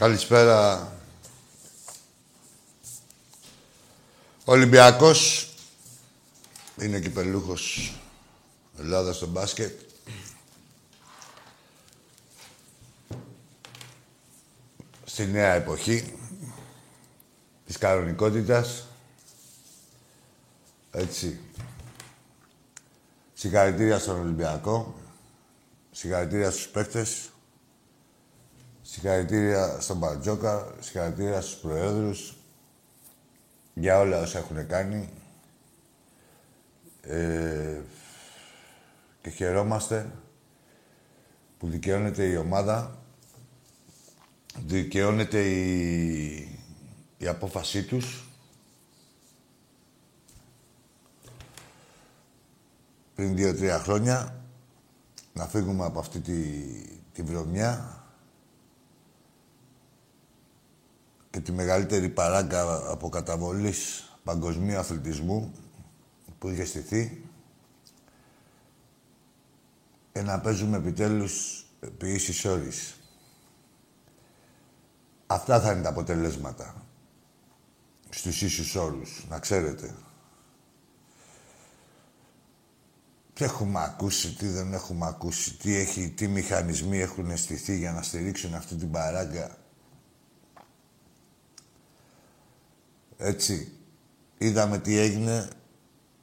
Καλησπέρα. 0.00 0.92
Ο 4.44 4.52
Ολυμπιακός 4.52 5.48
είναι 6.80 7.00
κυπελούχος 7.00 7.94
Ελλάδα 8.78 9.12
στο 9.12 9.26
μπάσκετ. 9.26 9.80
Στη 15.04 15.26
νέα 15.26 15.52
εποχή 15.52 16.18
της 17.66 17.78
κανονικότητας. 17.78 18.86
Έτσι. 20.90 21.40
Συγχαρητήρια 23.34 23.98
στον 23.98 24.20
Ολυμπιακό. 24.20 24.94
Συγχαρητήρια 25.90 26.50
στους 26.50 26.68
παίκτες. 26.68 27.29
Συγχαρητήρια 28.92 29.80
στον 29.80 29.96
Μπαρτζόκα. 29.96 30.74
Συγχαρητήρια 30.80 31.40
στους 31.40 31.60
προέδρους. 31.60 32.36
Για 33.74 33.98
όλα 33.98 34.20
όσα 34.20 34.38
έχουν 34.38 34.66
κάνει. 34.66 35.08
Ε, 37.02 37.80
και 39.22 39.30
χαιρόμαστε 39.30 40.10
που 41.58 41.68
δικαιώνεται 41.68 42.24
η 42.24 42.36
ομάδα, 42.36 42.98
δικαιώνεται 44.66 45.40
η, 45.50 46.58
η 47.18 47.26
απόφασή 47.26 47.84
τους. 47.84 48.28
Πριν 53.14 53.36
δύο-τρία 53.36 53.78
χρόνια 53.78 54.44
να 55.32 55.46
φύγουμε 55.46 55.84
από 55.84 55.98
αυτή 55.98 56.20
τη, 56.20 56.42
τη 57.12 57.22
βρωμιά 57.22 57.99
και 61.30 61.40
τη 61.40 61.52
μεγαλύτερη 61.52 62.08
παράγκα 62.08 62.90
αποκαταβολής 62.90 64.10
παγκοσμίου 64.24 64.78
αθλητισμού 64.78 65.52
που 66.38 66.48
είχε 66.48 66.64
στηθεί 66.64 67.24
και 70.12 70.22
να 70.22 70.40
παίζουμε 70.40 70.76
επιτέλους 70.76 71.64
επί 71.80 72.12
ίσης 72.12 72.44
όρης. 72.44 72.94
Αυτά 75.26 75.60
θα 75.60 75.72
είναι 75.72 75.82
τα 75.82 75.88
αποτελέσματα. 75.88 76.74
Στους 78.10 78.42
ίσους 78.42 78.74
όρους, 78.74 79.26
να 79.28 79.38
ξέρετε. 79.38 79.94
Τι 83.32 83.44
έχουμε 83.44 83.82
ακούσει, 83.82 84.34
τι 84.34 84.46
δεν 84.46 84.72
έχουμε 84.72 85.06
ακούσει, 85.06 85.56
τι, 85.56 85.76
έχει, 85.76 86.10
τι 86.10 86.28
μηχανισμοί 86.28 86.98
έχουν 86.98 87.36
στηθεί 87.36 87.78
για 87.78 87.92
να 87.92 88.02
στηρίξουν 88.02 88.54
αυτή 88.54 88.74
την 88.74 88.90
παράγκα. 88.90 89.59
Έτσι, 93.22 93.72
είδαμε 94.38 94.78
τι 94.78 94.98
έγινε 94.98 95.48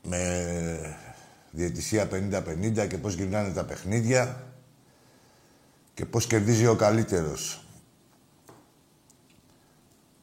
με 0.03 0.97
διαιτησία 1.51 2.07
50-50 2.11 2.87
και 2.87 2.97
πώς 2.97 3.13
γυρνάνε 3.13 3.49
τα 3.49 3.63
παιχνίδια 3.63 4.43
και 5.93 6.05
πώς 6.05 6.27
κερδίζει 6.27 6.67
ο 6.67 6.75
καλύτερος. 6.75 7.61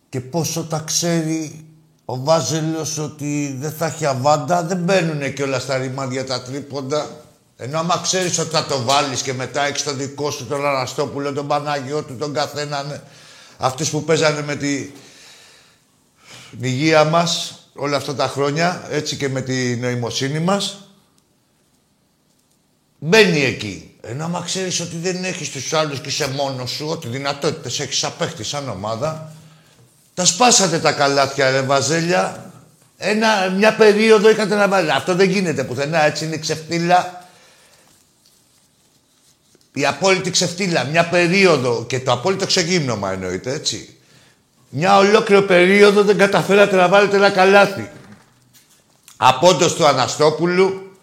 Και 0.08 0.20
πόσο 0.20 0.64
τα 0.64 0.78
ξέρει 0.86 1.66
ο 2.04 2.22
Βάζελος 2.22 2.98
ότι 2.98 3.56
δεν 3.58 3.72
θα 3.72 3.86
έχει 3.86 4.06
αβάντα, 4.06 4.62
δεν 4.62 4.78
μπαίνουν 4.78 5.32
και 5.32 5.42
όλα 5.42 5.58
στα 5.58 5.76
ρημάδια 5.76 6.26
τα 6.26 6.42
τρίποντα. 6.42 7.24
Ενώ 7.56 7.78
άμα 7.78 8.00
ξέρεις 8.02 8.38
ότι 8.38 8.50
θα 8.50 8.64
το 8.64 8.82
βάλεις 8.82 9.22
και 9.22 9.32
μετά 9.32 9.62
έχεις 9.62 9.82
το 9.82 9.94
δικό 9.94 10.30
σου, 10.30 10.46
τον 10.46 10.66
Αναστόπουλο, 10.66 11.32
τον 11.32 11.46
Παναγιώτου, 11.46 12.16
τον 12.16 12.32
καθέναν, 12.32 12.86
ναι. 12.86 13.00
αυτούς 13.58 13.90
που 13.90 14.04
παίζανε 14.04 14.42
με 14.42 14.56
τη... 14.56 14.90
την 16.56 16.64
υγεία 16.64 17.04
μας 17.04 17.58
όλα 17.74 17.96
αυτά 17.96 18.14
τα 18.14 18.28
χρόνια, 18.28 18.86
έτσι 18.90 19.16
και 19.16 19.28
με 19.28 19.40
τη 19.40 19.76
νοημοσύνη 19.76 20.38
μας, 20.38 20.84
Μπαίνει 23.06 23.44
εκεί. 23.44 23.96
Ενώ 24.00 24.24
άμα 24.24 24.42
ξέρεις 24.44 24.80
ότι 24.80 24.96
δεν 24.96 25.24
έχεις 25.24 25.50
τους 25.50 25.72
άλλους 25.72 26.00
και 26.00 26.08
είσαι 26.08 26.28
μόνος 26.28 26.70
σου, 26.70 26.86
ότι 26.88 27.08
δυνατότητες 27.08 27.80
έχεις 27.80 28.04
απέχτη 28.04 28.44
σαν 28.44 28.68
ομάδα, 28.68 29.32
τα 30.14 30.24
σπάσατε 30.24 30.78
τα 30.78 30.92
καλάθια, 30.92 31.50
ρε 31.50 31.60
Βαζέλια. 31.60 32.52
Ένα, 32.96 33.50
μια 33.50 33.74
περίοδο 33.74 34.30
είχατε 34.30 34.54
να 34.54 34.68
βάλει. 34.68 34.90
Αυτό 34.90 35.14
δεν 35.14 35.30
γίνεται 35.30 35.64
πουθενά, 35.64 36.04
έτσι 36.04 36.24
είναι 36.24 36.36
ξεφτύλα. 36.36 37.28
Η 39.72 39.86
απόλυτη 39.86 40.30
ξεφτύλα, 40.30 40.84
μια 40.84 41.08
περίοδο 41.08 41.84
και 41.88 42.00
το 42.00 42.12
απόλυτο 42.12 42.46
ξεκίνημα 42.46 43.12
εννοείται, 43.12 43.52
έτσι. 43.52 43.93
Μια 44.76 44.98
ολόκληρη 44.98 45.42
περίοδο 45.42 46.02
δεν 46.02 46.18
καταφέρατε 46.18 46.76
να 46.76 46.88
βάλετε 46.88 47.16
ένα 47.16 47.30
καλάθι. 47.30 47.90
Απόντος 49.16 49.74
του 49.74 49.86
Αναστόπουλου, 49.86 50.96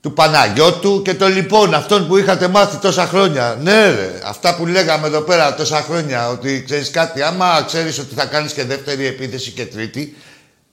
του 0.00 0.12
Παναγιώτου 0.12 1.02
και 1.02 1.14
το 1.14 1.28
λοιπόν, 1.28 1.74
αυτόν 1.74 2.06
που 2.06 2.16
είχατε 2.16 2.48
μάθει 2.48 2.76
τόσα 2.76 3.06
χρόνια. 3.06 3.58
Ναι, 3.62 3.90
ρε, 3.90 4.20
αυτά 4.24 4.56
που 4.56 4.66
λέγαμε 4.66 5.06
εδώ 5.06 5.20
πέρα 5.20 5.54
τόσα 5.54 5.82
χρόνια, 5.82 6.28
ότι 6.28 6.62
ξέρεις 6.64 6.90
κάτι, 6.90 7.22
άμα 7.22 7.62
ξέρεις 7.66 7.98
ότι 7.98 8.14
θα 8.14 8.24
κάνεις 8.24 8.52
και 8.52 8.64
δεύτερη 8.64 9.06
επίθεση 9.06 9.50
και 9.50 9.66
τρίτη, 9.66 10.16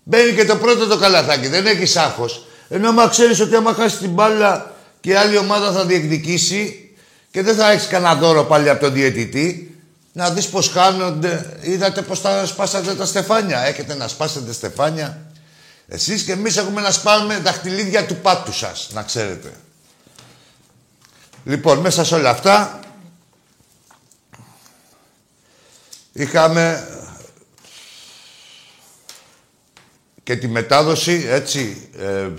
μπαίνει 0.03 0.31
και 0.31 0.45
το 0.45 0.55
πρώτο 0.55 0.87
το 0.87 0.97
καλαθάκι, 0.97 1.47
δεν 1.47 1.65
έχει 1.65 1.99
άγχος. 1.99 2.45
Ενώ 2.69 2.89
άμα 2.89 3.07
ξέρεις 3.07 3.39
ότι 3.39 3.55
άμα 3.55 3.73
χάσεις 3.73 3.99
την 3.99 4.09
μπάλα 4.09 4.73
και 4.99 5.09
η 5.09 5.13
άλλη 5.15 5.37
ομάδα 5.37 5.71
θα 5.71 5.85
διεκδικήσει 5.85 6.91
και 7.31 7.41
δεν 7.41 7.55
θα 7.55 7.71
έχεις 7.71 7.87
κανένα 7.87 8.15
δώρο 8.15 8.43
πάλι 8.43 8.69
από 8.69 8.79
τον 8.79 8.93
διαιτητή, 8.93 9.74
να 10.15 10.29
δεις 10.29 10.49
πώς 10.49 10.69
χάνονται. 10.69 11.57
Είδατε 11.61 12.01
πώς 12.01 12.21
τα 12.21 12.45
σπάσατε 12.45 12.95
τα 12.95 13.05
στεφάνια. 13.05 13.61
Έχετε 13.61 13.93
να 13.93 14.07
σπάσετε 14.07 14.53
στεφάνια. 14.53 15.31
Εσείς 15.87 16.23
και 16.23 16.31
εμείς 16.31 16.57
έχουμε 16.57 16.81
να 16.81 16.91
σπάμε 16.91 17.37
δαχτυλίδια 17.37 18.05
του 18.05 18.15
πάτου 18.15 18.53
σας, 18.53 18.89
να 18.93 19.03
ξέρετε. 19.03 19.53
Λοιπόν, 21.43 21.77
μέσα 21.77 22.03
σε 22.03 22.15
όλα 22.15 22.29
αυτά 22.29 22.79
είχαμε 26.11 26.87
και 30.23 30.35
τη 30.35 30.47
μετάδοση, 30.47 31.25
έτσι, 31.27 31.89
ε, 31.97 32.29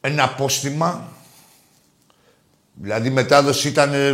ένα 0.00 0.24
απόστημα, 0.24 1.17
δηλαδή 2.80 3.08
η 3.08 3.10
μετάδοση 3.10 3.68
ήταν 3.68 3.92
ε, 3.92 4.12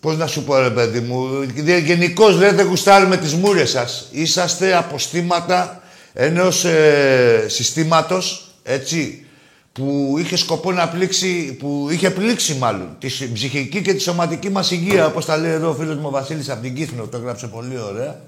Πώς 0.00 0.16
να 0.16 0.26
σου 0.26 0.44
πω, 0.44 0.58
ρε 0.58 0.70
παιδί 0.70 1.00
μου, 1.00 1.42
γενικώς 1.84 2.38
δεν 2.38 2.66
γουστάρουμε 2.66 3.16
τις 3.16 3.34
μούρες 3.34 3.70
σας. 3.70 4.08
Είσαστε 4.10 4.76
αποστήματα 4.76 5.82
ενός 6.12 6.64
ε, 6.64 7.44
συστήματος, 7.48 8.50
έτσι, 8.62 9.26
που 9.72 10.16
είχε 10.18 10.36
σκοπό 10.36 10.72
να 10.72 10.88
πλήξει, 10.88 11.56
που 11.58 11.88
είχε 11.90 12.10
πλήξει 12.10 12.54
μάλλον, 12.54 12.96
τη 12.98 13.08
ψυχική 13.32 13.82
και 13.82 13.94
τη 13.94 14.00
σωματική 14.00 14.50
μας 14.50 14.70
υγεία, 14.70 15.06
όπως 15.06 15.24
τα 15.24 15.36
λέει 15.36 15.52
εδώ 15.52 15.68
ο 15.68 15.74
φίλος 15.74 15.96
μου 15.96 16.06
ο 16.06 16.10
Βασίλης 16.10 16.48
από 16.48 16.62
την 16.62 16.74
Κύθνο, 16.74 17.06
το 17.06 17.16
έγραψε 17.16 17.46
πολύ 17.46 17.78
ωραία. 17.78 18.20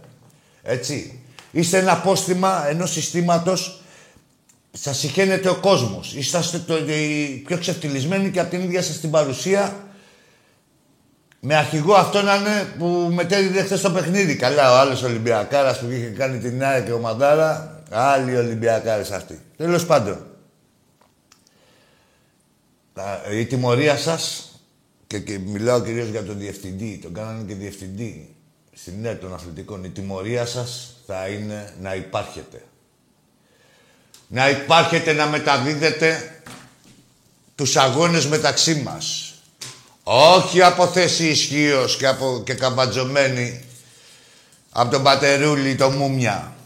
Έτσι. 0.62 1.18
Είστε 1.50 1.78
ένα 1.78 1.92
απόστημα 1.92 2.68
ενός 2.68 2.90
συστήματος. 2.90 3.80
Σα 4.76 4.94
συχαίνεται 4.94 5.48
ο 5.48 5.54
κόσμος. 5.54 6.14
Είσαστε 6.14 6.58
το, 6.58 6.76
οι 6.76 7.42
πιο 7.46 7.58
ξεφτυλισμένοι 7.58 8.30
και 8.30 8.40
από 8.40 8.50
την 8.50 8.62
ίδια 8.62 8.82
σας 8.82 9.00
την 9.00 9.10
παρουσία 9.10 9.84
με 11.40 11.56
αρχηγό 11.56 11.94
αυτό 11.94 12.22
να 12.22 12.34
είναι 12.34 12.74
που 12.78 13.10
μετέδιδε 13.12 13.62
χθες 13.62 13.80
το 13.80 13.90
παιχνίδι. 13.90 14.36
Καλά, 14.36 14.72
ο 14.72 14.74
άλλος 14.76 15.02
Ολυμπιακάρας 15.02 15.78
που 15.78 15.90
είχε 15.90 16.06
κάνει 16.06 16.38
την 16.38 16.64
Άρα 16.64 16.80
και 16.80 16.92
ο 16.92 16.98
Μαντάρα. 16.98 17.82
Άλλοι 17.90 18.36
Ολυμπιακάρες 18.36 19.10
αυτοί. 19.10 19.40
Τέλος 19.56 19.86
πάντων. 19.86 20.26
Η 23.32 23.44
τιμωρία 23.44 23.96
σας 23.96 24.50
και, 25.06 25.18
και 25.18 25.38
μιλάω 25.38 25.80
κυρίως 25.80 26.08
για 26.08 26.24
τον 26.24 26.38
διευθυντή, 26.38 26.98
τον 27.02 27.14
κάνανε 27.14 27.42
και 27.46 27.54
διευθυντή 27.54 28.34
στην 28.72 29.04
ΕΡΤ 29.04 29.20
των 29.20 29.34
αθλητικών. 29.34 29.84
Η 29.84 29.88
τιμωρία 29.88 30.46
σας 30.46 30.96
θα 31.06 31.28
είναι 31.28 31.74
να 31.80 31.94
υπάρχετε. 31.94 32.62
Να 34.34 34.50
υπάρχετε 34.50 35.12
να 35.12 35.26
μεταδίδετε 35.26 36.40
τους 37.54 37.76
αγώνες 37.76 38.26
μεταξύ 38.26 38.74
μας. 38.74 39.34
Όχι 40.02 40.62
από 40.62 40.86
θέση 40.86 41.26
ισχύως 41.26 41.96
και, 41.96 42.06
από, 42.06 42.42
και 42.46 42.54
καμπατζωμένη 42.54 43.64
από 44.70 44.90
τον 44.90 45.02
πατερούλη, 45.02 45.74
το 45.74 45.90
μούμια. 45.90 46.56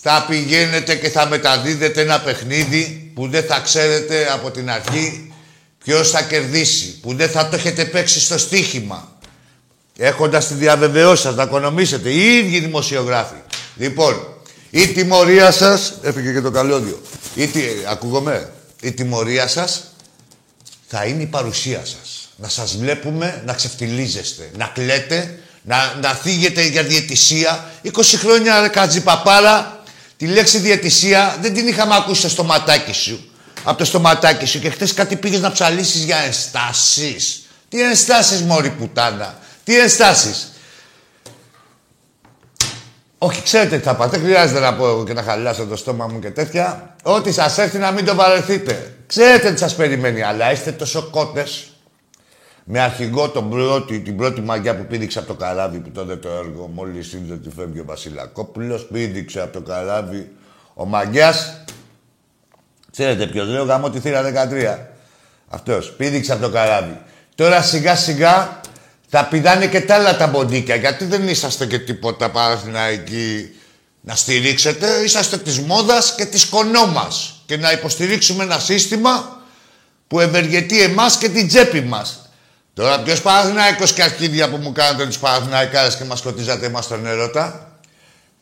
Θα 0.00 0.24
πηγαίνετε 0.28 0.94
και 0.94 1.08
θα 1.08 1.26
μεταδίδετε 1.26 2.00
ένα 2.00 2.20
παιχνίδι 2.20 3.12
που 3.14 3.28
δεν 3.28 3.44
θα 3.44 3.60
ξέρετε 3.60 4.32
από 4.32 4.50
την 4.50 4.70
αρχή 4.70 5.32
ποιος 5.84 6.10
θα 6.10 6.22
κερδίσει. 6.22 7.00
Που 7.00 7.14
δεν 7.14 7.28
θα 7.28 7.48
το 7.48 7.56
έχετε 7.56 7.84
παίξει 7.84 8.20
στο 8.20 8.38
στοίχημα. 8.38 9.18
Έχοντας 9.98 10.46
τη 10.46 10.54
διαβεβαιώση 10.54 11.22
σας 11.22 11.34
να 11.34 11.42
οικονομήσετε. 11.42 12.10
Οι 12.10 12.36
ίδιοι 12.36 12.60
δημοσιογράφοι. 12.60 13.40
Λοιπόν, 13.76 14.31
η 14.74 14.86
τιμωρία 14.86 15.50
σας... 15.50 15.92
Έφυγε 16.02 16.32
και 16.32 16.40
το 16.40 16.50
καλώδιο. 16.50 17.02
Ή 17.34 17.46
τι, 17.46 17.60
ακούγομαι; 17.88 18.52
η 18.80 18.92
τιμωρία 18.92 19.48
σας 19.48 19.82
θα 20.86 21.04
είναι 21.04 21.22
η 21.22 21.26
παρουσία 21.26 21.82
σας. 21.84 22.28
Να 22.36 22.48
σας 22.48 22.76
βλέπουμε 22.76 23.42
να 23.46 23.52
ξεφτιλίζεστε, 23.52 24.50
να 24.56 24.66
κλαίτε, 24.74 25.38
να, 25.62 25.94
να 26.02 26.14
θίγετε 26.14 26.66
για 26.66 26.82
διαιτησία. 26.82 27.70
20 27.84 27.90
χρόνια 28.16 28.60
ρε 28.60 28.68
Κατζιπαπάρα, 28.68 29.82
τη 30.16 30.26
λέξη 30.26 30.58
διαιτησία 30.58 31.38
δεν 31.40 31.54
την 31.54 31.66
είχαμε 31.66 31.94
ακούσει 31.94 32.20
στο 32.20 32.28
στοματάκι 32.28 32.92
σου. 32.92 33.30
Από 33.64 33.78
το 33.78 33.84
στοματάκι 33.84 34.46
σου 34.46 34.58
και 34.60 34.70
χθε 34.70 34.88
κάτι 34.94 35.16
πήγες 35.16 35.40
να 35.40 35.52
ψαλίσεις 35.52 36.04
για 36.04 36.16
ενστάσεις. 36.16 37.42
Τι 37.68 37.82
ενστάσεις 37.82 38.40
μόρι 38.40 38.70
πουτάνα. 38.70 39.38
Τι 39.64 39.78
ενστάσεις. 39.80 40.51
Όχι, 43.24 43.42
ξέρετε 43.42 43.76
τι 43.76 43.82
θα 43.82 43.94
πάτε. 43.94 44.16
Δεν 44.16 44.26
χρειάζεται 44.26 44.60
να 44.60 44.74
πω 44.74 44.88
εγώ 44.88 45.04
και 45.04 45.12
να 45.12 45.22
χαλάσω 45.22 45.66
το 45.66 45.76
στόμα 45.76 46.06
μου 46.06 46.18
και 46.18 46.30
τέτοια. 46.30 46.94
Ό,τι 47.02 47.32
σας 47.32 47.58
έρθει 47.58 47.78
να 47.78 47.90
μην 47.90 48.04
το 48.04 48.14
βαρεθείτε. 48.14 48.94
Ξέρετε 49.06 49.52
τι 49.52 49.58
σας 49.58 49.74
περιμένει, 49.74 50.22
αλλά 50.22 50.52
είστε 50.52 50.72
τόσο 50.72 51.08
κότες. 51.10 51.70
Με 52.64 52.80
αρχηγό 52.80 53.28
τον 53.28 53.50
πρώτη, 53.50 54.00
την 54.00 54.16
πρώτη 54.16 54.40
μαγιά 54.40 54.76
που 54.76 54.84
πήδηξε 54.84 55.18
από 55.18 55.28
το 55.28 55.34
καράβι 55.34 55.78
που 55.78 55.90
τότε 55.90 56.16
το 56.16 56.28
έργο, 56.28 56.70
μόλις 56.74 57.12
είδε 57.12 57.32
ότι 57.32 57.50
φεύγει 57.56 57.80
ο 57.80 57.84
Βασιλακόπουλος, 57.86 58.86
πήδηξε 58.92 59.40
από 59.40 59.52
το 59.52 59.60
καράβι 59.60 60.32
ο 60.74 60.84
μαγιά. 60.84 61.34
Ξέρετε 62.90 63.26
ποιος 63.26 63.48
λέω, 63.48 63.64
γαμώ 63.64 63.90
τη 63.90 64.00
θύρα 64.00 64.22
13. 64.22 64.78
Αυτός 65.48 65.92
πήδηξε 65.92 66.32
από 66.32 66.42
το 66.42 66.50
καράβι. 66.50 67.00
Τώρα 67.34 67.62
σιγά 67.62 67.96
σιγά 67.96 68.60
θα 69.14 69.24
πηδάνε 69.24 69.66
και 69.66 69.80
τα 69.80 69.94
άλλα 69.94 70.16
τα 70.16 70.26
μποντίκια. 70.26 70.74
Γιατί 70.74 71.04
δεν 71.04 71.28
είσαστε 71.28 71.66
και 71.66 71.78
τίποτα 71.78 72.30
εκεί 72.90 73.54
να 74.00 74.14
στηρίξετε. 74.14 74.86
Είσαστε 75.04 75.36
της 75.36 75.58
μόδας 75.58 76.14
και 76.14 76.24
της 76.24 76.44
κονόμας. 76.44 77.42
Και 77.46 77.56
να 77.56 77.72
υποστηρίξουμε 77.72 78.44
ένα 78.44 78.58
σύστημα 78.58 79.42
που 80.08 80.20
ευεργετεί 80.20 80.82
εμάς 80.82 81.16
και 81.16 81.28
την 81.28 81.48
τσέπη 81.48 81.80
μας. 81.80 82.30
Τώρα 82.74 83.00
ποιος 83.00 83.20
Παναθηναϊκός 83.20 83.92
και 83.92 84.02
αρχίδια 84.02 84.50
που 84.50 84.56
μου 84.56 84.72
κάνετε 84.72 85.06
τους 85.06 85.18
Παναθηναϊκάρες 85.18 85.96
και 85.96 86.04
μας 86.04 86.18
σκοτίζατε 86.18 86.66
εμάς 86.66 86.86
τον 86.86 87.06
έρωτα; 87.06 87.76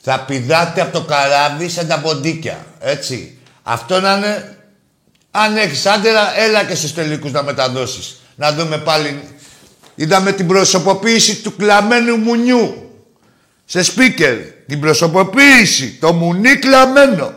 Θα 0.00 0.20
πηδάτε 0.20 0.80
από 0.80 0.92
το 0.92 1.04
καράβι 1.04 1.68
σε 1.68 1.84
τα 1.84 1.96
μποντίκια. 1.96 2.66
Έτσι. 2.80 3.38
Αυτό 3.62 4.00
να 4.00 4.16
είναι... 4.16 4.56
Αν 5.30 5.56
έχεις 5.56 5.86
άντερα, 5.86 6.38
έλα 6.38 6.64
και 6.64 6.74
στους 6.74 6.94
τελικούς 6.94 7.32
να 7.32 7.42
μεταδώσεις. 7.42 8.20
Να 8.34 8.52
δούμε 8.52 8.78
πάλι 8.78 9.22
Είδαμε 10.00 10.32
την 10.32 10.46
προσωποποίηση 10.46 11.36
του 11.36 11.56
κλαμμένου 11.56 12.16
μουνιού. 12.16 12.90
Σε 13.64 13.82
σπίκερ. 13.82 14.36
Την 14.68 14.80
προσωποποίηση. 14.80 15.96
Το 16.00 16.12
μουνί 16.12 16.56
κλαμμένο. 16.56 17.32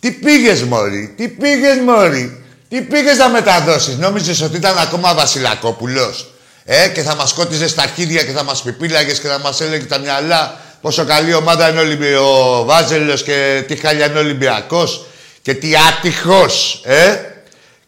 Τι 0.00 0.10
πήγες 0.10 0.62
μωρή. 0.62 1.14
Τι 1.16 1.28
πήγες 1.28 1.78
μωρή. 1.86 2.44
Τι 2.68 2.80
πήγες 2.80 3.16
να 3.16 3.28
μεταδώσεις. 3.28 3.96
Νόμιζες 3.96 4.40
ότι 4.40 4.56
ήταν 4.56 4.78
ακόμα 4.78 5.14
Βασιλακόπουλος. 5.14 6.30
Ε, 6.64 6.88
και 6.88 7.02
θα 7.02 7.14
μας 7.14 7.32
κότιζες 7.32 7.70
στα 7.70 7.82
αρχίδια 7.82 8.24
και 8.24 8.32
θα 8.32 8.44
μας 8.44 8.62
πιπίλαγες 8.62 9.20
και 9.20 9.28
θα 9.28 9.38
μας 9.38 9.60
έλεγε 9.60 9.84
τα 9.84 9.98
μυαλά 9.98 10.60
πόσο 10.80 11.04
καλή 11.04 11.34
ομάδα 11.34 11.68
είναι 11.68 12.16
ο 12.16 12.64
Βάζελος 12.64 13.22
και 13.22 13.64
τι 13.66 13.76
χαλιά 13.76 14.06
είναι 14.06 14.18
ο 14.18 14.22
Ολυμπιακός 14.22 15.06
και 15.42 15.54
τι 15.54 15.72
άτυχος, 15.88 16.80
ε. 16.84 17.16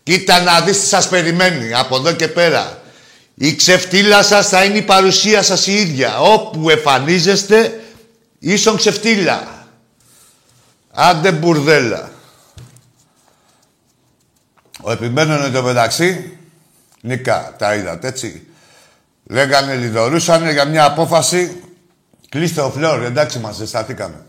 Κοίτα 0.03 0.41
να 0.41 0.61
δεις 0.61 0.81
τι 0.81 0.87
σας 0.87 1.09
περιμένει 1.09 1.75
από 1.75 1.97
εδώ 1.97 2.13
και 2.13 2.29
πέρα. 2.29 2.82
Η 3.43 3.55
ξεφτύλα 3.55 4.23
σας 4.23 4.49
θα 4.49 4.65
είναι 4.65 4.79
η 4.79 4.83
παρουσία 4.83 5.43
σας 5.43 5.67
η 5.67 5.73
ίδια. 5.73 6.21
Όπου 6.21 6.71
εμφανίζεστε, 6.71 7.81
ίσον 8.39 8.77
ξεφτύλα. 8.77 9.67
Άντε 10.91 11.33
μπουρδέλα. 11.33 12.11
Ο 14.81 14.93
επιμένων 14.93 15.53
το 15.53 15.63
μεταξύ, 15.63 16.39
νικά, 17.01 17.55
τα 17.59 17.75
είδατε 17.75 18.09
έτσι. 18.09 18.47
Λέγανε, 19.25 19.75
λιδωρούσανε 19.75 20.53
για 20.53 20.65
μια 20.65 20.85
απόφαση. 20.85 21.63
Κλείστε 22.29 22.61
ο 22.61 22.71
φλόρ, 22.71 23.03
εντάξει 23.03 23.39
μας 23.39 23.57
ζεσταθήκαμε. 23.57 24.27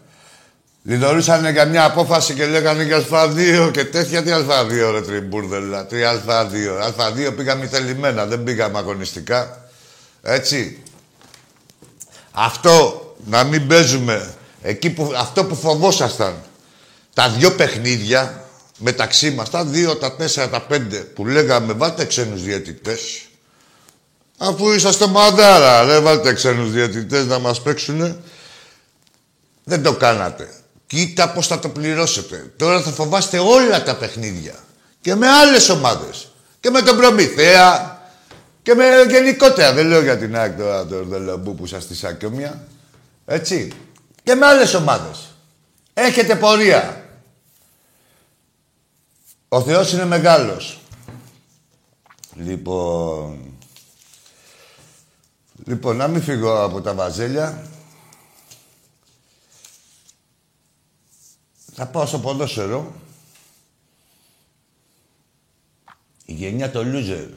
Λιδωρούσαν 0.84 1.52
για 1.52 1.66
μια 1.66 1.84
απόφαση 1.84 2.34
και 2.34 2.46
λέγανε 2.46 2.84
για 2.84 3.06
Α2 3.12 3.72
και 3.74 3.86
τέτοια. 3.86 4.24
Τι 4.24 4.30
Α2 4.34 4.92
ρε 4.92 5.02
τριμπούρδελα, 5.02 5.86
τι 5.86 5.98
Α2. 6.02 6.92
Α2 6.98 7.36
πήγαμε 7.36 7.68
θελημένα, 7.68 8.26
δεν 8.26 8.44
πήγαμε 8.44 8.78
αγωνιστικά. 8.78 9.70
Έτσι. 10.22 10.84
Αυτό 12.32 13.02
να 13.26 13.44
μην 13.44 13.68
παίζουμε 13.68 14.34
εκεί 14.62 14.90
που, 14.90 15.14
αυτό 15.18 15.46
που 15.46 15.56
φοβόσασταν 15.56 16.36
τα 17.14 17.30
δυο 17.30 17.52
παιχνίδια 17.52 18.44
μεταξύ 18.78 19.32
μας, 19.32 19.50
τα 19.50 19.66
δύο, 19.66 19.96
τα 19.96 20.16
τέσσερα, 20.16 20.50
τα 20.50 20.62
πέντε 20.62 20.98
που 20.98 21.26
λέγαμε 21.26 21.74
βάλτε 21.74 22.06
ξένους 22.06 22.44
διαιτητές 22.44 23.28
αφού 24.38 24.72
είσαστε 24.72 25.08
μαντάρα, 25.08 25.84
ρε 25.84 26.00
βάλτε 26.00 26.34
ξένους 26.34 26.72
διαιτητές 26.72 27.26
να 27.26 27.40
μας 27.40 27.62
παίξουνε 27.62 28.18
δεν 29.64 29.84
το 29.84 29.94
κάνατε. 29.94 30.50
Κοίτα 30.94 31.30
πώς 31.32 31.48
θα 31.48 31.60
το 31.60 31.70
πληρώσετε. 31.70 32.54
Τώρα 32.58 32.82
θα 32.82 32.92
φοβάστε 32.92 33.40
όλα 33.40 33.84
τα 33.84 33.96
παιχνίδια. 33.96 34.56
Και 35.02 35.16
με 35.16 35.28
άλλες 35.28 35.70
ομάδες. 35.70 36.32
Και 36.60 36.70
με 36.70 36.82
τον 36.82 36.98
Προμηθέα. 36.98 38.02
Και 38.62 38.74
με 38.74 38.86
γενικότερα. 39.10 39.74
Δεν 39.74 39.88
λέω 39.88 40.02
για 40.02 40.18
την 40.18 40.36
ΑΕΚ 40.36 40.58
τώρα 40.58 40.86
το 40.86 41.04
Δελομπού 41.04 41.56
που 41.56 41.66
σας 41.66 41.88
τη 41.88 41.96
σάκιομια. 41.96 42.68
Έτσι. 43.26 43.72
Και 44.24 44.36
με 44.36 44.46
άλλες 44.46 44.74
ομάδες. 44.74 45.36
Έχετε 45.94 46.36
πορεία. 46.36 47.06
Ο 49.48 49.62
Θεός 49.62 49.92
είναι 49.92 50.06
μεγάλος. 50.06 50.80
Λοιπόν... 52.36 53.54
Λοιπόν, 55.66 55.96
να 55.96 56.08
μην 56.08 56.22
φύγω 56.22 56.64
από 56.64 56.82
τα 56.82 56.94
βαζέλια. 56.94 57.68
Θα 61.76 61.86
πάω 61.86 62.06
στο 62.06 62.20
ποδόσφαιρο. 62.20 62.94
Η 66.26 66.34
γενιά 66.34 66.72
των 66.72 66.94
loser 66.96 67.28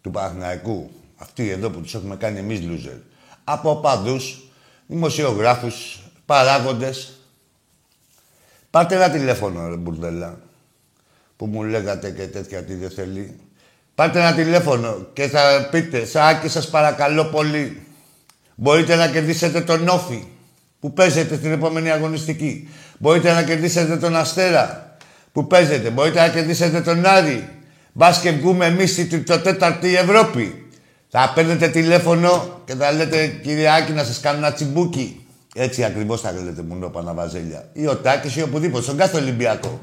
του 0.00 0.10
Παναθηναϊκού. 0.10 0.90
Αυτοί 1.16 1.48
εδώ 1.48 1.70
που 1.70 1.80
τους 1.80 1.94
έχουμε 1.94 2.16
κάνει 2.16 2.38
εμείς 2.38 2.60
loser. 2.62 2.98
Από 3.44 3.76
παδούς, 3.76 4.50
δημοσιογράφους, 4.86 6.02
παράγοντες. 6.26 7.12
Πάρτε 8.70 8.94
ένα 8.94 9.10
τηλέφωνο, 9.10 9.68
ρε 9.68 9.76
Μπουρδέλα, 9.76 10.40
που 11.36 11.46
μου 11.46 11.62
λέγατε 11.62 12.10
και 12.10 12.26
τέτοια 12.26 12.64
τι 12.64 12.74
δεν 12.74 12.90
θέλει. 12.90 13.40
Πάρτε 13.94 14.18
ένα 14.18 14.34
τηλέφωνο 14.34 15.06
και 15.12 15.28
θα 15.28 15.68
πείτε, 15.70 16.04
Σάκη 16.04 16.48
σας 16.48 16.70
παρακαλώ 16.70 17.24
πολύ, 17.24 17.86
μπορείτε 18.54 18.94
να 18.94 19.08
κερδίσετε 19.08 19.60
τον 19.60 19.88
Όφη 19.88 20.26
που 20.80 20.92
παίζετε 20.92 21.36
στην 21.36 21.52
επόμενη 21.52 21.90
αγωνιστική. 21.90 22.68
Μπορείτε 22.98 23.32
να 23.32 23.42
κερδίσετε 23.42 23.96
τον 23.96 24.16
Αστέρα 24.16 24.96
που 25.32 25.46
παίζετε. 25.46 25.90
Μπορείτε 25.90 26.20
να 26.20 26.28
κερδίσετε 26.28 26.80
τον 26.80 27.06
Άρη. 27.06 27.48
Μπας 27.92 28.20
και 28.20 28.30
βγούμε 28.30 28.66
εμείς 28.66 29.08
το 29.26 29.38
τέταρτη 29.38 29.96
Ευρώπη. 29.96 30.66
Θα 31.08 31.32
παίρνετε 31.34 31.68
τηλέφωνο 31.68 32.62
και 32.64 32.74
θα 32.74 32.92
λέτε 32.92 33.26
κύριε 33.26 33.74
Άκη 33.74 33.92
να 33.92 34.04
σας 34.04 34.20
κάνω 34.20 34.38
ένα 34.38 34.52
τσιμπούκι. 34.52 35.26
Έτσι 35.54 35.84
ακριβώς 35.84 36.20
θα 36.20 36.32
λέτε 36.32 36.62
μου 36.62 36.90
Παναβαζέλια. 36.90 37.68
Ή 37.72 37.86
ο 37.86 37.96
Τάκης 37.96 38.36
ή 38.36 38.42
οπουδήποτε, 38.42 38.82
στον 38.82 38.96
κάθε 38.96 39.16
Ολυμπιακό. 39.16 39.80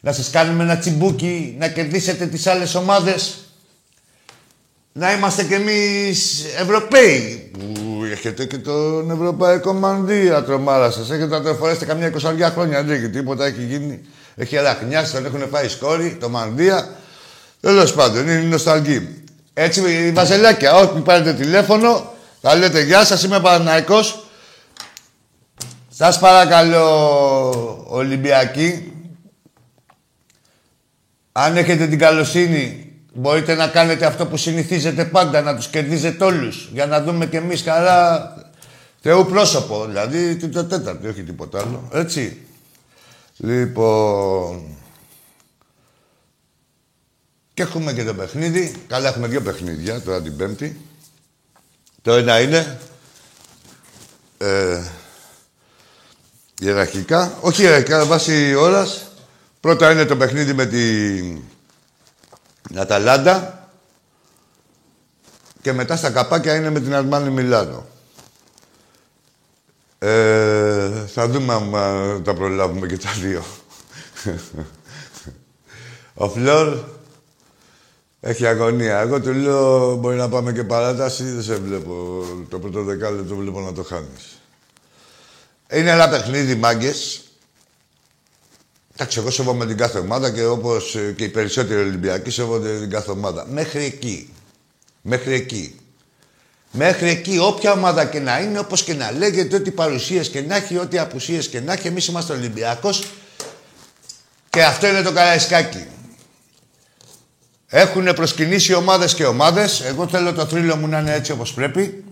Να 0.00 0.12
σας 0.12 0.30
κάνουμε 0.30 0.62
ένα 0.62 0.78
τσιμπούκι, 0.78 1.54
να 1.58 1.68
κερδίσετε 1.68 2.26
τις 2.26 2.46
άλλες 2.46 2.74
ομάδες. 2.74 3.50
Να 4.92 5.12
είμαστε 5.12 5.44
κι 5.44 5.54
εμείς 5.54 6.44
Ευρωπαίοι 6.58 7.50
έχετε 8.12 8.44
και 8.44 8.58
τον 8.58 9.10
Ευρωπαϊκό 9.10 9.72
Μανδύα, 9.72 10.44
τρομάρα 10.44 10.90
σας. 10.90 11.10
Έχετε 11.10 11.26
να 11.26 11.42
το 11.42 11.54
φορέσετε 11.54 11.84
καμιά 11.84 12.06
εικοσαριά 12.06 12.50
χρόνια. 12.50 12.82
Δεν 12.82 12.96
έχει 12.96 13.10
τίποτα, 13.10 13.44
έχει 13.44 13.64
γίνει. 13.64 14.00
Έχει 14.36 14.58
αραχνιάσει, 14.58 15.12
τον 15.12 15.26
έχουν 15.26 15.48
φάει 15.48 15.68
σκόρη, 15.68 16.16
το 16.20 16.28
Μανδύα. 16.28 16.88
Τέλος 17.60 17.92
πάντων, 17.92 18.22
είναι 18.22 18.38
νοσταλγή. 18.38 19.22
Έτσι, 19.54 19.80
η 19.80 20.10
Βαζελάκια, 20.10 20.74
ό,τι 20.74 21.00
πάρετε 21.00 21.32
τηλέφωνο, 21.32 22.14
θα 22.40 22.54
λέτε 22.54 22.82
Γεια 22.82 23.04
σας, 23.04 23.22
είμαι 23.22 23.40
Παναναϊκός. 23.40 24.26
Σας 25.88 26.18
παρακαλώ, 26.18 27.86
Ολυμπιακοί, 27.88 28.92
αν 31.32 31.56
έχετε 31.56 31.86
την 31.86 31.98
καλοσύνη 31.98 32.85
Μπορείτε 33.18 33.54
να 33.54 33.68
κάνετε 33.68 34.06
αυτό 34.06 34.26
που 34.26 34.36
συνηθίζετε 34.36 35.04
πάντα, 35.04 35.40
να 35.40 35.56
τους 35.56 35.68
κερδίζετε 35.68 36.24
όλους, 36.24 36.68
για 36.72 36.86
να 36.86 37.02
δούμε 37.02 37.26
κι 37.26 37.36
εμείς 37.36 37.62
καλά 37.62 38.34
Θεού 39.00 39.26
πρόσωπο, 39.26 39.86
δηλαδή 39.86 40.36
το 40.36 40.64
τέταρτο, 40.64 41.08
όχι 41.08 41.22
τίποτα 41.22 41.58
άλλο. 41.58 41.88
Έτσι. 41.92 42.46
Λοιπόν... 43.36 44.62
Και 47.54 47.62
έχουμε 47.62 47.92
και 47.92 48.04
το 48.04 48.14
παιχνίδι. 48.14 48.74
Καλά, 48.88 49.08
έχουμε 49.08 49.26
δύο 49.26 49.40
παιχνίδια 49.40 50.00
τώρα 50.00 50.22
την 50.22 50.36
Πέμπτη. 50.36 50.80
Το 52.02 52.12
ένα 52.12 52.40
είναι... 52.40 52.78
Ε, 54.38 54.82
ιεραρχικά, 56.60 57.38
όχι 57.40 57.62
ιεραρχικά, 57.62 58.04
βάσει 58.04 58.54
ώρας, 58.54 59.06
Πρώτα 59.60 59.92
είναι 59.92 60.04
το 60.04 60.16
παιχνίδι 60.16 60.52
με 60.52 60.66
την 60.66 61.42
Αταλάντα 62.74 63.68
και 65.62 65.72
μετά 65.72 65.96
στα 65.96 66.10
καπάκια 66.10 66.54
είναι 66.54 66.70
με 66.70 66.80
την 66.80 66.94
Αρμάνη 66.94 67.30
Μιλάνο. 67.30 67.86
Ε, 69.98 71.06
θα 71.06 71.28
δούμε 71.28 71.54
αν 71.54 72.22
τα 72.22 72.34
προλάβουμε 72.34 72.86
και 72.86 72.98
τα 72.98 73.10
δύο. 73.20 73.44
Ο 76.14 76.28
Φλόρ 76.28 76.78
έχει 78.20 78.46
αγωνία. 78.46 78.98
Εγώ 78.98 79.20
του 79.20 79.32
λέω 79.32 79.94
μπορεί 79.94 80.16
να 80.16 80.28
πάμε 80.28 80.52
και 80.52 80.64
παράταση, 80.64 81.24
δεν 81.24 81.42
σε 81.42 81.54
βλέπω. 81.54 82.24
Το 82.48 82.58
πρώτο 82.58 82.82
δεκάλεπτο 82.82 83.36
βλέπω 83.36 83.60
να 83.60 83.72
το 83.72 83.82
χάνεις. 83.82 84.40
Είναι 85.70 85.90
ένα 85.90 86.08
παιχνίδι, 86.08 86.54
μάγκες. 86.54 87.25
Εντάξει, 88.98 89.18
εγώ 89.18 89.30
σέβομαι 89.30 89.66
την 89.66 89.76
κάθε 89.76 89.98
ομάδα 89.98 90.30
και 90.30 90.44
όπως 90.44 90.96
και 91.16 91.24
οι 91.24 91.28
περισσότεροι 91.28 91.80
Ολυμπιακοί 91.80 92.30
σέβονται 92.30 92.78
την 92.78 92.90
κάθε 92.90 93.10
ομάδα. 93.10 93.46
Μέχρι 93.48 93.84
εκεί. 93.84 94.32
Μέχρι 95.02 95.34
εκεί. 95.34 95.80
Μέχρι 96.70 97.08
εκεί, 97.08 97.38
όποια 97.38 97.72
ομάδα 97.72 98.04
και 98.04 98.20
να 98.20 98.40
είναι, 98.40 98.58
όπως 98.58 98.82
και 98.82 98.94
να 98.94 99.12
λέγεται, 99.12 99.56
ό,τι 99.56 99.70
παρουσίες 99.70 100.28
και 100.28 100.40
να 100.40 100.56
έχει, 100.56 100.78
ό,τι 100.78 100.98
απουσίες 100.98 101.48
και 101.48 101.60
να 101.60 101.72
έχει, 101.72 101.86
εμείς 101.86 102.06
είμαστε 102.06 102.32
Ολυμπιακός 102.32 103.04
και 104.50 104.64
αυτό 104.64 104.86
είναι 104.86 105.02
το 105.02 105.12
καραϊσκάκι. 105.12 105.86
Έχουν 107.66 108.14
προσκυνήσει 108.14 108.74
ομάδες 108.74 109.14
και 109.14 109.26
ομάδες. 109.26 109.80
Εγώ 109.80 110.08
θέλω 110.08 110.32
το 110.32 110.46
θρύλο 110.46 110.76
μου 110.76 110.86
να 110.86 110.98
είναι 110.98 111.14
έτσι 111.14 111.32
όπως 111.32 111.52
πρέπει. 111.52 112.04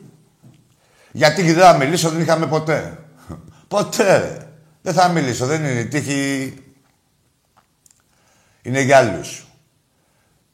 Γιατί 1.13 1.43
δεν 1.43 1.63
θα 1.63 1.77
μιλήσω, 1.77 2.11
δεν 2.11 2.21
είχαμε 2.21 2.47
ποτέ. 2.47 2.99
Ποτέ. 3.69 4.39
Δεν 4.83 4.95
θα 4.95 5.09
μιλήσω, 5.09 5.47
δεν 5.47 5.65
είναι 5.65 5.85
τύχη. 5.85 6.55
Είναι 8.65 8.81
για 8.81 8.99
άλλους. 8.99 9.47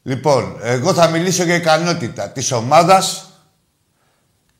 Λοιπόν, 0.02 0.59
εγώ 0.62 0.95
θα 0.95 1.09
μιλήσω 1.09 1.45
για 1.45 1.55
ικανότητα 1.55 2.31
της 2.31 2.52
ομάδας 2.52 3.31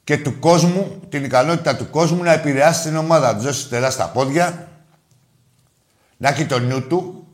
και 0.05 0.19
του 0.19 0.39
κόσμου, 0.39 1.01
την 1.09 1.25
ικανότητα 1.25 1.77
του 1.77 1.91
κόσμου 1.91 2.23
να 2.23 2.33
επηρεάσει 2.33 2.83
την 2.83 2.97
ομάδα. 2.97 3.33
Να 3.33 3.39
δώσει 3.39 3.69
τερά 3.69 3.91
στα 3.91 4.09
πόδια, 4.09 4.69
να 6.17 6.29
έχει 6.29 6.47
το 6.47 6.59
νου 6.59 6.87
του, 6.87 7.27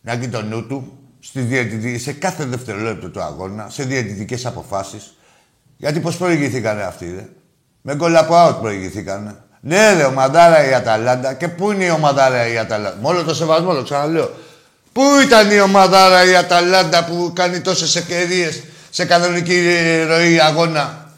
να 0.00 0.12
έχει 0.12 0.28
το 0.28 0.42
νου 0.42 0.66
του, 0.66 0.98
στη 1.20 1.98
σε 1.98 2.12
κάθε 2.12 2.44
δευτερόλεπτο 2.44 3.10
του 3.10 3.22
αγώνα, 3.22 3.70
σε 3.70 3.84
διαιτητικές 3.84 4.46
αποφάσεις. 4.46 5.16
Γιατί 5.76 6.00
πώς 6.00 6.16
προηγηθήκανε 6.16 6.82
αυτοί, 6.82 7.12
ρε; 7.14 7.28
Με 7.80 7.94
γκολ 7.94 8.16
από 8.16 8.34
out 8.34 8.60
προηγηθήκανε. 8.60 9.36
Ναι, 9.60 9.92
ρε, 9.92 10.04
ομαδάρα 10.04 10.68
η 10.68 10.74
Αταλάντα. 10.74 11.34
Και 11.34 11.48
πού 11.48 11.72
είναι 11.72 11.84
η 11.84 11.90
ομαδάρα 11.90 12.46
η 12.46 12.58
Αταλάντα; 12.58 12.96
Με 13.00 13.08
όλο 13.08 13.24
το 13.24 13.34
σεβασμό, 13.34 13.74
το 13.74 13.82
ξαναλέω. 13.82 14.30
Πού 14.94 15.02
ήταν 15.24 15.50
η 15.50 15.60
ομαδάρα 15.60 16.24
η 16.24 16.36
Αταλάντα 16.36 17.04
που 17.04 17.32
κάνει 17.34 17.60
τόσες 17.60 17.96
ευκαιρίες 17.96 18.62
σε 18.90 19.04
κανονική 19.04 19.60
ροή 20.06 20.40
αγώνα; 20.40 21.12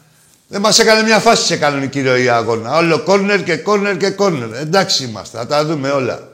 Δεν 0.47 0.61
μας 0.61 0.79
έκανε 0.79 1.01
μια 1.03 1.19
φάση 1.19 1.45
σε 1.45 1.57
κανονική 1.57 2.01
ροή 2.01 2.29
αγώνα. 2.29 2.77
Όλο 2.77 3.03
κόρνερ 3.03 3.43
και 3.43 3.57
κόρνερ 3.57 3.97
και 3.97 4.09
κόρνερ. 4.09 4.53
Εντάξει 4.53 5.03
είμαστε, 5.03 5.37
θα 5.37 5.47
τα 5.47 5.65
δούμε 5.65 5.89
όλα. 5.89 6.27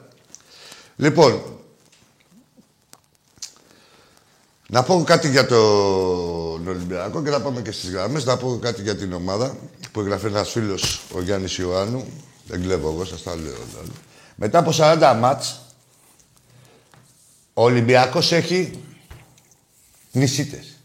Λοιπόν, 0.96 1.42
να 4.68 4.82
πω 4.82 5.02
κάτι 5.06 5.28
για 5.28 5.46
τον 5.46 6.68
Ολυμπιακό 6.68 7.22
και 7.22 7.30
να 7.30 7.40
πάμε 7.40 7.60
και 7.60 7.72
στις 7.72 7.90
γραμμές. 7.90 8.24
Να 8.24 8.36
πω 8.36 8.58
κάτι 8.62 8.82
για 8.82 8.96
την 8.96 9.12
ομάδα 9.12 9.56
που 9.92 10.00
εγγραφεί 10.00 10.26
ένας 10.26 10.50
φίλος, 10.50 11.00
ο 11.12 11.20
Γιάννης 11.20 11.56
Ιωάννου. 11.58 12.06
Δεν 12.46 12.62
κλέβω 12.62 12.90
εγώ, 12.90 13.04
σας 13.04 13.22
τα 13.22 13.34
λέω. 13.36 13.56
Μετά 14.34 14.58
από 14.58 14.72
40 14.72 15.16
μάτς, 15.20 15.63
ο 17.54 17.62
Ολυμπιακός 17.62 18.32
έχει 18.32 18.82
νησίτες. 20.12 20.78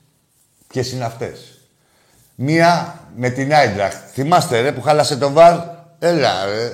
Ποιες 0.68 0.92
είναι 0.92 1.06
αυτές. 1.06 1.60
Μία 2.36 3.00
με 3.16 3.30
την 3.30 3.54
Άιντραχτ. 3.54 3.98
Θυμάστε 4.14 4.60
ρε 4.62 4.72
που 4.72 4.82
χάλασε 4.82 5.18
το 5.18 5.32
βαρ; 5.32 5.60
Έλα 6.00 6.46
ρε. 6.46 6.70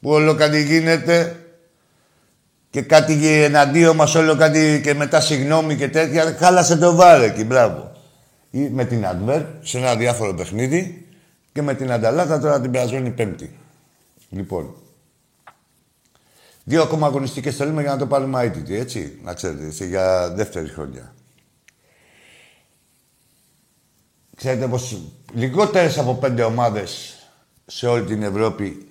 Που 0.00 0.10
όλο 0.10 0.34
κάτι 0.34 0.62
γίνεται 0.62 1.36
και 2.70 2.82
κάτι 2.82 3.42
εναντίον 3.42 3.96
μας 3.96 4.14
όλο 4.14 4.36
κάτι 4.36 4.80
και 4.82 4.94
μετά 4.94 5.20
συγγνώμη 5.20 5.76
και 5.76 5.88
τέτοια. 5.88 6.36
Χάλασε 6.38 6.76
το 6.76 6.94
βάρ 6.94 7.22
εκεί, 7.22 7.44
μπράβο. 7.44 7.92
Ή 8.50 8.58
με 8.58 8.84
την 8.84 9.06
Αντβέρ 9.06 9.42
σε 9.62 9.78
ένα 9.78 9.96
διάφορο 9.96 10.34
παιχνίδι 10.34 11.06
και 11.52 11.62
με 11.62 11.74
την 11.74 11.92
Ανταλάτα 11.92 12.40
τώρα 12.40 12.60
την 12.60 12.70
περασμένη 12.70 13.10
Πέμπτη. 13.10 13.58
Λοιπόν, 14.30 14.74
δύο 16.68 16.82
ακόμα 16.82 17.06
αγωνιστικές 17.06 17.56
θέλουμε 17.56 17.82
για 17.82 17.90
να 17.90 17.98
το 17.98 18.06
πάρουμε 18.06 18.42
αίτητη, 18.42 18.76
έτσι, 18.76 19.18
να 19.22 19.34
ξέρετε, 19.34 19.66
έτσι, 19.66 19.86
για 19.86 20.30
δεύτερη 20.30 20.68
χρονιά. 20.68 21.14
Ξέρετε 24.36 24.66
πως 24.66 25.02
λιγότερες 25.32 25.98
από 25.98 26.14
πέντε 26.14 26.42
ομάδες 26.42 27.16
σε 27.66 27.86
όλη 27.86 28.04
την 28.04 28.22
Ευρώπη 28.22 28.88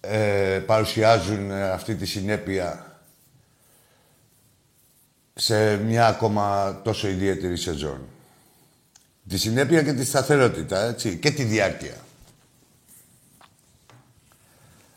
ε, 0.00 0.62
παρουσιάζουν 0.66 1.50
ε, 1.50 1.70
αυτή 1.70 1.94
τη 1.94 2.06
συνέπεια 2.06 2.96
σε 5.34 5.76
μια 5.76 6.06
ακόμα 6.06 6.80
τόσο 6.84 7.08
ιδιαίτερη 7.08 7.56
σεζόν. 7.56 8.08
Τη 9.28 9.38
συνέπεια 9.38 9.82
και 9.82 9.92
τη 9.92 10.04
σταθερότητα, 10.04 10.82
έτσι, 10.82 11.16
και 11.16 11.30
τη 11.30 11.42
διάρκεια. 11.42 12.01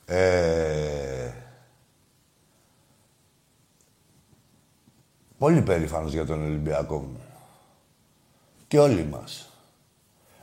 Ε, 0.06 1.32
πολύ 5.38 5.62
περήφανος 5.62 6.14
για 6.14 6.26
τον 6.26 6.44
Ολυμπιακό 6.44 6.98
μου. 6.98 7.20
Και 8.68 8.80
όλοι 8.80 9.04
μας. 9.04 9.50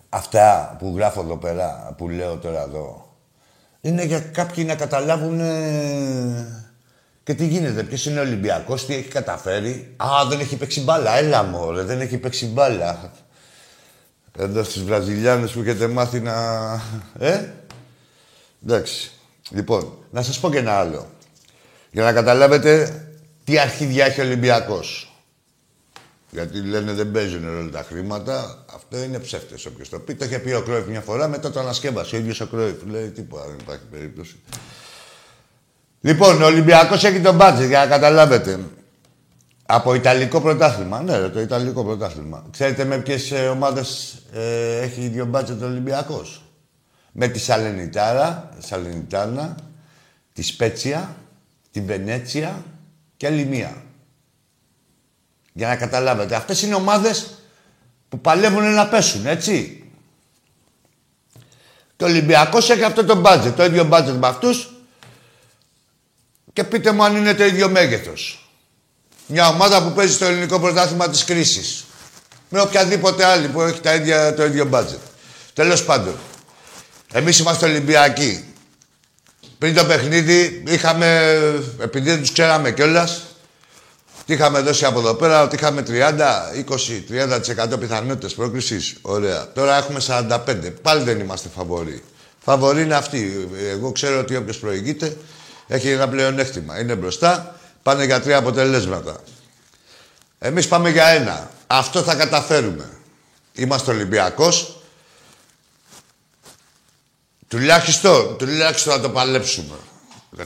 Αυτά 0.08 0.76
που 0.78 0.92
γράφω 0.96 1.20
εδώ 1.20 1.36
πέρα, 1.36 1.94
που 1.96 2.08
λέω 2.08 2.36
τώρα 2.36 2.62
εδώ, 2.62 3.16
είναι 3.80 4.04
για 4.04 4.20
κάποιοι 4.20 4.64
να 4.66 4.74
καταλάβουν 4.74 5.40
ε, 5.40 6.72
και 7.22 7.34
τι 7.34 7.46
γίνεται. 7.46 7.82
Ποιος 7.82 8.06
είναι 8.06 8.18
ο 8.18 8.22
Ολυμπιακός, 8.22 8.86
τι 8.86 8.94
έχει 8.94 9.08
καταφέρει. 9.08 9.94
Α, 9.96 10.26
δεν 10.28 10.40
έχει 10.40 10.56
παίξει 10.56 10.80
μπάλα. 10.80 11.16
Έλα 11.16 11.42
μωρέ, 11.42 11.82
δεν 11.82 12.00
έχει 12.00 12.18
παίξει 12.18 12.46
μπάλα. 12.46 13.12
Εδώ 14.38 14.62
στις 14.62 14.82
Βραζιλιάνες 14.82 15.52
που 15.52 15.60
έχετε 15.60 15.86
μάθει 15.86 16.20
να. 16.20 16.34
Ε! 17.18 17.52
Εντάξει. 18.64 19.12
Λοιπόν, 19.52 19.92
να 20.10 20.22
σας 20.22 20.40
πω 20.40 20.50
και 20.50 20.58
ένα 20.58 20.72
άλλο. 20.72 21.06
Για 21.90 22.02
να 22.02 22.12
καταλάβετε 22.12 23.02
τι 23.44 23.58
αρχίδια 23.58 24.04
έχει 24.04 24.20
ο 24.20 24.24
Ολυμπιακός. 24.24 25.16
Γιατί 26.30 26.60
λένε 26.60 26.92
δεν 26.92 27.10
παίζουν 27.10 27.58
όλα 27.58 27.70
τα 27.70 27.82
χρήματα. 27.82 28.64
Αυτό 28.74 28.98
είναι 29.02 29.18
ψεύτες. 29.18 29.66
Όποιος 29.66 29.88
το 29.88 29.98
πει, 29.98 30.14
το 30.14 30.24
είχε 30.24 30.38
πει 30.38 30.52
ο 30.52 30.62
Κρόιφ 30.62 30.86
μια 30.86 31.00
φορά, 31.00 31.28
μετά 31.28 31.50
το 31.50 31.60
ανασκεύασε. 31.60 32.16
Ο 32.16 32.18
ίδιος 32.18 32.40
ο 32.40 32.46
Κρόιφ 32.46 32.82
λέει 32.90 33.08
τίποτα, 33.08 33.44
δεν 33.46 33.56
υπάρχει 33.60 33.84
περίπτωση. 33.90 34.36
Λοιπόν, 36.00 36.42
ο 36.42 36.46
Ολυμπιακός 36.46 37.04
έχει 37.04 37.20
τον 37.20 37.34
μπάτζετ 37.34 37.68
για 37.68 37.78
να 37.78 37.86
καταλάβετε. 37.86 38.60
Από 39.66 39.94
Ιταλικό 39.94 40.40
πρωτάθλημα. 40.40 41.02
Ναι, 41.02 41.28
το 41.28 41.40
Ιταλικό 41.40 41.84
πρωτάθλημα. 41.84 42.46
Ξέρετε 42.50 42.84
με 42.84 42.98
ποιες 42.98 43.32
ομάδες 43.50 44.18
ε, 44.32 44.78
έχει 44.80 45.00
ίδιο 45.00 45.24
μπάτζετ 45.24 45.62
ο 45.62 45.66
Ολυμπιακός; 45.66 46.42
Με 47.12 47.28
τη 47.28 47.38
Σαλενιτάρα, 47.38 48.48
Σαλενιτάνα, 48.58 49.56
τη 50.32 50.42
Σπέτσια, 50.42 51.16
τη 51.70 51.80
Βενέτσια 51.80 52.64
και 53.16 53.26
άλλη 53.26 53.44
μία. 53.44 53.82
Για 55.52 55.68
να 55.68 55.76
καταλάβετε. 55.76 56.34
Αυτές 56.34 56.62
είναι 56.62 56.74
ομάδες 56.74 57.30
που 58.08 58.20
παλεύουν 58.20 58.74
να 58.74 58.88
πέσουν, 58.88 59.26
έτσι. 59.26 59.84
Το 61.96 62.04
Ολυμπιακός 62.04 62.70
έχει 62.70 62.84
αυτό 62.84 63.04
το 63.04 63.16
μπάτζετ, 63.16 63.56
το 63.56 63.64
ίδιο 63.64 63.84
μπάτζετ 63.84 64.14
με 64.14 64.26
αυτούς 64.26 64.72
και 66.52 66.64
πείτε 66.64 66.92
μου 66.92 67.04
αν 67.04 67.16
είναι 67.16 67.34
το 67.34 67.44
ίδιο 67.44 67.68
μέγεθος. 67.68 68.50
Μια 69.26 69.48
ομάδα 69.48 69.82
που 69.82 69.92
παίζει 69.92 70.12
στο 70.12 70.24
ελληνικό 70.24 70.60
πρωτάθλημα 70.60 71.08
της 71.08 71.24
κρίσης. 71.24 71.84
Με 72.48 72.60
οποιαδήποτε 72.60 73.24
άλλη 73.24 73.48
που 73.48 73.60
έχει 73.60 73.80
τα 73.80 73.94
ίδια, 73.94 74.34
το 74.34 74.44
ίδιο 74.44 74.64
μπάτζετ. 74.64 75.00
Τέλος 75.54 75.84
πάντων. 75.84 76.14
Εμείς 77.12 77.38
είμαστε 77.38 77.66
Ολυμπιακοί. 77.66 78.44
Πριν 79.58 79.74
το 79.74 79.84
παιχνίδι 79.84 80.62
είχαμε, 80.66 81.38
επειδή 81.78 82.10
δεν 82.10 82.20
τους 82.20 82.32
ξέραμε 82.32 82.72
κιόλας, 82.72 83.22
τι 84.26 84.32
είχαμε 84.32 84.60
δώσει 84.60 84.84
από 84.84 84.98
εδώ 84.98 85.14
πέρα, 85.14 85.42
ότι 85.42 85.54
είχαμε 85.54 85.82
30, 85.82 86.52
20, 86.52 87.04
30% 87.08 87.78
πιθανότητες 87.80 88.34
πρόκληση. 88.34 88.96
Ωραία. 89.02 89.52
Τώρα 89.52 89.76
έχουμε 89.76 90.00
45. 90.00 90.72
Πάλι 90.82 91.02
δεν 91.02 91.20
είμαστε 91.20 91.48
φαβοροί. 91.56 92.02
Φαβοροί 92.44 92.82
είναι 92.82 92.94
αυτοί. 92.94 93.48
Εγώ 93.70 93.92
ξέρω 93.92 94.18
ότι 94.18 94.36
όποιος 94.36 94.58
προηγείται 94.58 95.16
έχει 95.66 95.88
ένα 95.88 96.08
πλεονέκτημα. 96.08 96.80
Είναι 96.80 96.94
μπροστά, 96.94 97.60
πάνε 97.82 98.04
για 98.04 98.20
τρία 98.20 98.36
αποτελέσματα. 98.36 99.16
Εμείς 100.38 100.68
πάμε 100.68 100.90
για 100.90 101.06
ένα. 101.06 101.50
Αυτό 101.66 102.02
θα 102.02 102.14
καταφέρουμε. 102.14 102.90
Είμαστε 103.52 103.90
Ολυμπιακός. 103.90 104.81
Τουλάχιστον, 107.52 108.36
τουλάχιστον 108.38 108.92
θα 108.92 109.00
το 109.00 109.10
παλέψουμε. 109.10 109.74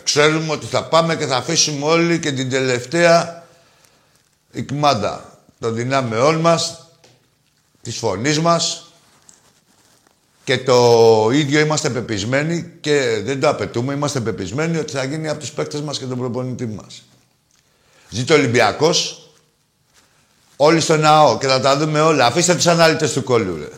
Ξέρουμε 0.03 0.53
ότι 0.53 0.67
θα 0.67 0.85
πάμε 0.85 1.17
και 1.17 1.27
θα 1.27 1.37
αφήσουμε 1.37 1.87
όλοι 1.87 2.19
και 2.19 2.33
την 2.33 2.51
τελευταία 2.51 3.47
οικμάντα 4.53 5.39
των 5.61 5.75
δυνάμεών 5.75 6.37
μας, 6.37 6.89
της 7.83 7.97
φωνής 7.97 8.41
μας 8.41 8.93
και 10.45 10.59
το 10.59 11.29
ίδιο 11.33 11.61
είμαστε 11.61 11.91
πεπισμένοι 11.91 12.73
και 12.81 13.21
δεν 13.25 13.41
το 13.41 13.49
απαιτούμε, 13.49 13.93
είμαστε 13.93 14.21
πεπισμένοι 14.21 14.79
ότι 14.79 14.93
θα 14.93 15.05
γίνει 15.05 15.29
από 15.29 15.41
τους 15.41 15.51
παίκτες 15.51 15.81
μας 15.81 15.99
και 15.99 16.05
τον 16.05 16.19
προπονητή 16.19 16.67
μας. 16.67 17.03
Ζήτω 18.11 18.35
ο 18.35 18.37
Ολυμπιακός, 18.37 19.31
όλοι 20.57 20.81
στο 20.81 20.97
ναό 20.97 21.39
και 21.39 21.47
θα 21.47 21.61
τα 21.61 21.77
δούμε 21.77 22.01
όλα. 22.01 22.27
Αφήστε 22.27 22.55
τους 22.55 22.67
ανάλυτες 22.67 23.13
του 23.13 23.23
κόλλου, 23.23 23.57
ρε. 23.57 23.69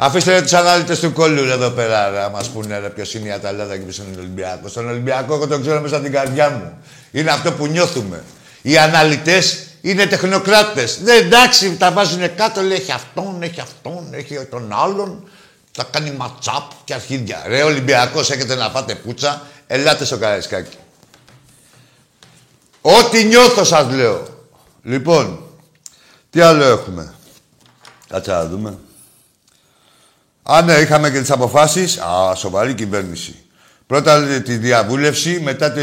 Αφήστε 0.00 0.42
τους 0.42 0.52
ανάλυτες 0.52 1.00
του 1.00 1.12
κόλλου 1.12 1.44
εδώ 1.44 1.70
πέρα, 1.70 2.10
ρε, 2.10 2.20
να 2.20 2.28
μας 2.28 2.48
πούνε 2.48 2.78
ρε, 2.78 2.88
ποιος 2.88 3.14
είναι 3.14 3.28
η 3.28 3.32
Αταλάντα 3.32 3.76
και 3.76 3.82
ποιος 3.82 3.96
είναι 3.98 4.16
ο 4.16 4.18
Ολυμπιακός. 4.18 4.70
Στον 4.70 4.88
Ολυμπιακό, 4.88 5.34
εγώ 5.34 5.46
το 5.46 5.60
ξέρω 5.60 5.80
μέσα 5.80 5.94
από 5.94 6.04
την 6.04 6.12
καρδιά 6.12 6.50
μου. 6.50 6.78
Είναι 7.10 7.30
αυτό 7.30 7.52
που 7.52 7.66
νιώθουμε. 7.66 8.24
Οι 8.62 8.78
αναλυτές 8.78 9.66
είναι 9.80 10.06
τεχνοκράτες. 10.06 11.02
Δεν 11.02 11.24
εντάξει, 11.24 11.76
τα 11.76 11.92
βάζουν 11.92 12.34
κάτω, 12.34 12.60
λέει 12.60 12.76
έχει 12.76 12.92
αυτόν, 12.92 13.42
έχει 13.42 13.60
αυτόν, 13.60 14.08
έχει 14.10 14.44
τον 14.50 14.72
άλλον. 14.72 15.28
Θα 15.72 15.84
κάνει 15.90 16.10
ματσάπ 16.10 16.70
και 16.84 16.94
αρχίδια. 16.94 17.42
Ρε, 17.46 17.62
Ολυμπιακός, 17.62 18.30
έχετε 18.30 18.54
να 18.54 18.68
φάτε 18.68 18.94
πούτσα, 18.94 19.42
ελάτε 19.66 20.04
στο 20.04 20.18
καραϊσκάκι. 20.18 20.76
Ό,τι 22.80 23.24
νιώθω 23.24 23.64
σας 23.64 23.90
λέω. 23.90 24.28
Λοιπόν, 24.82 25.42
τι 26.30 26.40
άλλο 26.40 26.64
έχουμε; 26.64 27.14
Κάτσε 28.08 28.30
να 28.30 28.46
δούμε. 28.46 28.78
Α, 30.50 30.62
ναι, 30.62 30.72
είχαμε 30.72 31.10
και 31.10 31.20
τις 31.20 31.30
αποφάσεις. 31.30 31.98
Α, 31.98 32.34
σοβαρή 32.34 32.74
κυβέρνηση. 32.74 33.34
Πρώτα 33.86 34.22
τη 34.22 34.56
διαβούλευση, 34.56 35.40
μετά 35.42 35.72
τη... 35.72 35.82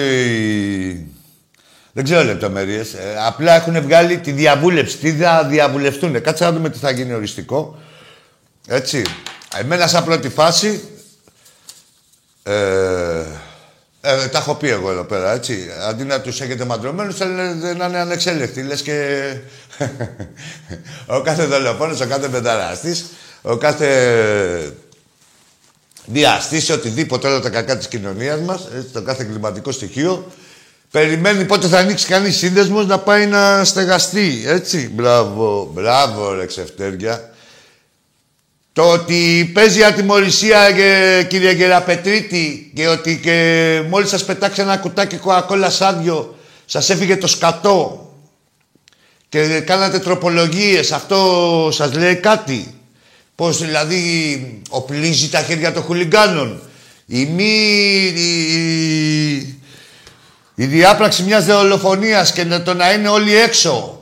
Δεν 1.92 2.04
ξέρω 2.04 2.24
λεπτομέρειες. 2.24 2.94
Ε, 2.94 3.16
απλά 3.26 3.56
έχουν 3.56 3.82
βγάλει 3.82 4.18
τη 4.18 4.32
διαβούλευση. 4.32 4.98
Τι 4.98 5.12
θα 5.12 5.44
διαβουλευτούν. 5.44 6.22
Κάτσε 6.22 6.44
να 6.44 6.52
δούμε 6.52 6.70
τι 6.70 6.78
θα 6.78 6.92
γίνει 6.92 7.14
οριστικό. 7.14 7.80
Έτσι. 8.68 9.02
Εμένα 9.60 9.88
σαν 9.88 10.04
πρώτη 10.04 10.30
φάση... 10.30 10.90
Ε, 12.44 13.24
ε, 14.02 14.28
τα 14.28 14.38
έχω 14.38 14.56
πει 14.56 14.70
εγώ 14.70 14.92
εδώ 14.92 15.04
πέρα, 15.04 15.34
έτσι. 15.34 15.70
Αντί 15.90 16.04
να 16.04 16.22
τους 16.22 16.42
έχετε 16.42 16.66
μαντρωμένους, 16.66 17.16
θέλετε 17.16 17.74
να 17.74 17.86
είναι 17.86 17.98
ανεξέλεκτοι. 17.98 18.62
Λες 18.62 18.82
και... 18.82 19.28
ο 21.18 21.22
κάθε 21.22 21.46
δολοφόνος, 21.46 22.02
ο 22.02 22.08
κάθε 22.08 22.28
πενταράστης, 22.28 23.06
ο 23.48 23.58
κάθε 23.58 24.74
διαστήσει 26.06 26.72
οτιδήποτε 26.72 27.28
όλα 27.28 27.40
τα 27.40 27.50
κακά 27.50 27.78
της 27.78 27.88
κοινωνίας 27.88 28.40
μας, 28.40 28.68
έτσι, 28.76 28.90
το 28.90 29.02
κάθε 29.02 29.24
κλιματικό 29.24 29.72
στοιχείο, 29.72 30.32
περιμένει 30.92 31.46
πότε 31.46 31.68
θα 31.68 31.78
ανοίξει 31.80 32.08
κανείς 32.08 32.38
σύνδεσμος 32.38 32.86
να 32.86 33.00
πάει 33.00 33.26
να 33.26 33.64
στεγαστεί, 33.64 34.44
έτσι. 34.46 34.90
Μπράβο, 34.94 35.72
μπράβο 35.74 36.34
ρε 36.34 36.46
ξεφτέρια. 36.46 37.30
Το 38.74 38.92
ότι 38.92 39.52
παίζει 39.54 39.84
ατιμορρησία, 39.84 40.72
και, 40.72 41.26
κύριε 41.30 41.52
Γεραπετρίτη, 41.52 42.72
και 42.76 42.88
ότι 42.88 43.20
και 43.20 43.82
μόλις 43.90 44.10
σας 44.10 44.26
πετάξει 44.26 44.62
ένα 44.62 44.78
κουτάκι 44.78 45.18
κοακόλα 45.18 45.70
σάδιο, 45.70 46.36
σας 46.66 46.90
έφυγε 46.90 47.18
το 47.18 47.28
σκατό 47.28 48.10
και 49.30 49.60
κάνατε 49.60 50.00
τροπολογίες, 50.00 50.92
αυτό 50.92 51.70
σας 51.72 51.94
λέει 51.94 52.16
κάτι. 52.16 52.75
Πώς 53.36 53.58
δηλαδή 53.58 54.62
οπλίζει 54.70 55.30
τα 55.30 55.40
χέρια 55.42 55.74
των 55.74 55.84
χουλιγκάνων. 55.84 56.62
Η 57.06 57.26
μη... 57.26 57.44
Η, 58.16 59.36
η 60.56 60.66
διάπραξη 60.66 61.24
μιας 61.24 61.46
δολοφονίας 61.46 62.32
και 62.32 62.46
το 62.46 62.74
να 62.74 62.92
είναι 62.94 63.08
όλοι 63.08 63.36
έξω. 63.36 64.00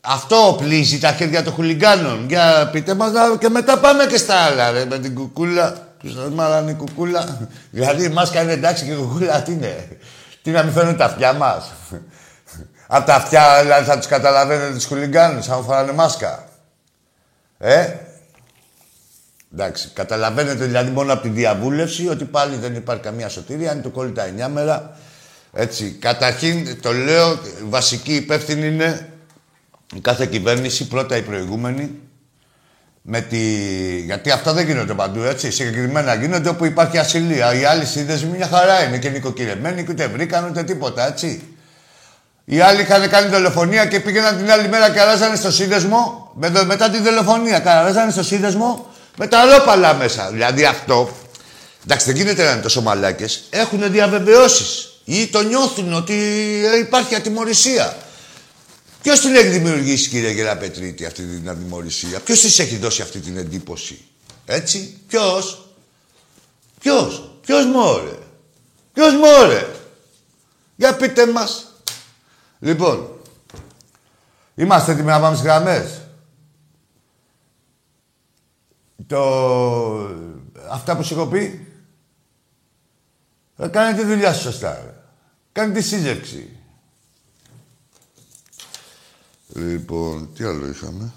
Αυτό 0.00 0.48
οπλίζει 0.48 0.98
τα 0.98 1.12
χέρια 1.12 1.42
των 1.42 1.52
χουλιγκάνων. 1.52 2.26
Για 2.28 2.68
πείτε 2.72 2.94
μας 2.94 3.12
και 3.38 3.48
μετά 3.48 3.78
πάμε 3.78 4.06
και 4.06 4.16
στα 4.16 4.34
άλλα 4.34 4.70
ρε, 4.70 4.84
με 4.84 4.98
την 4.98 5.14
κουκούλα. 5.14 5.88
Τους 6.00 6.14
μάλλον 6.32 6.68
η 6.68 6.74
κουκούλα. 6.74 7.48
Δηλαδή 7.70 8.04
η 8.04 8.08
μάσκα 8.08 8.42
είναι 8.42 8.52
εντάξει 8.52 8.84
και 8.84 8.90
η 8.90 8.94
κουκούλα 8.94 9.42
τι 9.42 9.52
είναι. 9.52 9.88
Τι 10.42 10.50
να 10.50 10.62
μην 10.62 10.72
φέρνουν 10.72 10.96
τα 10.96 11.04
αυτιά 11.04 11.32
μας. 11.32 11.72
Από 12.86 13.06
τα 13.06 13.14
αυτιά 13.14 13.62
δηλαδή 13.62 13.84
θα 13.84 13.96
τους 13.96 14.06
καταλαβαίνετε 14.06 14.74
τους 14.74 14.84
χουλιγκάνους 14.84 15.48
αν 15.48 15.64
φοράνε 15.64 15.92
μάσκα. 15.92 16.48
Ε, 17.66 17.94
εντάξει, 19.52 19.90
καταλαβαίνετε 19.94 20.64
δηλαδή 20.64 20.90
μόνο 20.90 21.12
από 21.12 21.22
τη 21.22 21.28
διαβούλευση 21.28 22.08
ότι 22.08 22.24
πάλι 22.24 22.56
δεν 22.56 22.74
υπάρχει 22.74 23.02
καμία 23.02 23.28
σωτηρία, 23.28 23.72
είναι 23.72 23.82
το 23.82 23.90
κόλλη 23.90 24.12
τα 24.12 24.24
εννιά 24.24 24.48
μέρα. 24.48 24.96
Έτσι, 25.52 25.90
καταρχήν 26.00 26.80
το 26.80 26.92
λέω, 26.92 27.38
βασική 27.68 28.14
υπεύθυνη 28.14 28.66
είναι 28.66 29.08
η 29.94 30.00
κάθε 30.00 30.26
κυβέρνηση, 30.26 30.88
πρώτα 30.88 31.16
η 31.16 31.22
προηγούμενη, 31.22 31.90
με 33.02 33.20
τη... 33.20 33.38
Γιατί 34.04 34.30
αυτά 34.30 34.52
δεν 34.52 34.66
γίνονται 34.66 34.94
παντού, 34.94 35.22
έτσι. 35.22 35.50
Συγκεκριμένα 35.50 36.14
γίνονται 36.14 36.48
όπου 36.48 36.64
υπάρχει 36.64 36.98
ασυλία. 36.98 37.54
Οι 37.54 37.64
άλλοι 37.64 37.84
σύνδεσμοι 37.84 38.36
μια 38.36 38.46
χαρά 38.46 38.84
είναι 38.84 38.98
και 38.98 39.08
νοικοκυρεμένοι 39.08 39.84
και 39.84 39.90
ούτε 39.92 40.06
βρήκαν 40.06 40.48
ούτε 40.50 40.62
τίποτα, 40.62 41.06
έτσι. 41.06 41.53
Οι 42.44 42.60
άλλοι 42.60 42.80
είχαν 42.80 43.08
κάνει 43.08 43.28
δολοφονία 43.28 43.86
και 43.86 44.00
πήγαιναν 44.00 44.36
την 44.36 44.50
άλλη 44.50 44.68
μέρα 44.68 44.90
και 44.90 45.00
αράζανε 45.00 45.36
στο 45.36 45.50
σύνδεσμο. 45.50 46.30
Με, 46.34 46.64
μετά 46.64 46.90
τη 46.90 46.98
δολοφονία, 46.98 47.62
αράζανε 47.66 48.10
στο 48.10 48.22
σύνδεσμο 48.22 48.86
με 49.16 49.26
τα 49.26 49.44
ρόπαλα 49.44 49.94
μέσα. 49.94 50.30
Δηλαδή 50.30 50.64
αυτό. 50.64 51.16
Εντάξει, 51.84 52.06
δεν 52.06 52.16
γίνεται 52.16 52.44
να 52.44 52.50
είναι 52.50 52.60
τόσο 52.60 52.82
μαλάκες. 52.82 53.44
Έχουν 53.50 53.92
διαβεβαιώσεις 53.92 54.88
ή 55.04 55.26
το 55.26 55.42
νιώθουν 55.42 55.92
ότι 55.92 56.14
ε, 56.74 56.78
υπάρχει 56.78 57.14
ατιμορρησία. 57.14 57.96
Ποιος 59.02 59.20
την 59.20 59.34
έχει 59.34 59.48
δημιουργήσει, 59.48 60.08
κύριε 60.08 60.30
Γεραπετρίτη, 60.30 61.04
αυτή 61.04 61.22
την 61.22 61.48
ατιμορρησία; 61.48 62.20
Ποιος 62.20 62.40
της 62.40 62.58
έχει 62.58 62.76
δώσει 62.76 63.02
αυτή 63.02 63.18
την 63.18 63.36
εντύπωση; 63.36 64.04
Έτσι, 64.46 64.98
ποιος; 65.08 65.68
Ποιος; 66.80 67.30
Ποιος 67.46 67.64
μόρε. 67.66 68.18
Ποιος 68.92 69.14
μόρε. 69.14 69.66
Για 70.76 70.94
πείτε 70.94 71.26
μας. 71.26 71.73
Λοιπόν, 72.64 73.08
είμαστε 74.54 74.92
έτοιμοι 74.92 75.06
να 75.06 75.20
πάμε 75.20 75.36
στις 75.36 75.48
γραμμές. 75.48 76.00
Το... 79.06 79.22
Αυτά 80.70 80.96
που 80.96 81.02
σου 81.02 81.14
έχω 81.14 81.26
πει, 81.26 81.66
θα 83.56 83.68
κάνετε 83.68 84.02
τη 84.02 84.08
δουλειά 84.08 84.32
σου 84.32 84.40
σωστά. 84.40 84.94
Κάνετε 85.52 85.78
τη 85.78 85.84
σύζευξη. 85.84 86.56
Λοιπόν, 89.46 90.32
τι 90.34 90.44
άλλο 90.44 90.66
είχαμε; 90.66 91.12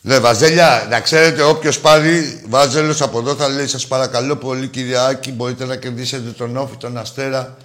Ναι, 0.00 0.18
Βαζέλια, 0.18 0.86
να 0.90 1.00
ξέρετε, 1.00 1.42
όποιος 1.42 1.80
πάρει 1.80 2.44
Βάζελος 2.48 3.02
από 3.02 3.18
εδώ 3.18 3.34
θα 3.34 3.48
λέει: 3.48 3.66
Σας 3.66 3.86
παρακαλώ 3.86 4.36
πολύ, 4.36 4.68
κύριε 4.68 4.98
Άκη, 4.98 5.32
μπορείτε 5.32 5.64
να 5.64 5.76
κερδίσετε 5.76 6.30
τον 6.30 6.56
Όφη, 6.56 6.76
τον 6.76 6.96
Αστέρα 6.96 7.56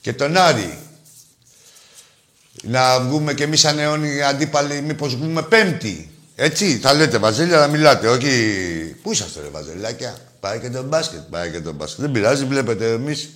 και 0.00 0.12
τον 0.12 0.36
Άρη. 0.36 0.78
Να 2.62 3.00
βγούμε 3.00 3.34
κι 3.34 3.42
εμείς 3.42 3.60
σαν 3.60 3.78
αιώνιοι 3.78 4.22
αντίπαλοι, 4.22 4.80
μήπως 4.80 5.16
βγούμε 5.16 5.42
πέμπτη. 5.42 6.10
Έτσι, 6.34 6.78
θα 6.78 6.94
λέτε 6.94 7.18
Βαζέλια 7.18 7.58
να 7.58 7.66
μιλάτε. 7.66 8.08
Όχι, 8.08 8.30
πού 9.02 9.12
είσαστε, 9.12 9.40
ρε 9.40 9.48
Βαζελάκια; 9.48 10.16
Πάει 10.40 10.60
και 10.60 10.70
το 10.70 10.82
μπάσκετ, 10.82 11.20
πάει 11.30 11.50
και 11.50 11.60
το 11.60 11.72
μπάσκετ. 11.72 12.00
Δεν 12.00 12.12
πειράζει, 12.12 12.44
βλέπετε 12.44 12.92
εμείς. 12.92 13.34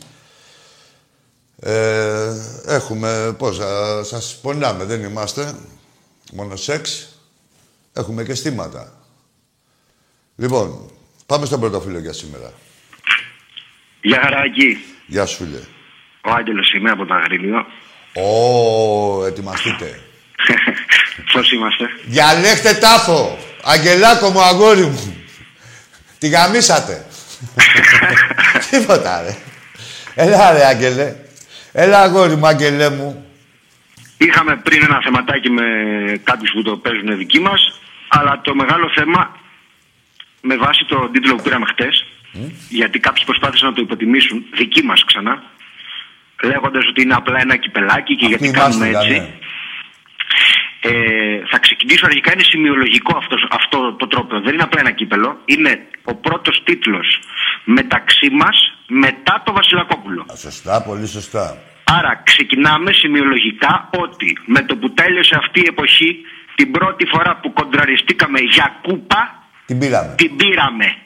Ε, 1.61 2.33
έχουμε, 2.67 3.35
πώς, 3.39 3.61
σας 4.03 4.39
πονάμε, 4.43 4.85
δεν 4.85 5.03
είμαστε. 5.03 5.55
Μόνο 6.33 6.57
σεξ. 6.57 7.09
Έχουμε 7.93 8.25
και 8.25 8.35
στήματα. 8.35 8.93
Λοιπόν, 10.37 10.91
πάμε 11.27 11.47
στον 11.47 11.61
πρώτο 11.61 11.81
φίλο 11.81 11.99
για 11.99 12.13
σήμερα. 12.13 12.53
Γεια 14.03 14.21
χαράκι. 14.23 14.77
Γεια 15.07 15.27
σου 15.27 15.37
φίλε. 15.37 15.59
Ο 16.25 16.31
Άγγελος 16.31 16.73
είμαι 16.73 16.91
από 16.91 17.07
το 17.07 17.15
Αγρίνιο. 17.15 17.67
Ω, 18.15 19.25
ετοιμαστείτε. 19.27 20.01
Πώς 21.33 21.53
είμαστε; 21.53 21.85
Διαλέχτε 22.05 22.75
τάφο. 22.75 23.39
Αγγελάκο 23.63 24.31
μου, 24.31 24.41
αγόρι 24.41 24.85
μου. 24.85 25.17
Τη 26.19 26.29
γαμίσατε. 26.29 27.07
Τίποτα, 28.71 29.23
ρε. 29.23 29.37
Έλα, 30.15 30.53
ρε, 30.53 30.67
Άγγελε. 30.67 31.17
Έλα, 31.73 32.01
αγόρι 32.01 32.37
μου, 32.37 32.47
Άγγελέ 32.47 32.91
μου. 32.91 33.25
Είχαμε 34.19 34.57
πριν 34.57 34.83
ένα 34.83 35.01
θεματάκι 35.05 35.51
με 35.51 35.65
κάποιους 36.25 36.51
που 36.51 36.63
το 36.63 36.77
παίζουν 36.77 37.17
δικοί 37.17 37.41
μας, 37.41 37.81
αλλά 38.09 38.41
το 38.41 38.55
μεγάλο 38.55 38.91
θέμα, 38.95 39.37
με 40.41 40.57
βάση 40.57 40.85
το 40.85 41.09
τίτλο 41.13 41.35
που 41.35 41.43
πήραμε 41.43 41.67
χτες, 41.67 42.05
γιατί 42.69 42.99
κάποιοι 42.99 43.25
προσπάθησαν 43.25 43.69
να 43.69 43.75
το 43.75 43.81
υποτιμήσουν, 43.81 44.45
δικοί 44.57 44.83
μας 44.83 45.05
ξανά, 45.05 45.43
λέγοντας 46.45 46.87
ότι 46.91 47.03
είναι 47.03 47.15
απλά 47.15 47.39
ένα 47.41 47.57
κυπελάκι 47.57 48.17
και 48.17 48.27
γιατί 48.27 48.51
κάνουμε 48.51 48.89
έτσι. 48.89 49.11
Ναι. 49.11 49.29
Ε, 50.87 51.47
θα 51.51 51.59
ξεκινήσω 51.59 52.07
αρχικά, 52.07 52.33
είναι 52.33 52.43
σημειολογικό 52.43 53.17
αυτός, 53.17 53.47
αυτό 53.51 53.93
το 53.95 54.07
τρόπο. 54.07 54.41
Δεν 54.41 54.55
είναι 54.55 54.63
απλά 54.63 54.81
ένα 54.81 54.91
κύπελο. 54.91 55.39
Είναι 55.45 55.87
ο 56.05 56.15
πρώτος 56.15 56.63
τίτλος 56.65 57.19
μεταξύ 57.65 58.29
μας 58.31 58.57
μετά 58.87 59.43
το 59.45 59.53
Βασιλακόπουλο. 59.53 60.23
Α, 60.33 60.37
Σωστά, 60.37 60.83
πολύ 60.83 61.07
σωστά. 61.07 61.57
Άρα 61.85 62.21
ξεκινάμε 62.25 62.93
σημειολογικά 62.93 63.89
ότι 63.99 64.39
με 64.47 64.61
το 64.63 64.77
που 64.77 64.93
τέλειωσε 64.93 65.35
αυτή 65.39 65.61
η 65.61 65.67
εποχή, 65.69 66.17
την 66.55 66.71
πρώτη 66.71 67.07
φορά 67.07 67.37
που 67.37 67.53
κοντραριστήκαμε 67.53 68.39
για 68.41 68.79
κούπα, 68.83 69.43
Την 69.67 69.79
πήραμε. 69.79 70.15
την 70.17 70.37
πήραμε. 70.37 70.97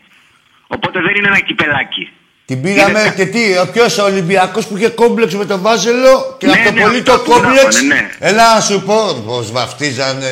Οπότε 0.67 1.01
δεν 1.01 1.15
είναι 1.15 1.27
ένα 1.29 1.41
κυπελάκι. 1.41 2.11
Την 2.49 2.63
πήραμε 2.63 3.01
Είναι- 3.01 3.15
και 3.17 3.27
τι, 3.27 3.43
ο 3.63 3.67
ποιος 3.73 3.99
ο 3.99 4.05
Ολυμπιακός 4.05 4.67
που 4.67 4.77
είχε 4.77 4.89
κόμπλεξ 4.89 5.35
με 5.35 5.45
τον 5.45 5.61
Βάζελο 5.67 6.15
και 6.39 6.47
Ναι, 6.47 6.53
από 6.53 6.65
το 6.69 6.73
ναι, 6.73 6.81
πολύ 6.85 6.99
αυτό 6.99 7.13
το 7.13 7.19
που 7.19 7.31
κόμπλεξ. 7.31 7.63
γράφανε, 7.63 7.95
ναι. 7.95 8.09
Έλα 8.31 8.55
να 8.55 8.61
σου 8.69 8.77
πω 8.89 8.99
πώς 9.27 9.53
βαφτίζανε 9.53 10.31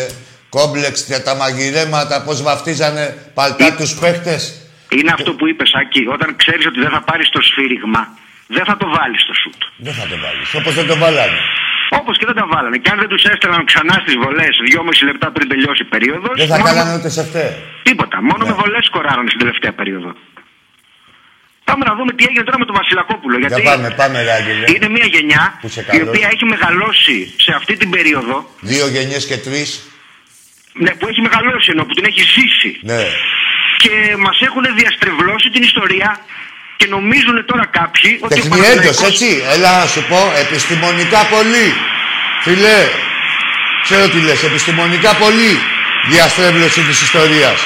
κόμπλεξ 0.56 0.94
για 1.10 1.22
τα 1.26 1.34
μαγειρέματα, 1.34 2.22
πώς 2.26 2.42
βαφτίζανε 2.42 3.04
παλτά 3.34 3.68
τους 3.78 3.90
παίχτες. 4.00 4.42
Είναι 4.96 5.10
αυτό 5.16 5.30
που 5.38 5.44
είπες, 5.48 5.68
Σάκη. 5.74 6.02
Όταν 6.16 6.28
ξέρεις 6.36 6.66
ότι 6.70 6.78
δεν 6.84 6.90
θα 6.96 7.00
πάρεις 7.08 7.28
το 7.34 7.40
σφύριγμα, 7.48 8.02
δεν 8.56 8.64
θα 8.68 8.76
το 8.76 8.86
βάλεις 8.96 9.20
στο 9.26 9.34
σουτ. 9.40 9.60
Δεν 9.86 9.94
θα 9.98 10.04
το 10.12 10.16
βάλεις, 10.24 10.48
όπως 10.58 10.72
δεν 10.78 10.86
το 10.90 10.96
βάλανε. 11.04 11.38
Όπως 12.00 12.14
και 12.18 12.26
δεν 12.30 12.36
τα 12.40 12.46
βάλανε. 12.52 12.76
Και 12.82 12.90
αν 12.92 12.98
δεν 13.02 13.08
τους 13.12 13.22
έστελναν 13.32 13.62
ξανά 13.70 13.94
στις 14.02 14.14
βολές 14.22 14.54
2,5 14.66 15.04
λεπτά 15.10 15.26
πριν 15.34 15.46
τελειώσει 15.52 15.82
η 15.86 15.88
περίοδος. 15.94 16.34
Δεν 16.42 16.48
θα 16.54 16.58
κάνανε 16.68 16.92
ούτε 16.98 17.08
σε 17.16 17.20
αυτέ. 17.26 17.44
Τίποτα. 17.88 18.16
Μόνο 18.28 18.42
Ναι. 18.44 18.50
με 18.50 18.54
βολές 18.60 18.84
σκοράρανε 18.90 19.28
στην 19.32 19.40
τελευταία 19.44 19.72
περίοδο. 19.80 20.10
Πάμε 21.68 21.82
να 21.90 21.94
δούμε 21.98 22.12
τι 22.16 22.22
έγινε 22.28 22.44
τώρα 22.48 22.58
με 22.62 22.66
τον 22.70 22.76
Βασιλακόπουλο. 22.80 23.34
Για 23.38 23.48
Γιατί 23.48 23.62
πάμε, 23.70 23.88
πάμε 24.00 24.16
ρε 24.26 24.32
Άγγελε. 24.38 24.64
είναι 24.74 24.88
μια 24.96 25.06
γενιά 25.14 25.42
Που 25.60 25.66
είσαι 25.66 25.80
η 25.80 25.84
καλός. 25.84 26.08
οποία 26.08 26.26
έχει 26.34 26.44
μεγαλώσει 26.54 27.16
σε 27.44 27.50
αυτή 27.58 27.72
την 27.80 27.88
περίοδο. 27.94 28.36
Δύο 28.72 28.86
γενιές 28.94 29.22
και 29.30 29.36
τρεις. 29.46 29.68
Ναι, 30.84 30.90
που 30.98 31.04
έχει 31.10 31.20
μεγαλώσει 31.28 31.68
ενώ 31.74 31.82
που 31.86 31.94
την 31.98 32.04
έχει 32.10 32.22
ζήσει. 32.34 32.70
Ναι. 32.90 33.02
Και 33.82 33.92
μας 34.24 34.36
έχουν 34.48 34.64
διαστρεβλώσει 34.80 35.48
την 35.54 35.62
ιστορία 35.70 36.10
και 36.78 36.86
νομίζουν 36.96 37.36
τώρα 37.50 37.64
κάποιοι 37.80 38.10
ότι. 38.24 38.32
ο 38.40 38.42
Τεχνιέντος, 38.42 38.66
Παναθηναϊκός- 38.66 39.08
έτσι. 39.10 39.30
Έλα 39.54 39.70
να 39.80 39.86
σου 39.92 40.02
πω, 40.10 40.20
επιστημονικά 40.44 41.20
πολύ. 41.34 41.66
Φίλε, 42.44 42.78
ξέρω 43.86 44.04
τι 44.12 44.18
λες, 44.26 44.42
επιστημονικά 44.50 45.10
πολύ 45.24 45.52
διαστρέβλωση 46.12 46.80
της 46.88 46.98
ιστορίας. 47.02 47.58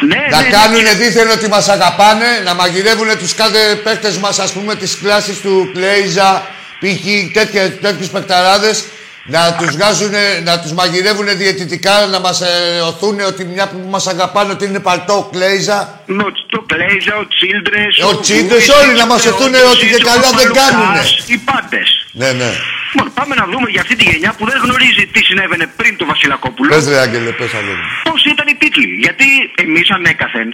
Ναι, 0.00 0.16
Να 0.30 0.36
ναι, 0.40 0.42
ναι. 0.42 0.50
κάνουνε 0.50 0.92
δίθεν 0.92 1.30
ότι 1.30 1.48
μας 1.48 1.68
αγαπάνε, 1.68 2.26
να 2.44 2.54
μαγειρεύουν 2.54 3.18
τους 3.18 3.34
κάθε 3.34 3.80
παίκτες 3.84 4.16
μας, 4.18 4.38
ας 4.38 4.52
πούμε, 4.52 4.74
τις 4.74 4.98
κλάσεις 5.02 5.40
του 5.40 5.70
Κλέιζα, 5.74 6.46
π.χ. 6.80 7.32
τέτοια- 7.32 7.72
τέτοιους 7.80 8.08
παικταράδες, 8.08 8.84
να 9.28 9.54
τους 9.58 9.70
βγάζουν, 9.70 10.12
να 10.44 10.60
τους 10.60 10.72
μαγειρεύουν 10.72 11.26
διαιτητικά, 11.36 12.06
να 12.06 12.18
μας 12.20 12.40
ε, 12.40 12.80
οθούν 12.80 13.20
ότι 13.20 13.44
μια 13.44 13.66
που 13.68 13.86
μας 13.90 14.06
αγαπάνε 14.06 14.52
ότι 14.52 14.64
είναι 14.64 14.80
παλτό 14.80 15.12
ο 15.16 15.22
Κλέιζα. 15.32 16.00
Με 16.06 16.22
ο- 16.22 16.32
το 16.50 16.60
Πλέιζα, 16.70 17.16
ο 17.16 17.26
Τσίλντρες. 17.28 17.98
Ο 18.10 18.20
Τσίλντρες, 18.20 18.68
όλοι 18.68 18.92
να 18.98 19.06
μας 19.06 19.26
οθούν 19.26 19.54
ότι 19.72 19.86
και 19.96 20.02
καλά 20.10 20.30
δεν 20.40 20.52
κάνουνε. 20.60 21.02
Οι 21.26 21.36
πάντες. 21.50 21.88
Ναι, 22.12 22.32
ναι. 22.32 22.50
Λοιπόν, 22.92 23.12
πάμε 23.18 23.34
να 23.40 23.44
δούμε 23.52 23.68
για 23.74 23.80
αυτή 23.84 23.94
τη 23.96 24.04
γενιά 24.10 24.30
που 24.38 24.44
δεν 24.50 24.58
γνωρίζει 24.64 25.02
τι 25.12 25.20
συνέβαινε 25.28 25.66
πριν 25.78 25.92
το 26.00 26.04
Βασιλακόπουλο. 26.12 26.68
Πες 26.74 26.84
ρε 26.88 26.98
Άγγελε, 27.04 27.30
πες 27.40 27.52
Άγγελε. 27.60 27.82
Πώς 28.08 28.20
ήταν 28.32 28.45
οι 28.76 28.80
τίτλοι. 28.80 28.94
Γιατί 29.04 29.26
εμείς 29.64 29.90
ανέκαθεν 29.90 30.48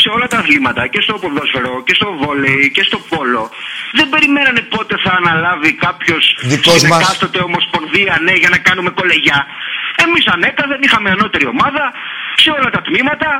σε 0.00 0.08
όλα 0.14 0.26
τα 0.32 0.38
αθλήματα 0.42 0.82
και 0.92 1.00
στο 1.06 1.14
ποδόσφαιρο 1.22 1.72
και 1.86 1.94
στο 1.94 2.08
βόλεϊ 2.20 2.70
και 2.76 2.82
στο 2.88 2.98
πόλο 3.12 3.42
δεν 3.98 4.08
περιμένανε 4.08 4.60
πότε 4.74 4.94
θα 5.04 5.12
αναλάβει 5.20 5.72
κάποιος 5.86 6.24
Δικός 6.42 6.74
στην 6.78 6.88
μας. 6.88 7.00
εκάστοτε 7.00 7.38
ομοσπονδία 7.48 8.18
ναι 8.24 8.32
για 8.42 8.48
να 8.54 8.58
κάνουμε 8.66 8.90
κολεγιά. 8.90 9.46
Εμείς 10.04 10.24
ανέκαθεν 10.34 10.80
είχαμε 10.86 11.08
ανώτερη 11.10 11.46
ομάδα 11.54 11.84
σε 12.42 12.50
όλα 12.56 12.70
τα 12.70 12.80
τμήματα. 12.86 13.30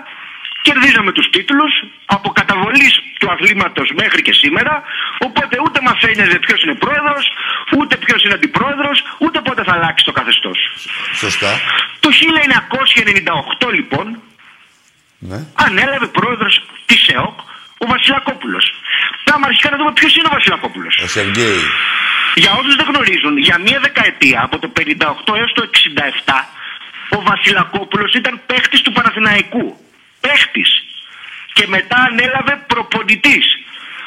Κερδίζαμε 0.63 1.13
τους 1.13 1.31
τίτλους 1.31 1.73
από 2.07 2.29
καταβολής 2.41 2.93
του 3.19 3.31
αθλήματος 3.31 3.91
μέχρι 4.01 4.23
και 4.23 4.33
σήμερα 4.33 4.83
οπότε 5.19 5.55
ούτε 5.65 5.81
μας 5.83 5.99
ένοιαζε 6.11 6.39
ποιος 6.39 6.63
είναι 6.63 6.75
πρόεδρος 6.75 7.25
ούτε 7.79 7.97
ποιος 7.97 8.23
είναι 8.25 8.35
αντιπρόεδρος 8.35 8.99
ούτε 9.19 9.41
πότε 9.41 9.63
θα 9.65 9.73
αλλάξει 9.73 10.05
το 10.05 10.13
καθεστώς. 10.13 10.59
Σωστά. 11.15 11.61
Το 12.01 12.09
1998 12.13 13.71
λοιπόν 13.79 14.07
Ναι. 15.19 15.39
ανέλαβε 15.55 16.07
πρόεδρος 16.07 16.63
της 16.87 17.09
ΕΟΚ 17.09 17.39
ο 17.79 17.87
Βασιλακόπουλος. 17.87 18.65
Πάμε 19.25 19.47
αρχικά 19.47 19.71
να 19.71 19.77
δούμε 19.77 19.93
ποιος 19.93 20.17
είναι 20.17 20.29
ο 20.31 20.35
Βασιλακόπουλος. 20.39 20.95
Ο 21.05 21.07
Σεργέη. 21.07 21.61
Για 22.35 22.53
όσους 22.61 22.75
δεν 22.77 22.87
γνωρίζουν, 22.93 23.39
για 23.39 23.59
μία 23.59 23.79
δεκαετία 23.81 24.41
από 24.43 24.59
το 24.59 24.69
58 24.69 25.37
έως 25.37 25.53
το 25.55 25.63
67 25.63 26.49
ο 27.11 27.23
Βασιλακόπουλος 27.23 28.15
ήταν 28.15 28.41
παίχτης 28.47 28.81
του 28.81 28.93
Παναθηναϊκού. 28.93 29.67
Παίχτης. 30.25 30.71
Και 31.57 31.65
μετά 31.75 31.97
ανέλαβε 32.11 32.55
προπονητής. 32.67 33.47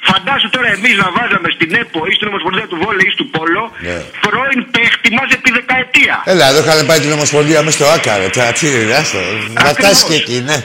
Φαντάσου 0.10 0.50
τώρα 0.50 0.68
εμείς 0.78 0.96
να 1.04 1.08
βάζαμε 1.18 1.50
στην 1.56 1.70
ΕΠΟ 1.82 2.00
ή 2.10 2.14
στην 2.18 2.28
Ομοσπονδία 2.28 2.68
του 2.68 2.78
Βόλεϊ 2.84 3.08
ή 3.12 3.16
του 3.16 3.28
Πόλο 3.36 3.64
Ναι. 3.80 3.98
πρώην 4.26 4.62
παίχτη 4.72 5.10
μας 5.18 5.30
επί 5.38 5.52
δεκαετία. 5.52 6.16
Έλα, 6.26 6.46
εδώ 6.50 6.60
είχαν 6.64 6.86
πάει 6.86 7.00
την 7.00 7.12
Ομοσπονδία 7.12 7.62
μέσα 7.64 7.78
στο 7.78 7.88
Άκα, 7.96 8.18
ρε. 8.18 8.28
Τώρα 8.30 8.52
τι 8.52 8.68
είναι, 8.68 8.94
άστο. 9.02 9.18
Να 9.18 9.62
Ακριβώς. 9.62 9.72
φτάσεις 9.72 10.04
και 10.10 10.16
εκεί, 10.22 10.38
ναι. 10.50 10.58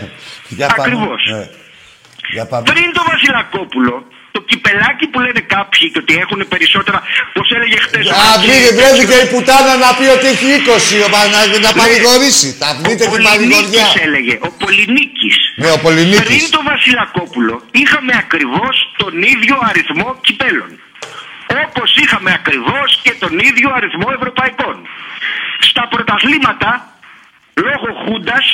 Για 0.49 0.67
πάμε. 0.67 0.83
Ακριβώς. 0.83 1.21
Ναι. 1.35 1.49
Για 2.35 2.47
πάμε. 2.47 2.65
Πριν 2.73 2.93
το 2.93 3.03
Βασιλακόπουλο, 3.11 3.95
το 4.37 4.41
κυπελάκι 4.51 5.07
που 5.11 5.19
λένε 5.25 5.41
κάποιοι 5.57 5.85
και 5.93 5.99
ότι 6.05 6.13
έχουν 6.25 6.41
περισσότερα, 6.53 6.99
πώς 7.37 7.47
έλεγε 7.57 7.77
χτες 7.87 8.03
ο 8.09 8.13
Α, 8.13 8.15
Χατζη- 8.19 8.45
βρήκε, 8.47 8.69
βρέθηκε 8.79 9.17
η 9.25 9.27
πουτάνα 9.33 9.73
να 9.85 9.91
πει 9.97 10.07
ότι 10.17 10.27
έχει 10.35 10.47
20, 10.57 10.97
ο, 11.07 11.09
να, 11.35 11.41
να 11.67 11.71
παρηγορήσει. 11.81 12.49
Τα 12.63 12.69
Ο 12.79 12.81
βρείτε 12.83 13.05
την 13.15 13.23
παρηγοριά. 13.29 13.87
Πολυνίκης 13.87 14.03
έλεγε, 14.07 14.35
ο 14.49 14.51
Πολυνίκης. 14.63 15.37
Ναι, 15.63 15.71
ο 15.77 15.79
Πολυνίκης. 15.87 16.25
Πριν 16.31 16.45
το 16.57 16.61
Βασιλακόπουλο 16.73 17.55
είχαμε 17.83 18.13
ακριβώς 18.25 18.75
τον 19.03 19.15
ίδιο 19.33 19.57
αριθμό 19.71 20.09
κυπέλων. 20.27 20.71
Όπως 21.65 21.89
είχαμε 22.03 22.31
ακριβώς 22.41 22.89
και 23.05 23.13
τον 23.23 23.33
ίδιο 23.49 23.69
αριθμό 23.79 24.09
ευρωπαϊκών. 24.19 24.77
Στα 25.69 25.83
πρωταθλήματα, 25.93 26.71
λόγω 27.67 27.89
Χούντας, 28.03 28.47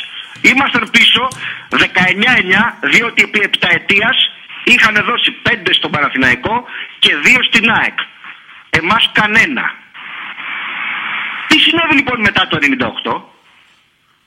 ήμασταν 0.50 0.84
πίσω 0.96 1.22
19-9, 1.68 2.78
διότι 2.92 3.22
επί 3.28 3.40
επταετίας 3.50 4.16
είχαν 4.64 4.94
δώσει 5.08 5.30
5 5.48 5.52
στον 5.78 5.90
Παναθηναϊκό 5.90 6.64
και 6.98 7.12
2 7.24 7.38
στην 7.50 7.70
ΑΕΚ. 7.70 7.98
Εμάς 8.70 9.10
κανένα. 9.12 9.64
Τι 11.48 11.58
συνέβη 11.58 11.94
λοιπόν 11.94 12.20
μετά 12.20 12.46
το 12.50 12.58
98? 13.12 13.22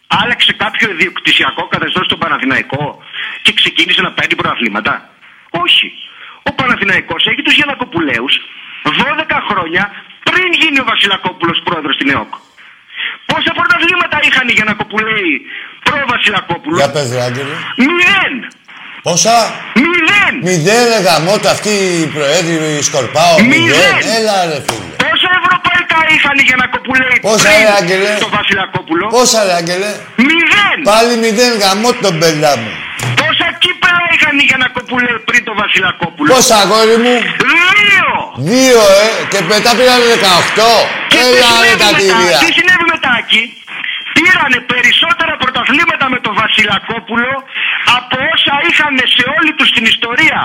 Άλλαξε 0.07 0.53
κάποιο 0.53 0.89
ιδιοκτησιακό 0.91 1.67
καθεστώς 1.67 2.05
στον 2.05 2.19
Παναθηναϊκό 2.19 3.03
και 3.41 3.53
ξεκίνησε 3.53 4.01
να 4.01 4.11
παίρνει 4.11 4.35
πρωταθλήματα; 4.35 5.09
Όχι. 5.49 5.87
Ο 6.43 6.51
Παναθηναϊκός 6.53 7.25
έχει 7.25 7.41
τους 7.41 7.53
Γιανακοπουλέου 7.53 8.25
12 8.83 9.39
χρόνια 9.49 9.83
πριν 10.23 10.47
γίνει 10.61 10.79
ο 10.79 10.83
Βασιλακόπουλος 10.83 11.61
πρόεδρος 11.63 11.95
στην 11.95 12.09
ΕΟΚ. 12.09 12.33
Πόσα 13.25 13.51
πρωταθλήματα 13.59 14.19
είχαν 14.27 14.47
οι 14.49 14.53
Γιανακοπουλέοι 14.57 15.31
προ 15.83 15.97
Βασιλακόπουλο. 16.07 16.75
Για 16.75 16.91
πες, 16.91 17.13
ρε, 17.13 17.21
Άγγελε. 17.21 17.55
Μηδέν. 17.77 18.33
Πόσα; 19.07 19.37
Μηδέν. 19.83 20.33
Μηδέν, 20.47 20.83
ρε 20.91 20.99
γαμώτα, 21.07 21.49
αυτή 21.55 21.73
η 22.03 22.05
προέδρη 22.15 22.55
η 22.79 22.81
Σκορπάο. 22.89 23.35
Μηδέν. 23.49 23.59
Μηδέν. 23.61 24.01
Έλα, 24.17 24.35
ρε 24.49 24.59
φίλε. 24.67 24.93
Πόσα 25.05 25.29
ευρωπαϊκά 25.41 25.99
είχαν 26.13 26.35
οι 26.39 26.43
Γιανακοπουλέοι 26.49 27.17
Πόσα, 27.27 27.49
πριν 27.49 27.65
ρε, 27.67 27.73
Άγγελε; 27.79 28.11
το 28.25 28.29
Βασιλακόπουλο. 28.39 29.05
Πόσα, 29.17 29.39
ρε, 29.47 29.53
Άγγελε; 29.59 29.91
Μηδέν. 30.27 30.77
Πάλι 30.91 31.13
μηδέν, 31.23 31.53
γαμώ 31.61 31.89
τον 32.03 32.13
μπελά 32.17 32.53
μου. 32.61 32.71
Πόσα 33.21 33.47
κύπελα 33.63 34.05
είχαν 34.15 34.33
οι 34.41 34.45
Γιανακοπουλέοι 34.49 35.17
πριν 35.29 35.41
το 35.49 35.53
Βασιλακόπουλο. 35.61 36.27
Πόσα, 36.33 36.55
αγόρι 36.63 36.97
μου; 37.05 37.15
Δύο. 37.51 38.09
Δύο, 38.51 38.81
ε. 39.03 39.07
Και 39.31 39.39
μετά 39.53 39.71
πήρανε 39.77 40.05
18. 40.15 40.69
Και 41.11 41.19
τι 41.31 41.37
Έλα, 41.37 41.49
ρε, 41.63 41.71
συνέβη 41.71 41.77
τα 41.83 41.89
μετά, 41.95 41.99
τυρία. 42.01 42.37
τι 42.41 42.47
συνέβη 42.57 42.85
μετά 42.93 43.11
εκεί. 43.23 43.41
Πήρανε 44.17 44.60
περισσότερα 44.73 45.34
πρωταθλήματα 45.41 46.06
με 46.13 46.19
τον 46.25 46.34
Βασιλακόπουλο 46.43 47.34
από 47.97 48.15
όσα 48.34 48.56
είχαν 48.67 48.95
σε 49.15 49.23
όλη 49.38 49.51
τους 49.58 49.69
την 49.75 49.86
ιστορία 49.93 50.39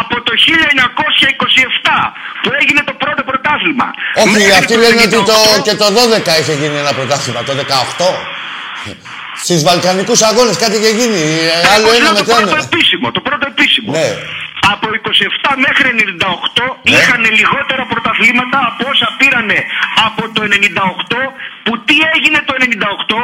από 0.00 0.16
το 0.26 0.32
1927 0.34 1.96
που 2.42 2.48
έγινε 2.60 2.80
το 2.90 2.94
πρώτο 3.02 3.22
πρωτάθλημα. 3.30 3.88
Όχι, 4.22 4.28
Μέχρι 4.34 4.54
αυτοί 4.60 4.74
το 4.74 4.80
λένε 4.84 5.02
ότι 5.08 5.18
το, 5.30 5.36
98, 5.58 5.62
και 5.66 5.74
το 5.82 5.86
12 6.28 6.40
είχε 6.40 6.54
γίνει 6.60 6.76
ένα 6.84 6.92
πρωτάθλημα, 6.98 7.40
το 7.48 7.52
18. 7.98 8.08
Στις 9.46 9.60
Βαλκανικούς 9.68 10.20
αγώνες 10.28 10.56
κάτι 10.62 10.74
είχε 10.78 10.92
γίνει. 11.00 11.20
ε, 11.46 11.72
Άλλο 11.74 11.86
όπως 11.86 11.98
ένα 11.98 12.04
λέω, 12.04 12.14
το 12.18 12.22
μετά 12.24 12.34
πρώτο 12.36 12.56
ένα. 12.56 12.66
επίσημο, 12.68 13.06
το 13.16 13.20
πρώτο 13.26 13.44
επίσημο. 13.52 13.90
Ναι. 13.96 14.08
Από 14.72 14.86
27 15.48 15.50
μέχρι 15.66 15.88
98 16.00 16.64
Ναι. 16.82 16.90
είχαν 16.96 17.22
λιγότερα 17.40 17.82
πρωταθλήματα 17.92 18.58
από 18.70 18.82
όσα 18.92 19.08
πήρανε 19.20 19.58
από 20.06 20.22
το 20.34 20.40
98 20.54 21.20
που 21.64 21.72
τι 21.86 21.96
έγινε 22.14 22.38
το 22.48 22.52
98 22.58 23.20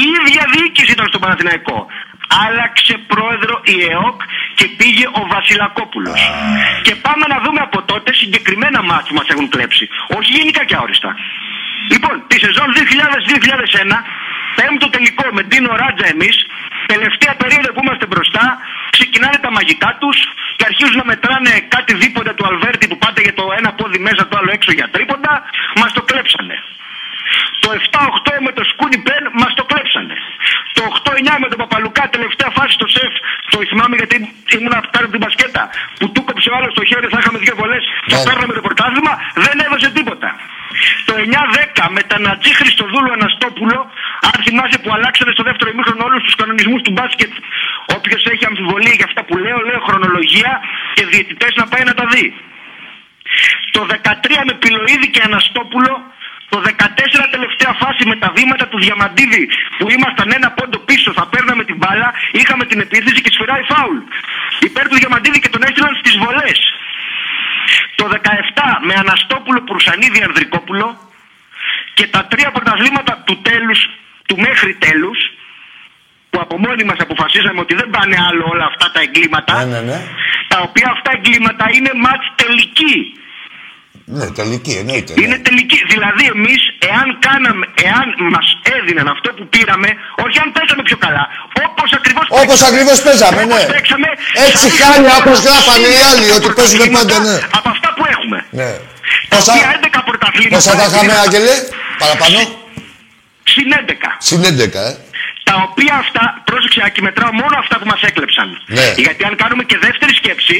η 0.00 0.02
ίδια 0.18 0.42
διοίκηση 0.54 0.90
ήταν 0.96 1.06
στο 1.12 1.18
Παναθηναϊκό. 1.22 1.78
Άλλαξε 2.46 2.94
πρόεδρο 3.12 3.54
η 3.74 3.76
ΕΟΚ 3.94 4.18
και 4.58 4.66
πήγε 4.78 5.06
ο 5.20 5.22
Βασιλακόπουλος. 5.34 6.20
Και 6.86 6.94
πάμε 7.06 7.24
να 7.32 7.38
δούμε 7.44 7.60
από 7.68 7.78
τότε 7.90 8.10
συγκεκριμένα 8.20 8.80
μάτς 8.88 9.06
που 9.08 9.14
μας 9.20 9.28
έχουν 9.32 9.46
κλέψει. 9.54 9.84
Όχι 10.16 10.30
γενικά 10.38 10.62
και 10.68 10.74
αόριστα. 10.78 11.10
Λοιπόν, 11.92 12.14
τη 12.28 12.36
σεζόν 12.44 12.68
2000-2001 12.76 14.04
Πέμπτο 14.58 14.86
τελικό 14.94 15.24
με 15.36 15.42
Ντίνο 15.48 15.70
Ράτζα 15.80 16.06
εμείς. 16.14 16.36
Τελευταία 16.94 17.34
περίοδο 17.42 17.68
που 17.74 17.80
είμαστε 17.84 18.06
μπροστά, 18.10 18.44
ξεκινάνε 18.96 19.38
τα 19.44 19.50
μαγικά 19.56 19.90
τους 20.00 20.18
και 20.56 20.64
αρχίζουν 20.70 20.96
να 21.02 21.06
μετράνε 21.12 21.52
κάτι 21.74 21.92
δίποτα 22.02 22.32
του 22.34 22.46
Αλβέρτη 22.50 22.84
που 22.90 22.98
πάτε 22.98 23.20
για 23.26 23.34
το 23.38 23.44
ένα 23.58 23.70
πόδι 23.78 23.98
μέσα, 23.98 24.22
το 24.28 24.34
άλλο 24.38 24.50
έξω 24.56 24.72
για 24.78 24.88
τρίποντα. 24.94 25.32
Μας 25.80 25.92
το 25.96 26.02
κλέψανε. 26.08 26.56
Το 27.62 27.68
7-8 27.70 28.40
με 28.46 28.52
το 28.56 28.62
Σκούνι 28.70 28.98
Πεν 29.06 29.24
μας 29.40 29.52
το 29.58 29.64
κλέψανε. 29.70 30.16
Το 30.76 30.82
8-9 30.98 31.36
με 31.42 31.48
τον 31.52 31.58
Παπαλουκά, 31.62 32.04
τελευταία 32.16 32.50
φάση 32.56 32.72
στο 32.78 32.86
σεφ. 32.96 33.12
Το 33.52 33.56
θυμάμαι 33.70 33.94
γιατί 34.00 34.16
ήμουν 34.54 34.74
από 34.80 35.10
την 35.14 35.20
μπασκέτα. 35.22 35.62
Που 35.98 36.06
του 36.12 36.20
κόψε 36.28 36.48
ο 36.52 36.54
άλλος 36.58 36.70
στο 36.76 36.82
χέρι, 36.90 37.06
θα 37.14 37.18
είχαμε 37.20 37.38
δύο 37.44 37.54
βολές 37.60 37.84
και 38.08 38.16
Ναι. 38.16 38.24
παίρναμε 38.26 38.52
το 38.58 38.62
πρωτάθλημα. 38.66 39.12
Δεν 39.44 39.56
έδωσε 39.66 39.88
τίποτα. 39.98 40.28
Το 41.08 41.14
9-10 41.26 41.84
με 41.96 42.02
τα 42.10 42.16
Νατζή 42.26 42.52
Χριστοδούλου 42.60 43.12
Αναστόπουλο, 43.18 43.78
αν 44.30 44.36
θυμάσαι 44.44 44.78
που 44.82 44.90
αλλάξανε 44.96 45.30
στο 45.36 45.42
δεύτερο 45.48 45.68
ημίχρονο 45.74 46.02
όλους 46.08 46.22
τους 46.26 46.34
κανονισμούς 46.40 46.80
του 46.86 46.92
μπάσκετ. 46.96 47.32
Όποιος 47.96 48.22
έχει 48.32 48.44
αμφιβολία 48.50 48.94
για 49.00 49.06
αυτά 49.10 49.20
που 49.26 49.34
λέω, 49.44 49.58
λέω 49.68 49.80
χρονολογία 49.88 50.52
και 50.96 51.04
διαιτητές 51.12 51.52
να 51.60 51.64
πάει 51.72 51.84
να 51.90 51.94
τα 52.00 52.04
δει. 52.12 52.26
Το 53.74 53.80
13 53.90 54.40
με 54.48 54.54
Πιλοίδη 54.62 55.08
και 55.14 55.22
Αναστόπουλο. 55.28 55.92
Το 56.54 56.58
14 56.62 57.26
τελευταία 57.34 57.72
φάση 57.82 58.02
με 58.10 58.16
τα 58.22 58.28
βήματα 58.36 58.64
του 58.70 58.78
Διαμαντίδη 58.84 59.42
που 59.78 59.86
ήμασταν 59.96 60.28
ένα 60.38 60.48
πόντο 60.58 60.78
πίσω, 60.88 61.10
θα 61.18 61.24
παίρναμε 61.32 61.62
την 61.70 61.76
μπάλα, 61.80 62.08
είχαμε 62.40 62.64
την 62.70 62.78
επίθεση 62.86 63.20
και 63.24 63.30
σφυράει 63.34 63.62
φάουλ. 63.72 63.98
Υπέρ 64.68 64.84
του 64.90 64.98
Διαμαντίδη 65.02 65.38
και 65.44 65.50
τον 65.54 65.62
έστειλαν 65.66 65.94
στις 66.00 66.14
βολές. 66.22 66.58
Το 67.98 68.04
17 68.12 68.78
με 68.86 68.94
Αναστόπουλο 69.02 69.60
Προυσανίδη 69.70 70.20
Ανδρικόπουλο 70.28 70.86
και 71.96 72.06
τα 72.14 72.22
τρία 72.30 72.50
πρωταθλήματα 72.56 73.12
του 73.26 73.36
τέλους, 73.48 73.80
του 74.28 74.36
μέχρι 74.46 74.72
τέλους, 74.84 75.18
που 76.30 76.38
από 76.44 76.54
μόνοι 76.64 76.84
μας 76.84 76.98
αποφασίσαμε 77.06 77.60
ότι 77.64 77.74
δεν 77.80 77.88
πάνε 77.94 78.16
άλλο 78.28 78.44
όλα 78.52 78.66
αυτά 78.72 78.86
τα 78.94 79.00
εγκλήματα, 79.06 79.52
Ναι, 79.54 79.64
ναι, 79.72 79.80
ναι. 79.90 79.98
τα 80.52 80.58
οποία 80.66 80.88
αυτά 80.96 81.10
εγκλήματα 81.16 81.64
είναι 81.76 81.90
μάτς 82.04 82.26
τελική. 82.42 82.96
Ναι, 84.16 84.26
τελική 84.40 84.72
εννοείται. 84.82 85.12
Είναι 85.22 85.36
Ναι. 85.36 85.46
τελική. 85.48 85.78
Δηλαδή, 85.94 86.24
εμείς, 86.34 86.60
εάν 86.90 87.08
κάναμε, 87.26 87.64
εάν 87.88 88.06
μας 88.34 88.46
έδιναν 88.76 89.06
αυτό 89.14 89.28
που 89.36 89.44
πήραμε, 89.54 89.88
όχι 90.24 90.36
αν 90.44 90.48
παίζαμε 90.56 90.82
πιο 90.88 90.98
καλά, 91.06 91.24
όπως 91.66 91.88
ακριβώς 91.98 92.24
Όπως 92.42 92.58
ακριβώς 92.68 92.98
παίζαμε, 93.06 93.40
ναι. 93.52 93.62
Έτσι 94.46 94.66
χάλια, 94.80 95.12
όπως 95.20 95.38
γράφανε 95.46 95.88
οι 95.94 96.00
άλλοι, 96.10 96.26
ότι 96.36 96.48
παίζουμε 96.58 96.86
πάντα, 96.96 97.16
ναι. 97.26 97.36
Από 97.58 97.68
αυτά 97.74 97.88
που 97.96 98.02
έχουμε. 98.14 98.38
Ναι. 98.60 98.70
Τα 99.32 99.36
Πόσα, 99.36 99.52
οποία 99.52 99.68
11 99.76 100.00
πρωταθλήματα. 100.08 100.54
πόσα 100.56 100.72
θα 100.80 100.84
είχαμε, 100.88 101.02
είναι 101.12 101.16
Άγγελε, 101.24 101.54
παραπάνω; 102.02 102.38
Συν 103.52 103.68
11. 103.80 104.10
Συν 104.28 104.40
11, 104.44 104.80
ε. 104.90 104.92
Τα 105.48 105.54
οποία 105.68 105.94
αυτά, 106.04 106.22
πρόσεξε, 106.48 106.80
Άκη, 106.86 107.00
μετράω 107.08 107.32
μόνο 107.42 107.54
αυτά 107.62 107.74
που 107.80 107.86
μας 107.92 108.00
έκλεψαν. 108.08 108.48
Ναι. 108.76 108.86
Γιατί 109.04 109.22
αν 109.28 109.34
κάνουμε 109.42 109.62
και 109.70 109.78
δεύτερη 109.86 110.14
σκέψη, 110.20 110.56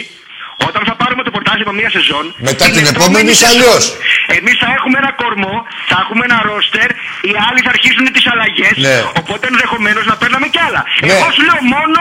όταν 0.68 0.82
θα 0.88 0.94
πάρουμε 1.00 1.22
το 1.26 1.30
πρωτάθλημα 1.36 1.72
μία 1.80 1.90
σεζόν. 1.96 2.24
Μετά 2.48 2.64
την 2.74 2.84
επόμενη 2.92 3.30
είσαι 3.34 3.46
αλλιώς. 3.52 3.82
Εμείς 4.38 4.56
θα 4.62 4.68
έχουμε 4.76 4.96
ένα 5.02 5.12
κορμό, 5.22 5.56
θα 5.90 5.96
έχουμε 6.02 6.22
ένα 6.28 6.38
ρόστερ, 6.50 6.88
οι 7.28 7.34
άλλοι 7.46 7.60
θα 7.66 7.70
αρχίσουν 7.74 8.04
τις 8.16 8.24
αλλαγές. 8.32 8.74
Ναι. 8.86 8.96
Οπότε 9.20 9.44
ενδεχομένως 9.52 10.04
να 10.10 10.14
παίρναμε 10.20 10.46
κι 10.54 10.60
άλλα. 10.66 10.82
Ναι. 11.06 11.12
Εγώ 11.12 11.26
σου 11.34 11.42
λέω 11.48 11.60
μόνο 11.76 12.00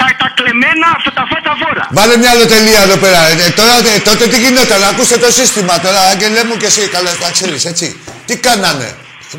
τα, 0.00 0.06
τα 0.20 0.28
κλεμμένα 0.36 0.86
αυτά 0.96 1.10
τα 1.18 1.24
φέτα 1.30 1.52
βόρα. 1.62 1.84
Βάλε 1.98 2.14
μια 2.22 2.30
άλλο 2.34 2.46
τελεία 2.54 2.80
εδώ 2.86 2.96
πέρα. 3.04 3.20
Ε, 3.46 3.50
τώρα, 3.60 3.74
ε, 3.94 4.00
τότε 4.08 4.24
τι 4.30 4.38
γινόταν, 4.44 4.80
ακούστε 4.90 5.16
το 5.24 5.30
σύστημα 5.38 5.74
τώρα, 5.84 6.00
Άγγελε 6.12 6.42
μου 6.48 6.56
και 6.60 6.68
εσύ, 6.72 6.82
καλά 6.96 7.12
τα 7.22 7.28
ξέρεις, 7.36 7.64
έτσι. 7.72 7.86
Τι 8.26 8.34
κάνανε. 8.46 8.88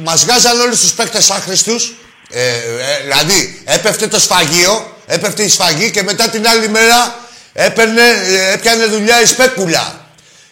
Μας 0.07 0.19
βγάζαν 0.25 0.59
όλους 0.59 0.79
τους 0.79 0.91
παίκτες 0.91 1.29
άχρηστους, 1.29 1.81
ε, 2.29 2.41
ε, 2.41 3.01
δηλαδή 3.03 3.61
έπεφτε 3.65 4.07
το 4.07 4.19
σφαγείο, 4.19 4.73
έπεφτε 5.07 5.43
η 5.43 5.49
σφαγή 5.49 5.91
και 5.91 6.03
μετά 6.03 6.29
την 6.29 6.47
άλλη 6.47 6.69
μέρα 6.69 7.26
έπαιρνε, 7.65 8.01
ε, 8.01 8.53
έπιανε 8.53 8.85
δουλειά 8.85 9.21
η 9.21 9.25
σπέκουλα. 9.25 9.85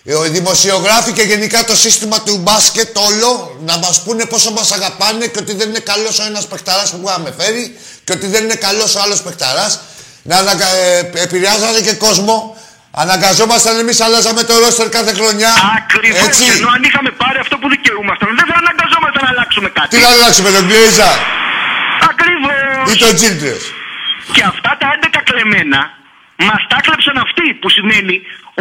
Ε, 0.06 0.14
Οι 0.26 0.30
δημοσιογράφοι 0.30 1.12
και 1.12 1.22
γενικά 1.22 1.64
το 1.64 1.76
σύστημα 1.76 2.18
του 2.26 2.38
μπάσκετ 2.44 2.98
όλο 2.98 3.58
να 3.70 3.78
μας 3.78 4.02
πούνε 4.04 4.26
πόσο 4.26 4.52
μας 4.52 4.72
αγαπάνε 4.72 5.26
και 5.28 5.40
ότι 5.44 5.54
δεν 5.60 5.68
είναι 5.70 5.80
καλός 5.92 6.20
ο 6.20 6.24
ένας 6.32 6.46
παιχταράς 6.48 6.90
που 6.92 7.04
είχαμε 7.08 7.34
φέρει 7.40 7.64
και 8.04 8.12
ότι 8.18 8.28
δεν 8.34 8.44
είναι 8.44 8.56
καλός 8.68 8.96
ο 8.96 9.00
άλλος 9.04 9.22
παιχταράς. 9.22 9.80
Να 10.30 10.36
αναγκα... 10.38 10.68
ε, 10.76 11.12
επηρεάζανε 11.26 11.80
και 11.88 11.94
κόσμο. 12.06 12.36
Αναγκαζόμασταν 13.04 13.80
εμείς, 13.84 13.98
αλλάζαμε 14.02 14.44
το 14.44 14.54
ρόστερ 14.64 14.88
κάθε 14.98 15.14
χρονιά. 15.20 15.52
Ακριβώς. 15.80 16.28
Έτσι. 16.28 16.44
Ενώ 16.58 16.70
αν 16.76 16.82
είχαμε 16.88 17.12
πάρει 17.22 17.38
αυτό 17.46 17.56
που 17.62 17.68
δικαιούμασταν, 17.76 18.28
δεν 18.40 18.46
θα 18.52 18.56
αναγκαζόμασταν 18.64 19.22
να 19.26 19.30
αλλάξουμε 19.34 19.70
κάτι. 19.78 19.90
Τι 19.94 19.98
να 20.06 20.10
αλλάξουμε, 20.16 20.50
τον 20.58 20.64
Γκλέιζα 20.68 21.10
Ακριβώς. 22.12 22.86
ή 22.94 22.96
τον 23.04 23.16
Τζίλτρες. 23.18 23.62
Και 24.36 24.44
αυτά 24.52 24.72
τα 24.80 24.88
11 24.96 25.22
κλεμμένα 25.30 25.80
μας 26.50 26.62
τα 26.72 26.78
κλέψαν 26.86 27.18
αυτοί. 27.26 27.48
Που 27.62 27.70
σημαίνει 27.78 28.16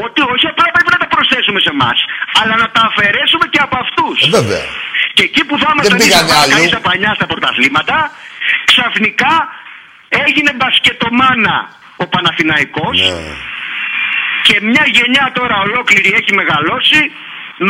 ότι 0.05 0.21
όχι 0.33 0.47
απλά 0.53 0.67
πρέπει 0.75 0.91
να 0.97 1.01
τα 1.05 1.09
προσθέσουμε 1.15 1.61
σε 1.67 1.71
εμάς, 1.77 1.99
αλλά 2.41 2.55
να 2.63 2.69
τα 2.75 2.83
αφαιρέσουμε 2.89 3.47
και 3.53 3.61
από 3.67 3.77
αυτούς. 3.85 4.17
Ε, 4.27 4.29
βέβαια. 4.39 4.65
Και 5.17 5.25
εκεί 5.29 5.43
που 5.49 5.55
θα 5.63 5.69
ήμασταν 5.73 5.99
πήγανε 6.03 6.33
αλλού. 6.43 6.63
ίσα 6.67 6.81
πανιά 6.89 7.13
στα 7.19 7.27
πρωταθλήματα, 7.31 7.97
ξαφνικά 8.71 9.35
έγινε 10.27 10.51
μπασκετομάνα 10.59 11.57
ο 12.03 12.05
Παναθηναϊκός 12.13 12.97
Ναι. 13.01 13.35
και 14.47 14.55
μια 14.71 14.85
γενιά 14.97 15.27
τώρα 15.39 15.57
ολόκληρη 15.67 16.11
έχει 16.21 16.33
μεγαλώσει 16.41 17.01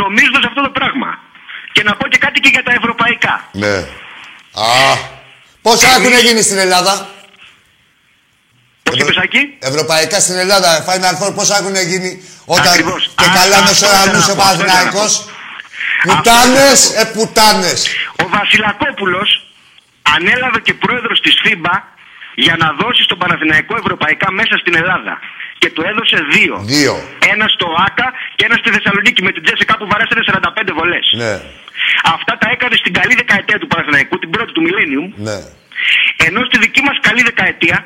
νομίζοντας 0.01 0.45
αυτό 0.51 0.61
το 0.63 0.71
πράγμα. 0.79 1.11
Και 1.73 1.83
να 1.83 1.93
πω 1.97 2.05
και 2.09 2.19
κάτι 2.19 2.41
και 2.41 2.49
για 2.49 2.63
τα 2.63 2.73
ευρωπαϊκά. 2.81 3.35
Ναι. 3.53 3.77
Α, 4.67 4.67
πόσα 5.63 5.87
έχουν 5.97 6.15
γίνει 6.27 6.43
στην 6.43 6.59
Ελλάδα; 6.59 6.93
Πώς 8.95 9.03
είπες 9.09 9.17
Άκη; 9.25 9.43
Ευρωπαϊκά 9.71 10.17
στην 10.25 10.37
Ελλάδα, 10.45 10.71
Final 10.89 11.15
Four, 11.21 11.31
πόσα 11.39 11.55
έχουν 11.61 11.75
γίνει 11.91 12.11
όταν 12.57 12.73
Ακριβώς. 12.73 13.03
και 13.21 13.29
Α, 13.31 13.35
καλά 13.41 13.57
με 13.65 13.71
αυτό 13.71 13.75
σωρανούς 13.83 14.25
ήθελα 14.27 14.33
ο 14.33 14.37
να 14.37 14.43
πω, 14.43 14.43
αυτό 14.51 14.65
ήθελα 14.65 14.73
να 14.73 14.91
Παναθηναϊκός. 14.91 15.13
πω. 15.25 15.33
Πουτάνες, 16.09 16.79
Αυτό 16.91 17.01
ε 17.01 17.05
πουτάνες. 17.15 17.79
Ο 18.23 18.25
Βασιλακόπουλος 18.39 19.29
ανέλαβε 20.15 20.59
και 20.67 20.75
πρόεδρος 20.85 21.19
της 21.25 21.35
FIBA 21.45 21.75
για 22.45 22.55
να 22.63 22.69
δώσει 22.81 23.03
στον 23.09 23.19
Παναθηναϊκό 23.23 23.75
ευρωπαϊκά 23.83 24.29
μέσα 24.41 24.55
στην 24.63 24.75
Ελλάδα. 24.83 25.15
Και 25.61 25.69
του 25.75 25.83
έδωσε 25.91 26.19
δύο. 26.35 26.55
Δύο. 26.75 26.95
Ένα 27.33 27.47
στο 27.55 27.67
ΆΚΑ 27.87 28.07
και 28.37 28.45
ένα 28.49 28.57
στη 28.61 28.69
Θεσσαλονίκη 28.77 29.21
με 29.27 29.33
την 29.35 29.43
Τζέσικα 29.45 29.75
που 29.79 29.87
βαρέσανε 29.93 30.23
45 30.31 30.73
βολές. 30.79 31.07
Ναι, 31.23 31.35
Αυτά 32.17 32.33
τα 32.41 32.47
έκανε 32.55 32.75
στην 32.83 32.93
καλή 32.99 33.15
δεκαετία 33.23 33.59
του 33.61 33.69
Παναθηναϊκού, 33.73 34.15
την 34.25 34.31
πρώτη 34.35 34.51
του 34.57 34.63
Millennium. 34.67 35.07
ναι. 35.29 35.39
Ενώ 36.27 36.41
στη 36.49 36.57
δική 36.65 36.81
μας 36.89 36.97
καλή 37.07 37.23
δεκαετία 37.31 37.77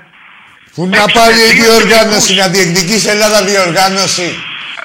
Πού 0.75 0.83
να 0.85 0.91
Παίξαμε 0.91 1.13
πάρει 1.19 1.35
η 1.35 1.53
δύο 1.53 1.65
διοργάνωση, 1.65 2.27
τελικούς. 2.27 2.37
να 2.37 2.49
διεκδικήσει 2.55 3.07
η 3.07 3.11
Ελλάδα 3.11 3.39
διοργάνωση. 3.51 4.29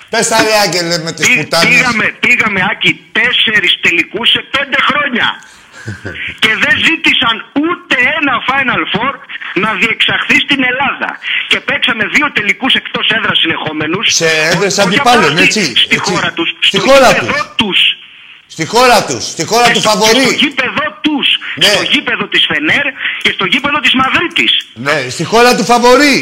Πες 0.09 0.27
τα 0.27 0.37
ρε 0.45 0.53
Άγγελε 0.63 0.97
με 1.05 1.11
τις 1.17 1.27
Πή- 1.27 1.37
πουτάνες. 1.37 1.67
πήγαμε, 1.69 2.05
πήγαμε 2.25 2.59
Άκη 2.71 2.91
τέσσερις 3.17 3.73
τελικούς 3.85 4.27
σε 4.35 4.41
πέντε 4.55 4.77
χρόνια. 4.89 5.27
και 6.43 6.51
δεν 6.63 6.75
ζήτησαν 6.87 7.35
ούτε 7.65 7.95
ένα 8.17 8.33
Final 8.49 8.83
Four 8.93 9.13
να 9.63 9.69
διεξαχθεί 9.81 10.37
στην 10.45 10.61
Ελλάδα. 10.71 11.09
Και 11.51 11.59
παίξαμε 11.67 12.03
δύο 12.15 12.27
τελικούς 12.37 12.73
εκτός 12.81 13.05
έδρας 13.17 13.37
συνεχόμενους. 13.43 14.05
Σε 14.19 14.27
έδρες 14.51 14.73
Ό- 14.77 14.81
όχι 14.81 14.87
αντιπάλων, 14.87 15.29
απλά 15.31 15.41
έτσι, 15.41 15.63
Στη 15.65 15.95
έτσι. 15.97 16.11
χώρα 16.11 16.31
τους. 16.37 16.49
Στη 16.69 16.77
στο 16.77 16.87
χώρα 16.89 17.07
γήπεδο 17.11 17.33
τους. 17.33 17.55
τους. 17.61 17.79
Στη 18.47 18.65
χώρα 18.65 18.99
τους, 19.05 19.23
στη 19.33 19.43
χώρα 19.51 19.65
Και 19.67 19.73
του 19.73 19.79
στο- 19.79 19.89
και 19.89 19.95
Στο 19.97 20.05
φαβορή. 20.05 20.35
γήπεδο 20.43 20.85
τους. 21.05 21.27
Ναι. 21.55 21.65
Στο 21.73 21.81
γήπεδο 21.93 22.25
της 22.33 22.43
Φενέρ 22.49 22.85
και 23.23 23.31
στο 23.37 23.45
γήπεδο 23.51 23.79
της 23.85 23.93
Μαδρίτης. 23.99 24.51
Ναι, 24.87 24.97
στη 25.15 25.23
χώρα 25.31 25.51
του 25.57 25.65
φαβορή. 25.71 26.17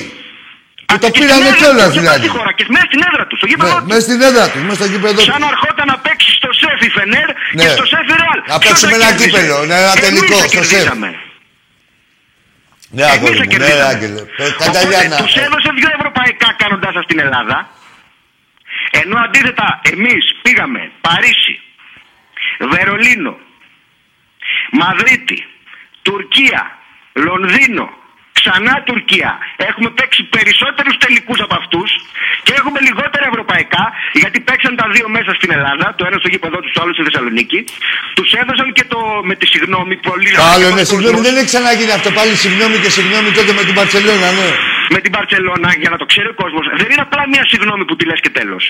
Που 0.86 0.98
το 1.00 1.08
Και 1.10 1.12
στην 1.16 1.22
πήρανε 1.22 1.46
έδρα 1.48 1.58
κιόλας 1.62 1.84
τους, 1.88 1.92
όχι 1.92 2.00
δηλαδή. 2.06 2.20
στη 2.26 2.30
χώρας, 2.38 2.54
και 2.58 2.66
μέσα 2.76 2.86
στην 2.90 3.02
έδρα 3.10 3.24
του, 3.28 3.36
στο 3.40 3.46
Ναι, 3.48 3.52
γήπεδο 3.52 3.74
τους. 3.80 3.88
μέσα 3.92 4.04
στην 4.08 4.20
έδρα 4.30 4.46
του, 4.52 4.60
μέσα 4.68 4.78
στο 4.82 4.88
γήπεδο 4.94 5.18
του. 5.22 5.28
Σαν 5.32 5.40
να 5.46 5.50
ερχόταν 5.56 5.88
να 5.94 5.98
παίξει 6.06 6.30
στο 6.40 6.50
σεφ 6.62 6.78
η 6.88 6.90
Φενέρ 6.98 7.30
Ναι. 7.58 7.62
και 7.64 7.70
στο 7.78 7.86
σεφ 7.92 8.06
η 8.14 8.16
Ρεάλ. 8.22 8.40
Να 8.52 8.56
Ποιος 8.62 8.72
παίξουμε 8.72 8.92
θα 8.92 8.98
ένα 9.00 9.08
κέρδιζε; 9.10 9.30
κύπελο, 9.30 9.58
ναι, 9.70 9.76
ένα 9.84 9.92
Εμείς 9.96 10.04
τελικό 10.06 10.34
θα 10.42 10.48
στο 10.48 10.64
σεφ. 10.64 10.70
κερδίσαμε. 10.72 11.10
Ναι, 12.98 13.04
Εμείς 13.04 13.16
αγόρι 13.16 13.38
θα 13.42 13.46
μου, 13.46 13.50
ναι, 13.50 13.54
κερδίσαμε. 13.54 13.90
Άγγελε. 13.94 14.22
Ε, 14.42 14.46
Οπότε 14.50 14.64
Κανταλιάνα. 14.64 15.18
τους 15.22 15.34
έδωσε 15.46 15.70
δύο 15.80 15.90
ευρωπαϊκά 15.98 16.50
κάνοντάς 16.62 16.94
σας 16.98 17.04
στην 17.08 17.20
Ελλάδα. 17.26 17.58
Ενώ 19.02 19.16
αντίθετα 19.26 19.68
εμείς 19.94 20.24
πήγαμε 20.44 20.82
Παρίσι, 21.08 21.56
Βερολίνο, 22.74 23.34
Μαδρίτη, 24.80 25.40
Τουρκία, 26.08 26.62
Λονδίνο, 27.28 27.86
ξανά 28.40 28.76
Τουρκία. 28.90 29.32
Έχουμε 29.70 29.90
παίξει 29.98 30.22
περισσότερους 30.36 30.96
τελικούς 31.04 31.40
από 31.46 31.56
αυτούς 31.62 31.90
και 32.46 32.54
έχουμε 32.60 32.80
λιγότερα 32.88 33.26
ευρωπαϊκά 33.32 33.84
γιατί 34.22 34.38
παίξαν 34.48 34.74
τα 34.82 34.86
δύο 34.96 35.08
μέσα 35.18 35.32
στην 35.38 35.50
Ελλάδα, 35.58 35.86
το 35.98 36.04
ένα 36.10 36.18
στο 36.22 36.30
γήπεδο 36.34 36.58
τους, 36.64 36.72
το 36.76 36.80
άλλο 36.84 36.94
στη 36.98 37.04
Θεσσαλονίκη. 37.08 37.60
Τους 38.18 38.30
έδωσαν 38.42 38.68
και 38.78 38.86
το 38.94 39.00
με 39.30 39.36
τη 39.40 39.46
συγγνώμη 39.54 39.96
πολύ 40.10 40.30
Άλλο, 40.54 40.68
ναι, 40.68 40.70
κόσμος. 40.70 40.88
συγγνώμη, 40.92 41.20
δεν 41.28 41.36
έχει 41.40 41.50
ξαναγίνει 41.54 41.94
αυτό. 42.00 42.10
Πάλι 42.20 42.34
συγγνώμη 42.44 42.78
και 42.84 42.92
συγγνώμη 42.98 43.30
τότε 43.38 43.52
με 43.60 43.64
την 43.68 43.76
Παρσελόνα, 43.80 44.28
ναι. 44.40 44.50
με 44.96 45.00
την 45.04 45.12
Παρσελώνα, 45.18 45.70
για 45.82 45.90
να 45.94 45.98
το 46.02 46.06
ξέρει 46.12 46.28
ο 46.34 46.36
κόσμος, 46.42 46.66
δεν 46.80 46.88
είναι 46.92 47.04
απλά 47.08 47.24
μια 47.34 47.44
συγγνώμη 47.52 47.84
που 47.88 47.96
τη 47.98 48.04
λες 48.10 48.20
και 48.26 48.32
τέλος. 48.40 48.64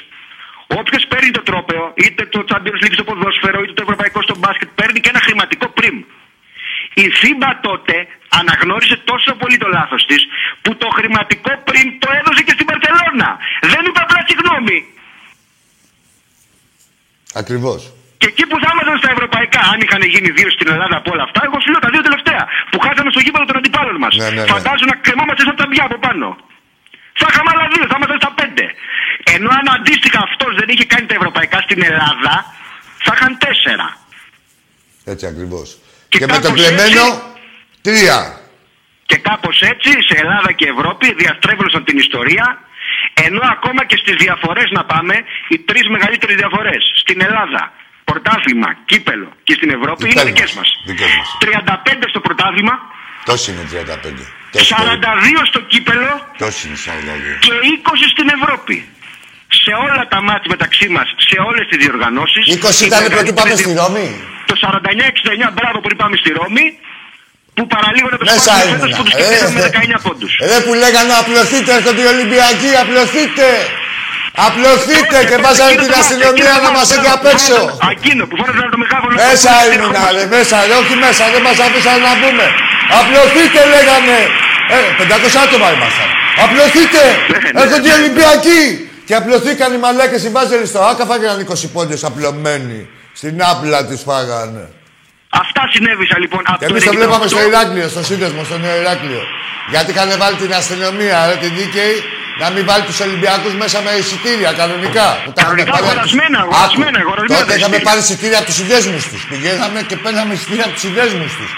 Όποιος 0.80 1.04
παίρνει 1.12 1.32
το 1.38 1.44
τρόπεο, 1.50 1.84
είτε 2.04 2.22
το 2.34 2.40
Champions 2.50 2.80
League 2.84 2.96
στο 3.00 3.06
ποδόσφαιρο, 3.10 3.60
είτε 3.64 3.74
το 3.80 3.84
ευρωπαϊκό 3.88 4.20
στο 4.28 4.36
μπάσκετ, 4.40 4.70
παίρνει 4.80 5.00
και 5.04 5.10
ένα 5.14 5.22
χρηματικό 5.28 5.68
πριμ. 5.78 5.98
Η 7.04 7.06
ΦΥΜΠΑ 7.20 7.52
τότε 7.68 7.96
αναγνώρισε 8.40 8.98
τόσο 9.12 9.32
πολύ 9.42 9.58
το 9.64 9.68
λάθος 9.78 10.02
της 10.10 10.22
που 10.64 10.72
το 10.82 10.88
χρηματικό 10.98 11.52
πριν 11.70 11.86
το 12.04 12.08
έδωσε 12.20 12.42
και 12.48 12.54
στην 12.58 12.66
Παρσελώνα. 12.70 13.30
Δεν 13.72 13.82
είπε 13.88 14.00
απλά 14.06 14.20
συγγνώμη. 14.30 14.78
Ακριβώς. 17.42 17.82
Και 18.22 18.28
εκεί 18.34 18.44
που 18.50 18.58
θα 18.64 18.70
ήμασταν 18.74 18.98
στα 19.02 19.10
ευρωπαϊκά, 19.16 19.62
αν 19.72 19.78
είχαν 19.84 20.02
γίνει 20.14 20.30
δύο 20.38 20.50
στην 20.56 20.68
Ελλάδα 20.74 20.96
από 21.02 21.10
όλα 21.14 21.24
αυτά, 21.28 21.40
εγώ 21.48 21.58
σου 21.62 21.70
λέω 21.72 21.82
τα 21.86 21.92
δύο 21.94 22.04
τελευταία 22.08 22.44
που 22.72 22.78
χάσαμε 22.84 23.10
στο 23.14 23.22
γήπεδο 23.26 23.46
των 23.50 23.58
αντιπάλων 23.62 23.96
μας. 24.04 24.14
Ναι, 24.16 24.30
ναι, 24.30 24.42
ναι. 24.42 24.52
Φαντάζομαι 24.54 24.92
να 24.94 24.98
κρεμόμαστε 25.06 25.42
σαν 25.48 25.56
τα 25.62 25.66
μπιά 25.70 25.84
από 25.90 25.98
πάνω. 26.06 26.28
Θα 27.20 27.28
είχαμε 27.30 27.50
άλλα 27.54 27.66
δύο, 27.74 27.84
θα 27.92 27.96
ήμασταν 28.00 28.20
στα 28.24 28.32
πέντε. 28.40 28.66
Ενώ 29.36 29.50
αν 29.60 29.66
αντίστοιχα 29.78 30.20
αυτός 30.30 30.52
δεν 30.60 30.68
είχε 30.74 30.86
κάνει 30.86 31.06
τα 31.12 31.16
ευρωπαϊκά 31.20 31.58
στην 31.68 31.80
Ελλάδα, 31.90 32.34
θα 33.06 33.12
είχαν 33.16 33.38
τέσσερα. 33.46 33.88
Έτσι 35.06 35.26
ακριβώς. 35.32 35.68
Και 36.10 36.18
Και, 36.18 36.26
με 36.26 36.34
το 36.34 36.42
κάπως 36.42 36.58
κλεμμένο, 36.60 37.04
έτσι- 37.06 37.22
τρία. 37.88 38.20
Και 39.10 39.18
κάπως 39.30 39.58
έτσι 39.74 39.92
σε 40.08 40.16
Ελλάδα 40.24 40.52
και 40.52 40.66
Ευρώπη 40.76 41.06
διαστρέβλωσαν 41.22 41.84
την 41.84 41.98
ιστορία. 41.98 42.46
Ενώ 43.28 43.42
ακόμα 43.56 43.82
και 43.90 43.98
στις 44.04 44.16
διαφορές 44.24 44.70
να 44.78 44.84
πάμε, 44.92 45.16
οι 45.52 45.58
τρεις 45.60 45.86
μεγαλύτερες 45.96 46.36
διαφορές 46.36 46.82
στην 47.04 47.18
Ελλάδα, 47.28 47.62
πρωτάθλημα, 48.04 48.70
κύπελο 48.86 49.30
και 49.44 49.54
στην 49.54 49.70
Ευρώπη 49.78 50.04
είναι 50.04 50.24
Δικές 50.24 50.30
δικές 50.32 50.52
μας. 50.54 50.68
μας. 50.76 50.84
Δικές 50.90 51.12
μας. 51.18 51.28
35 51.40 52.06
στο 52.10 52.20
πρωτάθλημα, 52.20 52.76
Τόσοι 53.26 53.52
είναι 53.52 53.64
35. 53.72 54.26
Τόσοι 54.52 54.74
42 54.74 55.42
στο 55.52 55.60
κύπελο 55.72 56.12
Τόσοι 56.38 56.68
είναι 56.68 56.78
42. 56.78 57.40
και 57.46 57.52
20 57.52 58.08
στην 58.14 58.28
Ευρώπη. 58.38 58.76
Σε 59.64 59.72
όλα 59.86 60.04
τα 60.14 60.20
μάτια 60.28 60.50
μεταξύ 60.56 60.88
μας, 60.96 61.08
σε 61.30 61.38
όλες 61.50 61.64
τις 61.70 61.78
διοργανώσεις. 61.84 62.44
20 62.58 62.86
ήταν 62.90 63.02
πρωτού 63.16 63.34
πάμε 63.40 63.56
στη 63.62 63.72
Ρώμη. 63.82 64.08
Το 64.50 64.56
49-69, 64.64 65.50
μπράβο 65.58 65.78
που 65.84 65.90
πάμε 66.02 66.16
στη 66.22 66.30
Ρώμη, 66.40 66.66
που 67.56 67.64
παραλίγο 67.74 68.08
να 68.14 68.18
το 68.22 68.26
Μέσα 68.30 68.40
σπάσουμε 68.44 68.64
ήμουνα. 68.66 68.82
φέτος 68.82 68.92
που 68.98 69.04
τους 69.06 69.14
Ε, 69.14 69.18
κερδίσαμε 69.20 69.54
με 69.58 69.62
ε. 69.66 69.72
19 69.96 69.98
πόντους. 70.06 70.32
Ρε 70.52 70.58
που 70.66 70.72
λέγανε 70.84 71.14
απλωθείτε 71.22 71.72
στο 71.84 71.92
την 71.98 72.06
Ολυμπιακή, 72.14 72.72
απλωθείτε. 72.84 73.48
Απλωθείτε 74.48 75.18
και 75.30 75.38
βάζανε 75.46 75.76
την 75.84 75.92
αστυνομία 76.02 76.54
να 76.66 76.70
μας 76.76 76.88
έχει 76.96 77.10
απ' 77.18 77.28
έξω. 77.34 77.58
Εκείνο 77.96 78.22
που 78.30 78.36
φώναζε 78.40 78.70
το 78.76 78.80
μεγάφωνο. 78.84 79.14
Μέσα 79.30 79.52
ήμουνα, 79.74 80.04
ρε, 80.16 80.24
μέσα, 80.36 80.56
ρε, 80.70 80.76
όχι 80.82 80.96
μέσα, 81.06 81.24
δεν 81.34 81.42
μας 81.48 81.58
αφήσαν 81.66 81.98
να 82.08 82.12
μπούμε. 82.20 82.48
Απλωθείτε 83.00 83.60
λέγανε. 83.74 84.18
Ε, 84.76 84.78
500 85.00 85.36
άτομα 85.46 85.68
ήμασταν. 85.76 86.10
Απλωθείτε, 86.44 87.02
Ναι, 87.32 87.38
ναι. 87.54 87.60
έρχονται 87.62 87.88
οι 87.92 87.96
Ολυμπιακοί. 88.00 88.62
Και 89.06 89.16
απλωθήκαν 89.16 89.74
οι 89.74 89.78
μαλάκες 89.78 90.24
οι 90.24 90.30
Βάζελοι 90.30 90.66
στο 90.66 90.80
Άκα, 90.92 91.06
φάγανε 91.06 91.46
20 91.50 91.70
πόντες 91.74 92.04
απλωμένοι. 92.04 92.80
Στην 93.20 93.36
άπλα 93.52 93.80
τους 93.88 94.02
φάγανε. 94.10 94.64
Αυτά 95.44 95.62
συνέβησαν 95.74 96.20
λοιπόν 96.24 96.42
από 96.46 96.58
Και 96.60 96.66
το 96.66 96.72
εμείς 96.74 96.84
το 96.84 96.92
98. 96.92 96.96
βλέπαμε 97.00 97.26
στο 97.34 97.42
Ηράκλειο, 97.50 97.88
στο 97.96 98.04
σύνδεσμο, 98.10 98.42
στο 98.50 98.58
Νέο 98.66 98.76
Ηράκλειο. 98.84 99.22
Γιατί 99.74 99.88
είχαν 99.94 100.10
βάλει 100.24 100.36
την 100.44 100.52
αστυνομία, 100.62 101.18
ρε, 101.30 101.36
την 101.44 101.52
δίκαιη, 101.58 101.96
να 102.42 102.48
μην 102.54 102.64
βάλει 102.70 102.84
τους 102.90 103.00
Ολυμπιακούς 103.06 103.54
μέσα 103.64 103.78
με 103.86 103.92
εισιτήρια 104.02 104.52
κανονικά. 104.62 105.08
Που 105.24 105.32
τα 105.36 105.42
Κανονικά, 105.42 105.64
είχαμε 105.68 105.88
πάρει 105.88 106.00
από 106.00 106.06
τους- 106.06 106.20
αγορασμένα, 106.20 106.38
Άκου, 106.42 106.54
αγορασμένα, 106.56 106.98
αγορασμένα 107.06 107.34
Τότε 107.40 107.52
τα 107.52 107.56
είχαμε 107.58 107.76
εισιτήρια. 107.76 107.88
πάρει 107.88 108.00
εισιτήρια 108.06 108.38
από 108.42 108.48
τους 108.50 108.58
συνδέσμους 108.62 109.04
τους. 109.12 109.22
Πηγαίναμε 109.32 109.80
και 109.90 109.96
παίρναμε 110.04 110.32
εισιτήρια 110.38 110.66
από 110.68 110.74
τους 110.78 110.84
συνδέσμους 110.88 111.32
τους. 111.40 111.52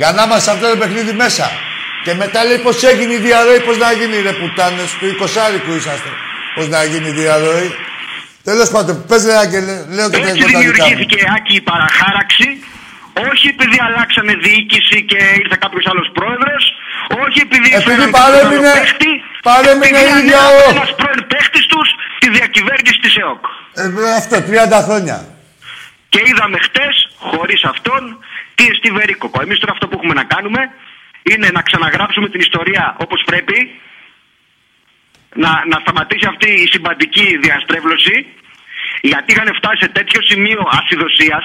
Για 0.00 0.08
να 0.16 0.20
είμαστε 0.26 0.44
σε 0.46 0.50
αυτό 0.54 0.64
το 0.72 0.76
παιχνίδι 0.82 1.12
μέσα. 1.24 1.46
Και 2.04 2.12
μετά 2.22 2.38
λέει 2.48 2.60
πώ 2.66 2.72
έγινε 2.92 3.12
η 3.18 3.20
διαρροή, 3.26 3.60
πώ 3.66 3.72
να 3.84 3.88
γίνει 3.98 4.16
ρε 4.26 4.32
πουτάνες, 4.40 4.88
του 4.98 5.04
20 5.14 5.70
είσαστε. 5.80 6.10
Πώς 6.54 6.66
να 6.74 6.80
γίνει 6.90 7.08
η 7.08 7.16
διαρροή. 7.20 7.68
Τέλος 8.48 8.68
πάντων, 8.74 8.94
πες 9.08 9.22
ρε 9.28 9.36
Άγγελε, 9.42 9.74
λέω 9.96 10.06
και 10.10 10.18
τα 10.18 10.28
Έτσι 10.28 10.40
εγώ 10.42 10.52
τα 10.52 10.58
δικά 10.58 10.58
μου. 10.58 10.62
δημιουργήθηκε 10.62 11.18
Άκη 11.36 11.54
η 11.62 11.64
παραχάραξη. 11.70 12.48
Όχι 13.30 13.46
επειδή 13.54 13.76
αλλάξανε 13.86 14.32
διοίκηση 14.46 14.98
και 15.10 15.20
ήρθε 15.40 15.56
κάποιος 15.64 15.84
άλλος 15.90 16.08
πρόεδρος. 16.18 16.62
Όχι 17.24 17.38
επειδή. 17.46 17.68
Επειδή 17.78 17.88
φέραν 17.90 18.10
παρέμεινε- 18.20 18.66
κάποιο 18.66 18.80
παίχτη, 18.80 19.10
παρέμεινε 19.50 19.98
επειδή 19.98 20.12
η 20.14 20.18
ίδια 20.22 20.38
ανέλαβε 20.46 20.64
ο- 20.68 20.74
ένας 20.76 20.90
πρώην 21.00 21.22
παίχτη 21.32 21.60
τους 21.72 21.88
τη 22.20 22.26
διακυβέρνηση 22.36 22.98
της 23.04 23.14
ΕΟΚ. 23.22 23.42
Ε, 23.80 23.84
αυτό, 24.20 24.34
30 24.48 24.78
χρόνια. 24.86 25.16
Και 26.12 26.20
είδαμε 26.30 26.58
χτες, 26.66 26.94
χωρίς 27.30 27.60
αυτόν, 27.72 28.02
τι 28.56 28.64
εστί 28.72 28.88
βερίκοπο. 28.98 29.36
Εμείς 29.44 29.58
τώρα 29.62 29.72
αυτό 29.76 29.84
που 29.88 29.94
έχουμε 29.98 30.14
να 30.20 30.24
κάνουμε 30.34 30.60
είναι 31.30 31.48
να 31.56 31.62
ξαναγράψουμε 31.68 32.26
την 32.32 32.40
ιστορία 32.46 32.84
όπως 33.04 33.20
πρέπει, 33.30 33.56
να, 35.42 35.50
να 35.72 35.76
σταματήσει 35.84 36.26
αυτή 36.32 36.50
η 36.64 36.66
συμπαντική 36.74 37.26
διαστρέβλωση, 37.44 38.16
γιατί 39.10 39.28
είχαν 39.32 39.48
φτάσει 39.60 39.80
σε 39.84 39.88
τέτοιο 39.98 40.20
σημείο 40.30 40.62
ασυδοσίας 40.78 41.44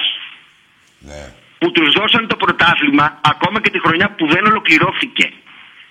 Ναι. 1.10 1.22
που 1.60 1.68
τους 1.74 1.88
δώσαν 1.98 2.22
το 2.32 2.36
πρωτάθλημα 2.42 3.06
ακόμα 3.32 3.58
και 3.62 3.70
τη 3.74 3.78
χρονιά 3.84 4.08
που 4.16 4.24
δεν 4.34 4.42
ολοκληρώθηκε. 4.50 5.26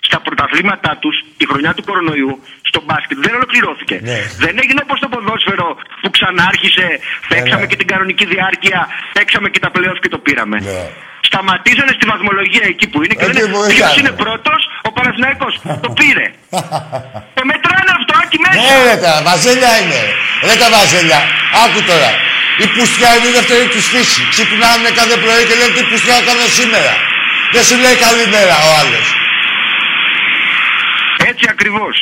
Στα 0.08 0.20
πρωταθλήματά 0.26 0.92
τους, 1.02 1.16
τη 1.40 1.46
χρονιά 1.52 1.72
του 1.76 1.84
κορονοϊού, 1.90 2.34
στο 2.70 2.80
μπάσκετ 2.86 3.18
δεν 3.26 3.34
ολοκληρώθηκε. 3.40 3.96
Ναι. 4.10 4.20
Δεν 4.44 4.54
έγινε 4.64 4.80
όπως 4.86 4.98
το 5.04 5.08
ποδόσφαιρο 5.14 5.68
που 6.02 6.10
ξανάρχισε, 6.16 6.88
παίξαμε 7.30 7.62
ναι. 7.66 7.70
και 7.70 7.76
την 7.82 7.88
κανονική 7.94 8.26
διάρκεια, 8.36 8.80
παίξαμε 9.16 9.48
και 9.54 9.60
τα 9.66 9.70
playoff 9.76 10.00
και 10.04 10.12
το 10.16 10.20
πήραμε. 10.26 10.58
Ναι. 10.60 10.82
Σταματήσανε 11.30 11.92
στη 11.98 12.06
βαθμολογία 12.12 12.66
εκεί 12.74 12.86
που 12.92 12.98
είναι 13.04 13.14
και 13.20 13.26
Εκεί 13.26 13.34
λένε 13.38 13.48
που 13.54 13.60
ποιος 13.74 13.92
ήταν. 13.94 14.00
είναι 14.00 14.14
πρώτος, 14.24 14.60
ο 14.88 14.90
Παναθηναϊκός 14.98 15.54
το 15.86 15.90
πήρε. 16.00 16.26
το 17.38 17.42
μετράνε 17.52 17.89
αυτό, 17.89 17.89
εκεί 17.89 17.89
μέσα. 17.89 17.89
Ναι, 18.56 18.72
ρε 18.88 18.96
τα 19.06 19.12
βαζέλια 19.28 19.72
είναι. 19.82 20.02
Ρε 20.48 20.56
τα 20.62 20.68
βαζέλια. 20.76 21.20
Άκου 21.64 21.80
τώρα. 21.92 22.12
Η 22.64 22.68
πουστιά 22.74 23.10
είναι 23.16 23.28
η 23.32 23.34
δεύτερη 23.38 23.66
τους 23.74 23.86
φύση. 23.94 24.22
Ξυπνάνε 24.34 24.90
κάθε 25.00 25.16
πρωί 25.24 25.44
και 25.48 25.56
λένε 25.60 25.74
τι 25.78 25.84
πουστιά 25.90 26.18
κάνω 26.28 26.46
σήμερα; 26.60 26.94
Δεν 27.54 27.64
σου 27.68 27.76
λέει 27.84 27.96
καλή 28.06 28.26
μέρα 28.36 28.56
ο 28.68 28.70
άλλος. 28.82 29.06
Έτσι 31.30 31.46
ακριβώς. 31.54 31.96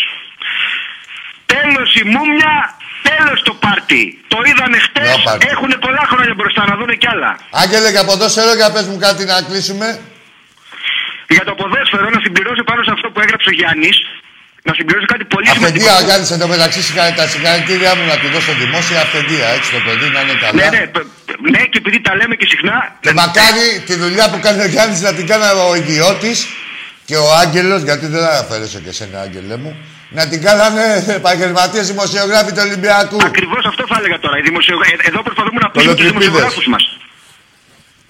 Τέλος 1.54 1.90
η 2.02 2.04
μούμια, 2.14 2.54
τέλος 3.10 3.40
το 3.48 3.54
πάρτι. 3.64 4.04
Το 4.32 4.38
είδανε 4.46 4.78
χτες, 4.86 5.08
Νέο 5.10 5.20
πάρτι. 5.28 5.46
έχουν 5.54 5.72
πολλά 5.86 6.04
χρόνια 6.12 6.34
μπροστά 6.38 6.62
να 6.70 6.76
δούνε 6.80 6.96
κι 7.02 7.08
άλλα. 7.14 7.32
Άγγελε 7.62 7.90
για 7.96 8.04
ποδόσφαιρο, 8.10 8.54
για 8.60 8.70
πες 8.74 8.86
μου 8.90 8.98
κάτι 9.06 9.24
να 9.32 9.36
κλείσουμε. 9.48 9.88
Για 11.36 11.44
το 11.50 11.54
ποδόσφαιρο 11.60 12.10
να 12.16 12.20
συμπληρώσω 12.24 12.64
πάνω 12.70 12.82
σε 12.88 12.92
αυτό 12.96 13.08
που 13.12 13.20
έγραψε 13.24 13.50
ο 13.50 13.56
Γιάννης, 13.60 13.98
να 14.70 14.74
συμπληρώσω 14.78 15.08
κάτι 15.14 15.26
πολύ 15.34 15.46
σημαντικό. 15.48 15.86
Αυθεντία, 15.86 15.94
ο 16.02 16.04
Γιάννης 16.08 16.30
εντωμεταξύ 16.36 16.80
συγχαρη- 16.88 17.16
τα 17.22 17.26
συγχαρητήριά 17.34 17.92
μου 17.98 18.04
να 18.12 18.16
του 18.22 18.28
δώσω 18.34 18.52
δημόσια 18.64 18.98
αυθεντία. 19.06 19.48
Έτσι 19.56 19.68
το 19.76 19.80
παιδί 19.86 20.08
να 20.16 20.20
είναι 20.24 20.36
καλά. 20.44 20.58
Ναι, 20.60 20.68
ναι, 20.76 20.82
π- 20.94 21.08
ναι, 21.54 21.62
και 21.72 21.78
επειδή 21.84 21.98
τα 22.08 22.14
λέμε 22.20 22.36
και 22.40 22.48
συχνά. 22.54 22.78
Και 23.06 23.12
μακάρι 23.22 23.66
τη 23.88 23.94
δουλειά 24.04 24.26
που 24.32 24.38
κάνει 24.46 24.60
ο 24.68 24.70
Γιάννης 24.74 25.00
να 25.08 25.12
την 25.18 25.26
κάνει 25.32 25.44
ο 25.70 25.76
ιδιώτης 25.82 26.38
και 27.10 27.16
ο 27.26 27.28
Άγγελος, 27.44 27.82
γιατί 27.90 28.06
δεν 28.16 28.24
αφαίρεσε 28.42 28.78
και 28.84 28.90
εσένα 28.96 29.18
Άγγελε 29.26 29.56
μου, 29.64 29.72
να 30.18 30.24
την 30.30 30.40
κάνανε 30.48 30.86
επαγγελματίες 31.20 31.86
δημοσιογράφοι 31.94 32.52
του 32.56 32.62
Ολυμπιακού. 32.68 33.18
Ακριβώς 33.32 33.64
αυτό 33.72 33.84
θα 33.92 33.96
έλεγα 34.00 34.18
τώρα. 34.20 34.36
Οι 34.40 34.44
δημοσιογρα... 34.50 34.86
ε, 34.92 35.08
Εδώ 35.10 35.20
προσπαθούμε 35.28 35.60
να 35.66 35.70
πείσουμε 35.70 35.94
τους 35.96 36.04
Κολοτριπίδες. 36.04 36.28
δημοσιογράφους 36.28 36.68
μας. 36.74 36.84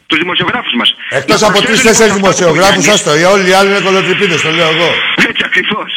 Τους 0.09 0.19
δημοσιογράφους 0.23 0.73
μας. 0.79 0.89
Εκτός 1.19 1.41
Να 1.41 1.47
από 1.47 1.57
προσέξουν 1.57 1.75
τρει-τέσσερι 1.75 2.11
λοιπόν 2.15 2.29
αυτό 2.29 2.43
που 2.43 2.55
είπε 2.55 2.59
ο 2.59 2.63
δημοσιογράφους, 2.63 2.83
Γιάννης. 2.85 3.07
άστο. 3.07 3.11
Οι 3.19 3.23
όλοι 3.35 3.47
οι 3.49 3.55
άλλοι 3.59 3.69
είναι 3.71 3.83
κολοτριπίδε, 3.87 4.35
το 4.45 4.49
λέω 4.57 4.69
εγώ. 4.75 4.89
Έτσι 5.29 5.41
ακριβώς. 5.49 5.89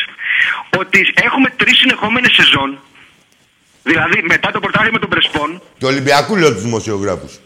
Ότι 0.78 1.00
έχουμε 1.14 1.48
τρεις 1.56 1.76
συνεχόμενες 1.78 2.32
σεζόν. 2.32 2.78
Δηλαδή 3.82 4.22
μετά 4.28 4.50
το 4.50 4.60
πρωτάθλημα 4.60 4.98
των 4.98 5.08
Πρεσπών. 5.08 5.50
Του 5.78 5.86
Ολυμπιακού 5.92 6.36
λέω 6.36 6.52
τους 6.52 6.62
δημοσιογράφους. 6.62 7.38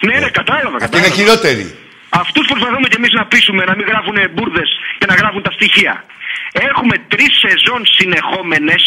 Ναι, 0.00 0.18
ναι, 0.18 0.30
κατάλαβα. 0.30 0.76
Αυτή 0.76 0.96
είναι 0.96 1.06
κατάλαβα. 1.08 1.14
χειρότερη. 1.14 1.76
Αυτούς 2.08 2.46
προσπαθούμε 2.46 2.88
κι 2.88 2.96
εμείς 2.96 3.12
να 3.12 3.26
πείσουμε 3.26 3.64
να 3.64 3.74
μην 3.76 3.86
γράφουν 3.86 4.16
μπουρδες 4.32 4.70
και 4.98 5.06
να 5.06 5.14
γράφουν 5.14 5.42
τα 5.42 5.50
στοιχεία. 5.50 6.04
Έχουμε 6.52 6.96
τρεις 7.08 7.30
σεζόν 7.44 7.82
συνεχόμενες 7.98 8.82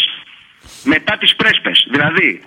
μετά 0.83 1.17
τις 1.17 1.35
πρέσπες. 1.35 1.87
Δηλαδή, 1.91 2.41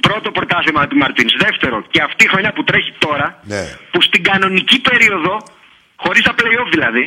πρώτο 0.00 0.30
πρωτάθλημα 0.30 0.86
του 0.86 0.96
Μαρτίνς, 0.96 1.32
δεύτερο 1.46 1.84
και 1.90 2.02
αυτή 2.02 2.24
η 2.24 2.28
χρονιά 2.28 2.52
που 2.52 2.64
τρέχει 2.64 2.92
τώρα, 2.98 3.40
Ναι. 3.44 3.62
που 3.90 4.02
στην 4.02 4.22
κανονική 4.22 4.80
περίοδο, 4.80 5.42
χωρίς 5.96 6.22
τα 6.22 6.34
playoff 6.38 6.68
δηλαδή, 6.70 7.04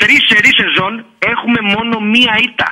τρεις 0.00 0.20
σερή 0.30 0.50
σεζόν 0.60 0.92
έχουμε 1.32 1.60
μόνο 1.74 1.94
μία 2.14 2.34
ήττα. 2.48 2.68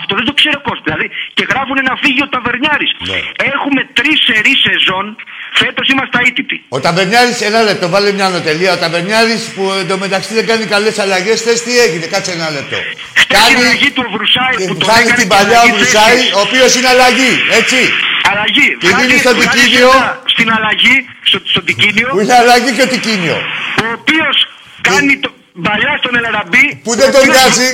Αυτό 0.00 0.12
δεν 0.18 0.26
το 0.30 0.34
ξέρει 0.40 0.56
ο 0.60 0.62
κόσμος. 0.68 0.84
Δηλαδή, 0.88 1.06
και 1.36 1.44
γράφουν 1.50 1.78
να 1.90 1.94
φύγει 2.02 2.22
ο 2.26 2.28
Ταβερνιάρης. 2.34 2.90
Ναι. 3.10 3.18
Έχουμε 3.54 3.80
τρεις 3.98 4.16
σερή 4.28 4.54
σεζόν, 4.66 5.04
φέτος 5.60 5.86
είμαστε 5.92 6.16
αίτητοι. 6.26 6.56
Ο 6.76 6.78
Ταβερνιάρης, 6.86 7.36
ένα 7.50 7.60
λεπτό, 7.68 7.84
βάλε 7.94 8.10
μια 8.18 8.26
ανωτελεία. 8.30 8.72
Ο 8.76 8.78
Ταβερνιάρης 8.84 9.42
που 9.54 9.62
εντωμεταξύ 9.82 10.32
δεν 10.38 10.46
κάνει 10.50 10.64
καλές 10.74 10.96
αλλαγές, 11.04 11.36
θες 11.46 11.62
τι 11.66 11.72
έγινε, 11.84 12.06
κάτσε 12.14 12.30
ένα 12.38 12.48
λεπτό. 12.56 12.76
Χτες 13.22 13.42
την 13.48 13.56
αλλαγή 13.62 13.90
του 13.96 14.04
Βρουσάη 14.14 14.54
που 14.68 14.76
τον 14.80 14.88
Κάνει 14.88 15.00
έκανε 15.02 15.18
την 15.20 15.28
και 15.28 15.34
παλιά 15.34 15.58
ο 15.58 15.62
αλλαγή 15.62 15.72
Βρουσάη, 15.78 16.16
θέσης. 16.16 16.32
ο 16.38 16.40
οποίος 16.46 16.70
είναι 16.76 16.88
αλλαγή, 16.94 17.32
έτσι. 17.60 17.80
Αλλαγή. 18.30 18.68
Την 18.80 18.88
Βγάζει- 18.88 19.06
δίνει 19.06 19.18
στο 19.24 19.32
βγάζει 19.34 19.48
Τικίνιο. 19.50 19.90
ένα 19.96 20.22
Στην 20.34 20.48
αλλαγή, 20.56 20.96
στο, 21.28 21.38
στο 21.52 21.60
Τικίνιο, 21.68 22.08
Που 22.14 22.20
είναι 22.20 22.36
αλλαγή 22.42 22.70
και 22.76 22.82
ο 22.88 22.88
Τικίνιο. 22.94 23.36
ο 23.84 23.86
οποίος 23.98 24.36
κάνει 24.88 25.14
το 25.24 25.30
παλιά 25.68 25.92
στον 26.00 26.12
Ελαραμπή. 26.18 26.66
Που 26.86 26.92
δεν 27.00 27.08
ο 27.08 27.12
τον 27.14 27.20
οποίος- 27.20 27.36
νοιάζει. 27.36 27.70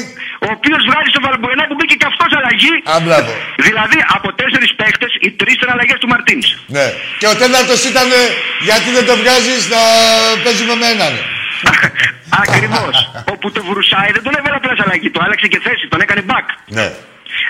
Ο 0.46 0.48
οποίος 0.56 0.80
βγάζει 0.88 1.08
στον 1.14 1.22
Βαλμποενά 1.26 1.64
που 1.68 1.74
μπήκε 1.78 1.94
και 2.00 2.08
αυτός 2.12 2.30
αλλαγή. 2.38 2.74
Α, 2.92 2.94
μπράβο. 3.04 3.30
Δηλαδή 3.66 3.98
από 4.16 4.28
τέσσερις 4.40 4.70
παίχτε 4.80 5.06
οι 5.24 5.30
τρεις 5.40 5.54
ήταν 5.58 5.70
αλλαγές 5.74 5.98
του 6.02 6.08
Μαρτίνς. 6.12 6.46
Ναι. 6.76 6.86
Και 7.20 7.28
ο 7.32 7.34
τέταρτο 7.42 7.74
ήταν 7.92 8.06
ε, 8.20 8.22
γιατί 8.68 8.88
δεν 8.96 9.04
το 9.08 9.14
βγάζεις 9.22 9.60
να 9.74 9.80
παίζει 10.44 10.64
με 10.70 10.76
μένα. 10.84 11.04
Ναι. 11.14 11.20
Ακριβώς. 12.42 12.96
Όπου 13.32 13.46
το 13.56 13.60
Βρουσάι 13.68 14.10
δεν 14.16 14.22
τον 14.26 14.34
έβαλε 14.38 14.56
απλά 14.60 14.72
σε 14.78 14.82
αλλαγή, 14.86 15.08
το 15.16 15.20
άλλαξε 15.24 15.46
και 15.52 15.60
θέση, 15.66 15.84
τον 15.92 16.00
έκανε 16.04 16.22
back. 16.30 16.46
Ναι. 16.78 16.86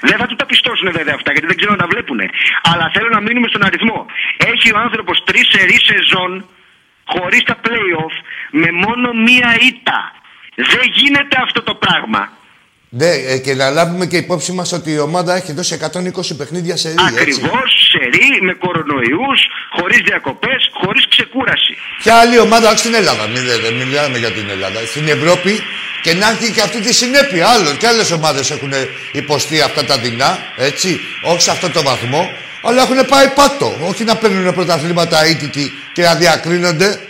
Δεν 0.08 0.16
θα 0.20 0.26
του 0.28 0.36
τα 0.40 0.46
πιστώσουν 0.50 0.88
βέβαια 0.98 1.14
αυτά 1.18 1.30
γιατί 1.34 1.46
δεν 1.50 1.56
ξέρω 1.60 1.72
να 1.76 1.80
τα 1.82 1.88
βλέπουν. 1.92 2.20
Αλλά 2.70 2.84
θέλω 2.94 3.08
να 3.16 3.20
μείνουμε 3.26 3.48
στον 3.52 3.62
αριθμό. 3.68 3.98
Έχει 4.52 4.68
ο 4.76 4.78
άνθρωπος 4.86 5.16
τρεις 5.28 5.46
σερή 5.54 5.78
σεζόν 5.90 6.32
χωρίς 7.12 7.42
τα 7.50 7.56
playoff 7.64 8.14
με 8.50 8.68
μόνο 8.84 9.08
μία 9.12 9.50
ήττα. 9.70 9.98
Δεν 10.72 10.84
γίνεται 10.94 11.36
αυτό 11.44 11.62
το 11.62 11.74
πράγμα. 11.74 12.38
Ναι, 12.92 13.06
ε, 13.06 13.38
και 13.38 13.54
να 13.54 13.70
λάβουμε 13.70 14.06
και 14.06 14.16
υπόψη 14.16 14.52
μας 14.52 14.72
ότι 14.72 14.90
η 14.92 14.98
ομάδα 14.98 15.34
έχει 15.36 15.52
δώσει 15.52 15.74
120 15.74 16.36
παιχνίδια 16.36 16.76
σε 16.76 16.88
ρί. 16.88 16.94
Ακριβώς, 17.08 17.88
σε 17.90 17.98
ρί, 17.98 18.42
με 18.42 18.52
κορονοϊούς, 18.52 19.40
χωρίς 19.76 20.00
διακοπές, 20.04 20.70
χωρίς 20.72 21.08
ξεκούραση. 21.08 21.76
Ποια 22.02 22.14
άλλη 22.14 22.38
ομάδα, 22.38 22.68
όχι 22.68 22.78
στην 22.78 22.94
Ελλάδα, 22.94 23.26
μην 23.26 23.42
δεν 23.62 23.74
μιλάμε 23.74 24.18
για 24.18 24.30
την 24.30 24.48
Ελλάδα, 24.50 24.80
στην 24.86 25.08
Ευρώπη 25.08 25.62
και 26.02 26.14
να 26.14 26.30
έχει 26.30 26.52
και 26.52 26.60
αυτή 26.60 26.80
τη 26.80 26.94
συνέπεια. 26.94 27.48
Άλλο 27.48 27.74
και 27.78 27.86
άλλες 27.86 28.10
ομάδες 28.10 28.50
έχουν 28.50 28.72
υποστεί 29.12 29.60
αυτά 29.60 29.84
τα 29.84 29.98
δεινά, 29.98 30.38
έτσι, 30.56 31.00
όχι 31.22 31.40
σε 31.40 31.50
αυτό 31.50 31.70
το 31.70 31.82
βαθμό, 31.82 32.32
αλλά 32.62 32.82
έχουν 32.82 33.06
πάει 33.08 33.28
πάτο. 33.28 33.76
Όχι 33.88 34.04
να 34.04 34.16
παίρνουν 34.16 34.54
πρωταθλήματα 34.54 35.26
ήττητοι 35.26 35.72
και 35.92 36.02
να 36.02 36.14
διακρίνονται. 36.14 37.00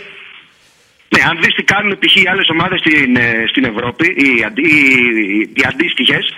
Ναι, 1.13 1.21
αν 1.29 1.37
δεις 1.41 1.53
τι 1.55 1.63
κάνουν 1.63 1.99
π.χ. 1.99 2.15
οι 2.15 2.27
άλλες 2.31 2.49
ομάδες 2.49 2.79
στην, 2.79 3.15
ε, 3.15 3.43
στην 3.49 3.63
Ευρώπη, 3.63 4.05
οι, 4.07 4.43
αντί, 4.47 4.61
οι, 4.61 5.51
οι 5.53 5.63
αντίστοιχες, 5.71 6.33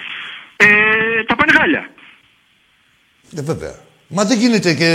ε, 0.55 0.67
τα 1.28 1.36
πάνε 1.36 1.51
χάλια. 1.51 1.89
Ναι, 3.30 3.41
βέβαια. 3.41 3.76
Μα 4.07 4.26
δεν 4.26 4.38
γίνεται 4.38 4.74
και 4.74 4.89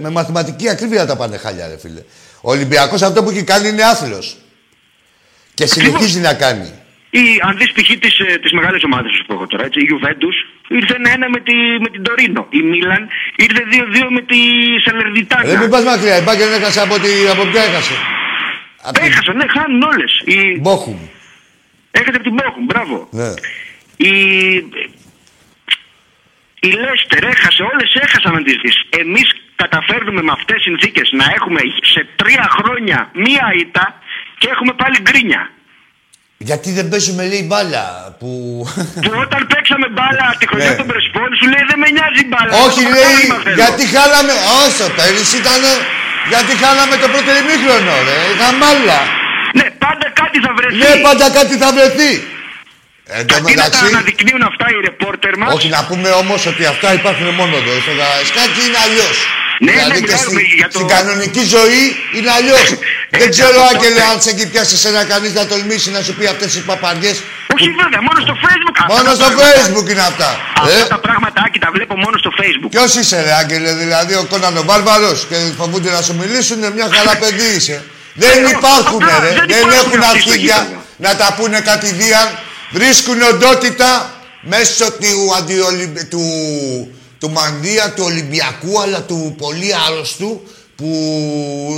με 0.00 0.10
μαθηματική 0.10 0.68
ακρίβεια 0.68 1.06
τα 1.06 1.16
πάνε 1.16 1.36
χάλια, 1.36 1.68
ρε 1.68 1.78
φίλε. 1.78 2.02
Ο 2.40 2.50
Ολυμπιακός 2.50 3.02
αυτό 3.02 3.22
που 3.22 3.30
έχει 3.30 3.44
κάνει 3.44 3.68
είναι 3.68 3.82
άθλος. 3.82 4.36
Και 5.54 5.66
συνεχίζει 5.66 6.20
να 6.20 6.34
κάνει. 6.34 6.68
Ή 7.10 7.24
αν 7.46 7.56
δεις 7.56 7.72
π.χ. 7.72 7.88
τις, 7.98 8.18
ε, 8.18 8.38
τις 8.42 8.52
μεγάλες 8.52 8.82
ομάδες 8.82 9.22
που 9.26 9.32
έχω 9.32 9.46
τώρα, 9.46 9.64
έτσι, 9.64 9.80
η 9.80 9.86
Juventus 9.90 10.36
ήρθε 10.68 10.96
ένα 11.14 11.28
με, 11.28 11.40
τη, 11.40 11.54
με 11.80 11.88
την 11.94 12.02
Τωρίνο. 12.02 12.46
Η 12.50 12.60
Μίλαν 12.62 13.08
ήρθε 13.36 13.62
2-2 13.72 14.06
με 14.10 14.22
τη 14.30 14.38
Σαλερδιτάνα. 14.84 15.44
Δεν 15.50 15.58
μην 15.58 15.70
πας 15.70 15.84
μακριά, 15.84 16.16
η 16.18 16.22
Μπάγκερ 16.22 16.48
έχασε 16.52 16.80
από, 16.80 16.94
τη, 16.94 17.10
από 17.32 17.42
ποια 17.50 17.62
έχασε. 17.62 17.94
Απ' 18.82 18.94
την 18.94 19.04
Έχασαν, 19.06 19.36
ναι, 19.36 19.46
χάνουν 19.56 19.82
όλες. 19.82 20.12
Η... 20.24 20.58
Μπόχουμ. 20.60 20.98
Έχασε 21.90 22.16
από 22.20 22.26
την 22.28 22.34
Μπόχουμ, 22.38 22.64
μπράβο. 22.64 23.08
Ναι. 23.10 23.30
Η, 23.96 24.12
η 26.68 26.70
Λέστερ 26.82 27.22
έχασε, 27.34 27.62
όλες 27.72 27.88
έχασαν 28.04 28.32
να 28.32 28.42
τις 28.42 28.56
δεις. 28.62 28.76
Εμείς 29.02 29.28
καταφέρνουμε 29.62 30.22
με 30.22 30.32
αυτές 30.38 30.56
τις 30.56 30.64
συνθήκες 30.68 31.06
να 31.20 31.24
έχουμε 31.36 31.60
σε 31.94 32.00
τρία 32.20 32.46
χρόνια 32.58 32.98
μία 33.24 33.46
ήττα 33.62 33.84
και 34.38 34.48
έχουμε 34.54 34.72
πάλι 34.72 34.96
γκρίνια. 35.06 35.42
Γιατί 36.48 36.68
δεν 36.78 36.86
παίζουμε 36.88 37.22
λέει 37.32 37.44
μπάλα 37.48 37.84
που... 38.20 38.28
Που 39.04 39.12
όταν 39.24 39.40
παίξαμε 39.52 39.86
μπάλα 39.94 40.26
τη 40.38 40.44
χρονιά 40.50 40.70
Ναι. 40.70 40.76
των 40.80 40.86
Πρεσπών 40.90 41.28
σου 41.38 41.46
λέει 41.52 41.64
δεν 41.70 41.78
με 41.82 41.88
νοιάζει 41.96 42.20
η 42.26 42.28
μπάλα. 42.30 42.50
Όχι 42.66 42.82
Το 42.84 42.90
λέει, 42.94 43.02
πρωτάθλημα 43.02 43.38
θέλω». 43.44 43.56
γιατί 43.60 43.82
χάλαμε... 43.94 44.34
Όσο, 44.64 44.84
πέρυσι 44.98 45.36
ήταν... 45.42 45.60
Γιατί 46.32 46.52
χάλαμε 46.62 46.94
το 47.02 47.08
πρώτο 47.12 47.30
ημίχρονο, 47.42 47.94
ρε. 48.08 48.18
Είχαμε 48.32 48.64
άλλα. 48.72 49.00
Ναι, 49.58 49.66
πάντα 49.84 50.06
κάτι 50.20 50.38
θα 50.44 50.50
βρεθεί. 50.58 50.76
Ναι, 50.82 50.90
πάντα 51.06 51.26
κάτι 51.38 51.54
θα 51.62 51.68
βρεθεί. 51.76 52.10
Εν 53.18 53.24
τω 53.26 53.34
Τι 53.34 53.40
να 53.40 53.46
τα 53.46 53.50
μεταξύ... 53.54 53.84
αναδεικνύουν 53.92 54.42
αυτά 54.50 54.66
οι 54.72 54.78
ρεπόρτερ 54.88 55.34
μας. 55.40 55.48
Όχι, 55.56 55.68
να 55.76 55.80
πούμε 55.88 56.08
όμως 56.22 56.40
ότι 56.50 56.62
αυτά 56.74 56.88
υπάρχουν 56.98 57.28
μόνο 57.40 57.54
εδώ. 57.62 57.72
Στο 57.84 57.92
Γαρασκάκι 58.00 58.60
είναι 58.68 58.80
αλλιώς. 58.86 59.16
Ναι, 59.64 59.72
ναι, 59.72 59.72
δηλαδή 59.78 60.00
και 60.00 60.06
μιλάμε 60.06 60.40
στη- 60.40 60.56
για 60.60 60.68
το- 60.68 60.74
στην 60.76 60.86
κανονική 60.94 61.42
ζωή 61.56 61.82
είναι 62.16 62.30
αλλιώς. 62.38 62.66
Δεν 63.14 63.26
Ε, 63.26 63.28
ξέρω, 63.34 63.56
αυτό- 63.62 63.70
Άγγελε, 63.72 64.02
αν 64.12 64.16
σε 64.24 64.28
έχει 64.34 64.44
πιάσει 64.52 64.76
ένα 64.90 65.02
κανείς 65.12 65.32
να 65.38 65.44
τολμήσει 65.52 65.88
να 65.96 66.00
σου 66.06 66.12
πει 66.18 66.24
αυτές 66.34 66.48
τις 66.54 66.62
παπαριές. 66.70 67.16
Όχι 67.56 67.68
βέβαια, 67.80 68.00
μόνο 68.08 68.18
στο 68.26 68.34
facebook. 68.44 68.76
Αυτά 68.84 68.92
Μόνο 68.96 69.08
τα 69.10 69.14
στο 69.18 69.24
πράγματα- 69.24 69.52
facebook 69.60 69.86
είναι 69.92 70.04
αυτά. 70.12 70.28
Αυτά 70.62 70.78
Ε, 70.84 70.92
τα 70.94 70.98
πράγματα 71.06 71.38
Άκη, 71.46 71.58
τα 71.64 71.70
βλέπω 71.76 71.94
μόνο 72.04 72.16
στο 72.22 72.30
facebook. 72.40 72.70
Ποιος 72.76 72.90
είσαι, 73.00 73.16
ρε 73.26 73.32
Άγγελε, 73.42 73.70
δηλαδή 73.84 74.12
ο 74.22 74.24
Κόναν 74.30 74.54
ο 74.62 74.62
Βάρβαρο 74.70 75.12
και 75.28 75.36
φοβούνται 75.60 75.90
να 75.96 76.00
σου 76.06 76.14
μιλήσουν, 76.20 76.58
μια 76.76 76.86
χαρά 76.96 77.14
παιδί 77.22 77.48
είσαι. 77.56 77.76
Δεν 78.22 78.44
Ε, 78.44 78.48
υπάρχουν, 78.56 79.02
αυτά, 79.02 79.18
ρε. 79.24 79.28
δεν 79.38 79.44
Δεν 79.52 79.58
υπάρχουν 79.58 79.78
έχουν 79.82 80.00
αυτοί 80.10 80.20
στο 80.20 80.30
αρχίδια 80.30 80.56
γήπεδο. 80.60 80.84
να 81.04 81.10
τα 81.20 81.28
πούνε 81.36 81.58
κατηδίαν. 81.70 82.28
Βρίσκουν 82.72 83.22
οντότητα 83.22 84.14
μέσω 84.42 84.92
του, 84.92 85.34
αντιολυμπ... 85.36 85.96
του, 86.08 86.22
του 87.18 87.30
μανδύα 87.30 87.92
του 87.92 88.02
Ολυμπιακού, 88.04 88.80
αλλά 88.80 89.02
του 89.02 89.34
πολύ 89.38 89.74
άρρωστου, 89.86 90.40
που 90.76 90.86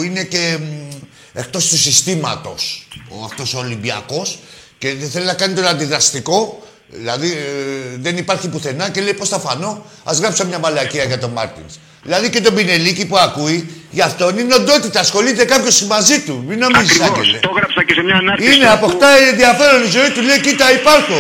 είναι 0.05 0.25
και 0.25 0.59
μ, 0.61 0.91
εκτός 1.33 1.69
του 1.69 1.79
συστήματος 1.79 2.89
ο, 3.09 3.25
αυτός 3.25 3.55
ο 3.55 3.59
Ολυμπιακός. 3.59 4.39
Και 4.79 4.95
δεν 4.95 5.11
θέλει 5.11 5.27
να 5.27 5.35
κάνει 5.35 5.55
τον 5.55 5.67
αντιδραστικό 5.67 6.67
Δηλαδή 7.01 7.29
ε, 7.31 7.97
δεν 8.07 8.15
υπάρχει 8.17 8.47
πουθενά 8.49 8.91
και 8.91 9.01
λέει 9.01 9.15
πώς 9.21 9.29
θα 9.29 9.39
φανώ; 9.39 9.73
Α 10.05 10.13
γράψω 10.21 10.43
μια 10.51 10.59
μαλακία 10.59 11.05
για 11.05 11.19
τον 11.19 11.31
Μάρτινς. 11.31 11.75
Δηλαδή 12.07 12.27
και 12.31 12.41
τον 12.47 12.55
Πινελίκη 12.55 13.05
που 13.11 13.17
ακούει, 13.27 13.59
για 13.91 14.05
αυτόν 14.11 14.39
είναι 14.39 14.55
οντότητα. 14.55 15.01
Ασχολείται 15.07 15.45
κάποιος 15.45 15.77
μαζί 15.95 16.17
του. 16.27 16.35
Μην 16.49 16.59
νομίζεις, 16.65 16.91
Ακριβώς. 17.01 17.19
Άγγελε. 17.19 17.39
Το 17.47 17.51
έγραψα 17.55 17.81
και 17.87 17.95
σε 17.99 18.03
μια 18.07 18.17
ανάρτηση. 18.23 18.55
Είναι, 18.55 18.67
που- 18.67 18.73
αποκτάει 18.79 19.23
ενδιαφέρον 19.33 19.81
η 19.89 19.91
ζωή 19.97 20.11
του. 20.15 20.21
Λέει, 20.29 20.41
κοίτα, 20.47 20.67
υπάρχω. 20.81 21.19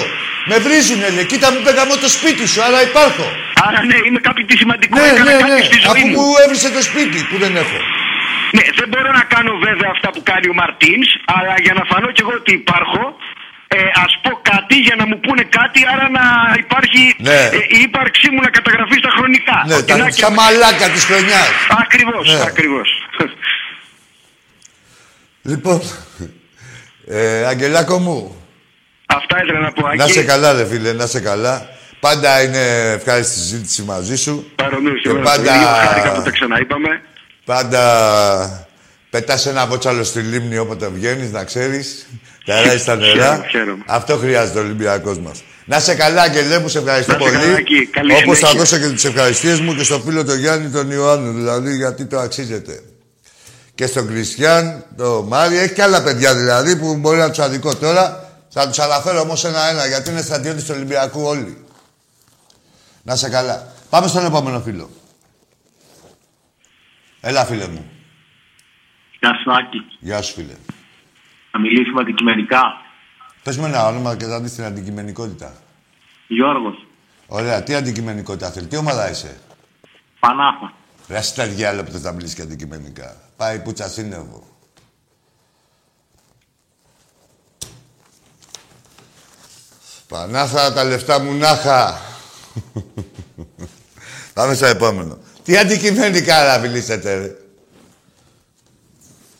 Με 0.50 0.56
βρίζουνε, 0.64 1.08
λέει, 1.16 1.26
κοίτα, 1.32 1.46
μην 1.54 1.62
πέγαμε 1.66 1.94
το 2.04 2.08
σπίτι 2.16 2.44
σου, 2.52 2.60
αλλά 2.66 2.78
υπάρχω. 2.90 3.26
Άρα 3.66 3.80
ναι, 3.88 3.96
είμαι 4.06 4.20
κάτι 4.28 4.40
τι 4.48 4.54
σημαντικό. 4.62 4.94
Ναι, 4.98 5.06
έκανα 5.12 5.30
ναι, 5.30 5.36
κάτι 5.42 5.52
ναι. 5.60 5.68
στη 5.70 5.78
ζωή 5.84 5.90
Αφού 5.92 6.06
μου. 6.08 6.14
μου 6.20 6.26
έβρισε 6.44 6.68
το 6.76 6.82
σπίτι 6.88 7.18
που 7.28 7.36
δεν 7.42 7.52
έχω. 7.62 7.78
Ναι, 8.56 8.64
δεν 8.80 8.88
μπορώ 8.90 9.10
να 9.20 9.24
κάνω 9.34 9.52
βέβαια 9.68 9.90
αυτά 9.96 10.08
που 10.14 10.20
κάνει 10.30 10.46
ο 10.52 10.54
Μαρτίνς, 10.60 11.08
αλλά 11.36 11.54
για 11.64 11.74
να 11.78 11.82
φανώ 11.90 12.08
κι 12.16 12.22
εγώ 12.24 12.34
ότι 12.42 12.52
υπάρχω, 12.62 13.02
ε, 13.76 13.80
ας 14.04 14.12
πω 14.22 14.30
κάτι 14.52 14.76
για 14.86 14.94
να 15.00 15.04
μου 15.08 15.20
πούνε 15.24 15.42
κάτι, 15.58 15.80
άρα 15.92 16.06
να 16.18 16.24
υπάρχει 16.64 17.02
Ναι. 17.18 17.30
ε, 17.56 17.56
η 17.76 17.78
ύπαρξή 17.88 18.28
μου 18.32 18.40
να 18.46 18.50
καταγραφεί 18.56 18.96
στα 19.02 19.10
χρονικά. 19.16 19.56
Ναι, 19.66 19.74
Ότι 19.74 19.92
να 19.92 19.98
τα, 19.98 20.08
και- 20.10 20.22
τα 20.22 20.30
μαλάκα 20.30 20.86
της 20.94 21.04
χρονιάς. 21.04 21.48
Ακριβώς, 21.84 22.24
Ναι. 22.34 22.42
ακριβώς. 22.50 22.88
Λοιπόν, 25.42 25.80
ε, 27.06 27.44
Αγγελάκο 27.44 27.98
μου, 27.98 28.36
Αυτά 29.06 29.42
ήθελα 29.42 29.58
να 29.60 29.72
πω, 29.72 29.86
Άκη. 29.86 29.96
να 29.96 30.06
σε 30.06 30.22
καλά, 30.22 30.52
ρε 30.52 30.66
φίλε, 30.66 30.92
να 30.92 31.06
σε 31.06 31.20
καλά. 31.20 31.66
Πάντα 32.00 32.42
είναι 32.42 32.90
ευχάριστη 32.92 33.38
συζήτηση 33.38 33.82
μαζί 33.82 34.16
σου. 34.16 34.52
Παρομοίως 34.54 34.94
και 34.94 35.00
Και 35.02 35.08
εμένα 35.08 35.24
το 35.24 35.30
πάντα- 35.30 35.54
ίδιο. 35.54 35.66
Χάρηκα 35.66 36.12
που 36.12 36.22
τα 36.22 36.30
ξαναείπαμε. 36.30 37.02
Πάντα 37.44 38.68
πετάς 39.10 39.46
ένα 39.46 39.66
βότσαλο 39.66 40.04
στη 40.04 40.20
λίμνη 40.20 40.58
όποτε 40.58 40.88
βγαίνεις, 40.88 41.30
να 41.30 41.44
ξέρεις. 41.44 42.06
Τα 42.44 42.78
στα 42.78 42.96
νερά. 42.96 43.24
Χαίρομαι, 43.24 43.46
χαίρομαι. 43.48 43.82
Αυτό 43.86 44.16
χρειάζεται 44.16 44.58
ο 44.58 44.62
Ολυμπιακός 44.62 45.18
μας. 45.18 45.42
Να 45.64 45.80
σε 45.80 45.94
καλά, 45.94 46.22
Αγγελέ 46.22 46.58
μου, 46.58 46.68
σε 46.68 46.78
ευχαριστώ 46.78 47.12
Να 47.12 47.18
σε 47.18 47.24
καλά, 47.30 47.40
πολύ. 47.40 47.54
Άκη. 47.54 47.86
Καλή 47.86 48.12
Όπως 48.12 48.38
θα 48.38 48.46
συνέχεια. 48.46 48.58
δώσω 48.58 48.78
και 48.78 48.94
τις 48.94 49.04
ευχαριστίες 49.04 49.60
μου 49.60 49.74
και 49.74 49.82
στο 49.82 49.98
φίλο 50.00 50.24
τον 50.24 50.38
Γιάννη 50.38 50.70
τον 50.70 50.90
Ιωάννου, 50.90 51.32
δηλαδή 51.32 51.76
γιατί 51.76 52.04
το 52.06 52.18
αξίζεται. 52.18 52.82
Και 53.74 53.86
στον 53.86 54.06
Κριστιαν, 54.06 54.84
το 54.96 55.24
Μάρι, 55.28 55.56
έχει 55.58 55.72
και 55.74 55.82
άλλα 55.82 56.02
παιδιά 56.02 56.34
δηλαδή 56.34 56.76
που 56.76 56.96
μπορεί 56.96 57.18
να 57.18 57.28
τους 57.28 57.38
αδικώ 57.38 57.76
τώρα. 57.76 58.30
Θα 58.48 58.68
τους 58.68 58.78
αναφέρω 58.78 59.20
όμως 59.20 59.44
ένα-ένα 59.44 59.86
γιατί 59.86 60.10
είναι 60.10 60.22
στρατιώτες 60.22 60.64
του 60.64 60.72
Ολυμπιακού 60.76 61.22
όλοι. 61.22 61.64
Να 63.02 63.16
σε 63.16 63.28
καλά. 63.28 63.66
Πάμε 63.90 64.06
στον 64.06 64.24
επόμενο 64.24 64.60
φίλο. 64.60 64.90
Έλα, 67.20 67.44
φίλε 67.44 67.66
μου. 67.66 67.90
Γεια 69.20 69.30
σου, 69.42 69.52
Άκη. 69.52 69.78
Γεια 70.00 70.22
σου, 70.22 70.34
φίλε. 70.34 70.54
Να 71.52 71.60
μιλήσουμε 71.60 72.00
αντικειμενικά. 72.00 72.62
Πες 73.42 73.56
μου 73.56 73.64
ένα 73.64 73.86
όνομα 73.86 74.16
και 74.16 74.24
θα 74.24 74.40
δεις 74.40 74.54
την 74.54 74.64
αντικειμενικότητα. 74.64 75.54
Γιώργος, 76.26 76.86
Ωραία, 77.26 77.62
τι 77.62 77.74
αντικειμενικότητα 77.74 78.50
θέλεις, 78.50 78.68
τι 78.68 78.76
ομάδα 78.76 79.10
είσαι; 79.10 79.40
Πανάθα. 80.20 80.72
Ρε 81.08 81.16
εσύ 81.16 81.34
τα 81.34 81.46
διάλογα 81.46 81.84
που 81.84 81.90
θες 81.90 82.02
να 82.02 82.12
μιλήσεις 82.12 82.34
και 82.34 82.42
αντικειμενικά. 82.42 83.16
Πάει 83.36 83.58
πουτσα 83.58 83.88
σύννεφο. 83.88 84.46
Πανάθα 90.08 90.72
τα 90.72 90.84
λεφτά 90.84 91.20
μου 91.20 91.32
να 91.32 91.50
είχα. 91.50 92.00
Πάμε 94.34 94.54
στο 94.54 94.66
επόμενο. 94.66 95.18
Τι 95.44 95.56
αντικειμενικά 95.56 96.44
να 96.44 96.58
μιλήσετε, 96.58 97.14
ρε. 97.14 97.41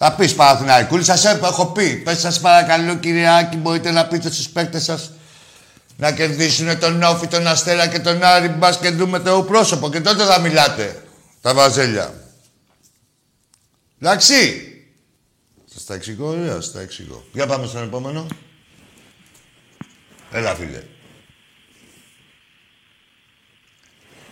Θα 0.04 0.12
πεις 0.12 0.34
Παναθηναϊκούλη, 0.34 1.04
σας 1.04 1.24
έπα, 1.24 1.48
έχω 1.48 1.66
πει. 1.66 1.96
Πες 1.96 2.18
σας 2.18 2.40
παρακαλώ 2.40 2.96
κύριε 2.96 3.38
Άκη, 3.38 3.56
μπορείτε 3.56 3.90
να 3.90 4.06
πείτε 4.06 4.30
στους 4.30 4.48
παίκτες 4.48 4.84
σας 4.84 5.10
να 5.96 6.12
κερδίσουν 6.12 6.78
τον 6.78 7.02
Όφη, 7.02 7.26
τον 7.26 7.46
Αστέρα 7.46 7.88
και 7.88 7.98
τον 7.98 8.22
Άρη 8.22 8.48
μπας 8.48 8.78
και 8.78 8.90
δούμε 8.90 9.18
το 9.18 9.42
πρόσωπο 9.42 9.90
και 9.90 10.00
τότε 10.00 10.24
θα 10.24 10.40
μιλάτε. 10.40 11.02
Τα 11.40 11.54
βαζέλια. 11.54 12.14
Εντάξει. 14.00 14.34
Σας 15.74 15.84
τα 15.84 15.94
εξηγώ, 15.94 16.26
ωραία, 16.28 16.54
σας 16.54 16.72
τα 16.72 16.80
εξηγώ. 16.80 17.24
Για 17.32 17.46
πάμε 17.46 17.66
στον 17.66 17.82
επόμενο. 17.82 18.26
Έλα, 20.30 20.54
φίλε. 20.54 20.82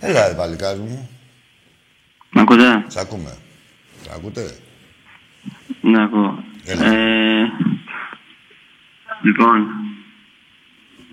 Έλα, 0.00 0.28
ρε, 0.28 0.34
παλικάρι 0.34 0.78
μου. 0.78 1.08
ακούτε; 2.34 2.84
Σ' 2.88 2.96
ακούμε. 2.96 3.38
Σ' 4.04 4.14
ακούτε; 4.14 4.58
Ναι, 5.90 6.02
ακούω. 6.02 6.44
Έλα. 6.64 6.86
Ε, 6.92 7.50
λοιπόν, 9.22 9.66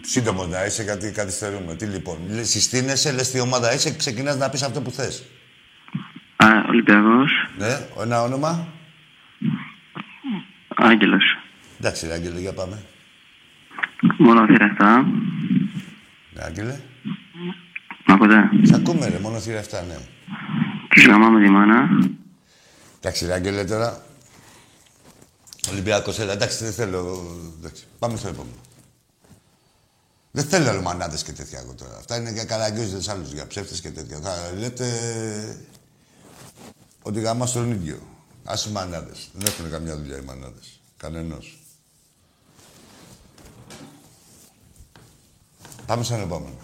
Σύντομο 0.02 0.46
να 0.46 0.66
είσαι, 0.66 0.84
γιατί 0.84 1.12
καθυστερούμε. 1.12 1.76
Τι 1.76 1.86
λοιπόν, 1.86 2.18
λε- 2.30 2.44
συστήνεσαι, 2.46 3.12
λες 3.12 3.32
τι 3.32 3.40
ομάδα 3.40 3.74
είσαι 3.74 3.90
και 3.92 3.98
ξεκινάς 3.98 4.38
να 4.38 4.50
πεις 4.50 4.62
αυτό 4.64 4.82
που 4.82 4.92
θες. 4.92 5.24
α, 6.36 6.48
Ολυμπιακός, 6.68 7.32
Ναι, 7.58 7.80
ένα 8.04 8.22
όνομα. 8.22 8.68
Άγγελος. 10.76 11.24
Εντάξει, 11.80 12.08
ρε 12.08 12.14
Άγγελε, 12.14 12.40
για 12.40 12.54
πάμε. 12.54 12.84
Μόνο 14.18 14.46
θύρα 14.46 14.66
7. 14.80 15.04
Ναι, 16.34 16.44
Άγγελε. 16.44 16.80
Μ' 18.06 18.12
ακούτε. 18.12 18.50
Σ' 18.64 18.74
ακούμε, 18.74 19.08
ρε, 19.10 19.20
μόνο 19.20 19.40
θύρα 19.40 19.60
7, 19.60 19.84
ναι. 19.88 19.96
Τους 20.90 21.06
γαμάμε 21.06 21.44
τη 21.44 21.50
μάνα. 21.50 21.90
Εντάξει, 23.00 23.26
ρε 23.26 23.34
Άγγελε, 23.34 23.64
τώρα. 23.64 24.02
Ολυμπιακός, 25.70 26.20
έλα, 26.20 26.32
εντάξει, 26.32 26.64
δεν 26.64 26.74
θέλω. 26.74 27.26
Εντάξει, 27.60 27.86
πάμε 28.00 28.18
στο 28.18 28.28
επόμενο. 28.28 28.56
Δεν 30.32 30.46
θέλω 30.46 30.70
αλμανάδες 30.70 31.24
και 31.24 31.34
τέτοια 31.34 31.60
εγώ 31.60 31.74
τώρα. 31.74 31.98
Αυτά 31.98 32.18
είναι 32.18 32.32
για 32.32 32.46
καραγκιόζιδε 32.46 33.12
άλλους, 33.12 33.32
για 33.34 33.48
ψεύτες 33.48 33.82
και 33.82 33.92
τέτοια. 33.92 34.20
Θα 34.20 34.52
λέτε 34.58 34.88
ότι 37.02 37.22
γάμα 37.22 37.46
στον 37.46 37.72
ίδιο. 37.72 38.02
Άσε 38.44 38.70
μανάδες. 38.70 39.30
Δεν 39.34 39.46
έχουν 39.48 39.72
καμιά 39.72 39.98
δουλειά 39.98 40.18
οι 40.18 40.22
μανάδες. 40.22 40.80
Κανενό. 40.98 41.38
Πάμε 45.86 46.04
στον 46.04 46.22
επόμενο. 46.22 46.58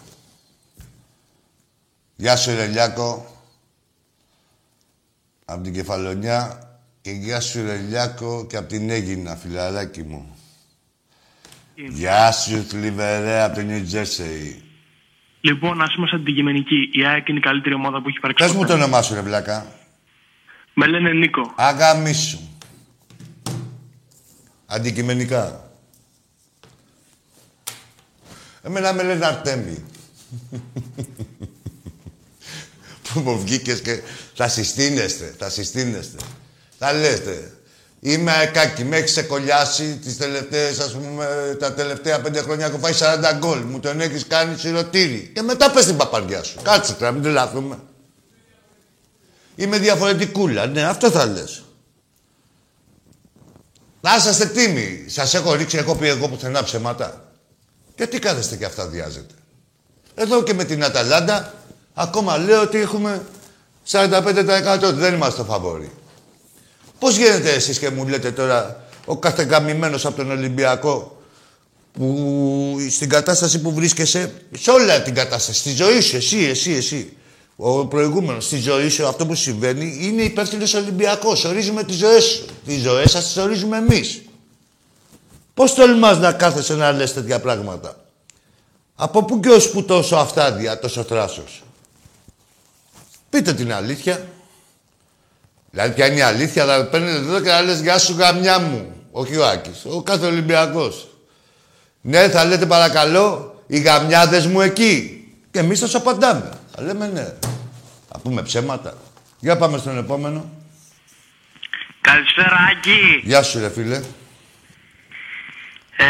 Γεια 2.16 2.36
σου, 2.36 2.54
Ρελιάκο. 2.54 3.26
Από 5.44 5.62
την 5.62 5.72
Κεφαλονιά 5.72 6.68
και 7.04 7.10
γεια 7.10 7.40
σου, 7.40 7.62
Ρελιάκο, 7.62 8.46
και 8.46 8.56
από 8.56 8.68
την 8.68 8.90
Έγινα, 8.90 9.36
φιλαράκι 9.36 10.02
μου. 10.02 10.36
Γεια 11.74 12.32
σου, 12.32 12.62
θλιβερέ, 12.62 13.40
από 13.42 13.54
το 13.54 13.62
New 13.68 13.82
Jersey. 13.92 14.56
Λοιπόν, 15.40 15.82
ας 15.82 15.94
είμαστε 15.94 16.16
αντικειμενικοί. 16.16 16.90
Η 16.92 17.06
ΑΕΚ 17.06 17.28
είναι 17.28 17.38
η 17.38 17.40
καλύτερη 17.40 17.74
ομάδα 17.74 18.02
που 18.02 18.08
έχει 18.08 18.16
υπάρξει. 18.16 18.44
Πες 18.44 18.52
μου 18.52 18.60
ποτέ. 18.60 18.72
το 18.72 18.78
όνομά 18.78 19.02
σου, 19.02 19.14
ρε 19.14 19.20
βλάκα. 19.20 19.66
Με 20.74 20.86
λένε 20.86 21.12
Νίκο. 21.12 21.52
Αγαμίσου. 21.56 22.38
Αντικειμενικά. 24.66 25.70
Εμένα 28.62 28.92
με 28.92 29.02
λένε 29.02 29.26
Αρτέμι. 29.26 29.84
Που 33.12 33.20
μου 33.20 33.40
βγήκες 33.40 33.80
και 33.80 34.00
θα 34.34 34.48
συστήνεστε, 34.48 35.34
θα 35.38 35.50
συστήνεστε. 35.50 36.18
Θα 36.86 36.92
λέτε. 36.92 37.52
Είμαι 38.00 38.32
αεκάκι, 38.32 38.84
με 38.84 38.96
έχεις 38.96 39.10
ξεκολλιάσει 39.10 39.98
τις 40.02 40.16
τελευταίες, 40.16 40.78
ας 40.78 40.92
πούμε, 40.92 41.56
τα 41.60 41.72
τελευταία 41.72 42.20
πέντε 42.20 42.40
χρόνια 42.40 42.66
έχω 42.66 42.78
φάει 42.78 42.92
40 42.92 43.32
γκολ. 43.38 43.58
Μου 43.58 43.80
τον 43.80 44.00
έχεις 44.00 44.26
κάνει 44.26 44.56
σιρωτήρι. 44.56 45.30
Και 45.34 45.42
μετά 45.42 45.70
πες 45.70 45.86
την 45.86 45.96
παπαριά 45.96 46.42
σου. 46.42 46.58
Κάτσε 46.62 46.92
τώρα, 46.92 47.12
μην 47.12 47.22
τρελαθούμε. 47.22 47.78
Είμαι 49.56 49.78
διαφορετικούλα. 49.78 50.66
Ναι, 50.66 50.82
αυτό 50.82 51.10
θα 51.10 51.26
λες. 51.26 51.64
Να 54.00 54.16
είσαστε 54.16 54.46
τίμοι. 54.46 55.04
Σας 55.08 55.34
έχω 55.34 55.54
ρίξει, 55.54 55.76
έχω 55.76 55.94
πει 55.94 56.08
εγώ 56.08 56.28
πουθενά 56.28 56.62
ψέματα. 56.62 57.32
Και 57.94 58.06
τι 58.06 58.18
κάθεστε 58.18 58.56
και 58.56 58.64
αυτά 58.64 58.86
διάζετε. 58.86 59.34
Εδώ 60.14 60.42
και 60.42 60.54
με 60.54 60.64
την 60.64 60.84
Αταλάντα, 60.84 61.54
ακόμα 61.94 62.36
λέω 62.36 62.62
ότι 62.62 62.78
έχουμε 62.78 63.22
45% 63.86 64.78
ότι 64.82 64.98
δεν 64.98 65.14
είμαστε 65.14 65.42
το 65.42 65.44
φαβόρι. 65.44 65.92
Πώς 67.04 67.16
γίνεται 67.16 67.52
εσείς 67.52 67.78
και 67.78 67.90
μου 67.90 68.08
λέτε 68.08 68.30
τώρα 68.32 68.84
ο 69.04 69.16
καθεγκαμημένος 69.16 70.06
από 70.06 70.16
τον 70.16 70.30
Ολυμπιακό 70.30 71.22
που 71.92 72.76
στην 72.90 73.08
κατάσταση 73.08 73.60
που 73.60 73.72
βρίσκεσαι, 73.72 74.32
σε 74.58 74.70
όλα 74.70 75.02
την 75.02 75.14
κατάσταση, 75.14 75.58
στη 75.58 75.74
ζωή 75.74 76.00
σου, 76.00 76.16
εσύ, 76.16 76.38
εσύ, 76.38 76.72
εσύ. 76.72 77.16
Ο 77.56 77.86
προηγούμενος, 77.86 78.44
στη 78.44 78.56
ζωή 78.56 78.88
σου, 78.88 79.06
αυτό 79.06 79.26
που 79.26 79.34
συμβαίνει 79.34 79.98
είναι 80.00 80.22
υπεύθυνος 80.22 80.74
Ολυμπιακός. 80.74 81.44
Ορίζουμε 81.44 81.84
τις 81.84 81.96
ζωές 81.96 82.24
σου. 82.24 82.46
Τις 82.66 82.82
ζωές 82.82 83.10
σας 83.10 83.24
τις 83.24 83.36
ορίζουμε 83.36 83.76
εμείς. 83.76 84.22
Πώς 85.54 85.74
τολμάς 85.74 86.18
να 86.18 86.32
κάθεσαι 86.32 86.74
να 86.74 86.92
λες 86.92 87.12
τέτοια 87.12 87.40
πράγματα; 87.40 88.04
Από 88.94 89.24
πού 89.24 89.40
και 89.40 89.48
ως 89.48 89.70
που 89.70 89.84
τόσο 89.84 90.16
αυτάδια, 90.16 90.78
τόσο 90.78 91.02
θράσος; 91.02 91.62
Πείτε 93.30 93.52
την 93.52 93.72
αλήθεια. 93.72 94.28
Δηλαδή, 95.74 95.94
ποια 95.94 96.06
είναι 96.06 96.16
η 96.16 96.22
αλήθεια, 96.22 96.62
αλλά 96.62 96.84
παίρνετε 96.84 97.16
εδώ 97.16 97.40
και 97.40 97.48
να 97.48 97.60
λες 97.60 97.80
Γεια 97.80 97.98
σου, 97.98 98.16
γαμιά 98.18 98.58
μου. 98.58 99.06
Όχι 99.10 99.36
ο 99.36 99.46
Άκης, 99.46 99.84
ο 99.84 100.02
κάθε 100.02 100.26
Ολυμπιακός. 100.26 101.08
Ναι, 102.00 102.28
θα 102.28 102.44
λέτε 102.44 102.66
παρακαλώ, 102.66 103.62
οι 103.66 103.80
γαμιάδες 103.80 104.46
μου 104.46 104.60
εκεί. 104.60 105.24
Και 105.50 105.58
εμείς 105.58 105.80
θα 105.80 105.86
σου 105.86 105.96
απαντάμε. 105.96 106.50
Θα 106.74 106.82
λέμε 106.82 107.06
ναι. 107.06 107.34
Θα 108.08 108.18
πούμε 108.22 108.42
ψέματα. 108.42 108.94
Για 109.38 109.56
πάμε 109.56 109.78
στον 109.78 109.98
επόμενο. 109.98 110.50
Καλησπέρα, 112.00 112.56
Άκη. 112.70 113.20
Γεια 113.22 113.42
σου, 113.42 113.58
ρε 113.58 113.70
φίλε. 113.70 113.96
Ε, 115.96 116.06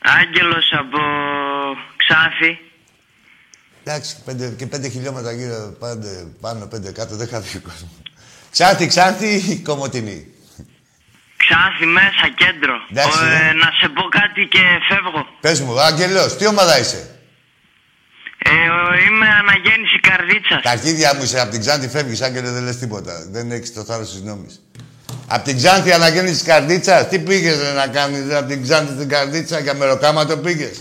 Άγγελος 0.00 0.72
από 0.78 0.98
Ξάφη. 1.96 2.58
Εντάξει, 3.84 4.22
πέντε, 4.24 4.54
και 4.58 4.66
πέντε 4.66 4.88
χιλιόμετρα 4.88 5.32
γύρω, 5.32 5.76
πάντε, 5.78 6.26
πάνω, 6.40 6.66
πέντε 6.66 6.92
κάτω, 6.92 7.16
δεν 7.16 7.28
χάθηκε 7.28 7.58
κόσμος. 7.58 8.03
Ξάνθη, 8.54 8.86
Ξάνθη, 8.86 9.60
Κομωτινή. 9.64 10.26
Ξάφη 11.36 11.86
μέσα, 11.86 12.24
κέντρο. 12.36 12.74
Εντάξει, 12.90 13.18
Ο, 13.18 13.24
ναι. 13.24 13.34
ε, 13.34 13.52
να 13.52 13.68
σε 13.80 13.88
πω 13.88 14.02
κάτι 14.02 14.46
και 14.50 14.60
φεύγω. 14.88 15.26
Πες 15.40 15.60
μου, 15.60 15.80
Άγγελος, 15.80 16.36
τι 16.36 16.46
ομάδα 16.46 16.78
είσαι; 16.78 17.08
Ε, 18.38 18.50
ο- 18.50 18.94
είμαι 19.06 19.26
αναγέννηση 19.28 20.00
καρδίτσας. 20.00 20.62
Τα 20.62 20.70
αρχίδια 20.70 21.14
μου 21.14 21.22
είσαι, 21.22 21.40
από 21.40 21.50
την 21.50 21.60
Ξάνθη 21.60 21.88
φεύγεις, 21.88 22.20
Άγγελε, 22.22 22.50
δεν 22.50 22.62
λες 22.62 22.78
τίποτα. 22.78 23.26
Δεν 23.30 23.50
έχεις 23.52 23.72
το 23.72 23.84
θάρρος 23.84 24.10
της 24.10 24.20
νόμης. 24.22 24.62
Απ' 25.26 25.44
την 25.44 25.56
Ξάνθη 25.56 25.92
αναγέννησης 25.92 26.42
καρδίτσας, 26.42 27.08
τι 27.08 27.18
πήγες 27.18 27.60
ρε, 27.60 27.72
να 27.72 27.86
κάνεις 27.86 28.26
ρε, 28.26 28.36
απ' 28.36 28.48
την 28.48 28.62
Ξάνθη 28.62 28.94
την 28.94 29.08
καρδίτσα, 29.08 29.58
για 29.60 29.74
μεροκάματο 29.74 30.36
πήγες; 30.36 30.80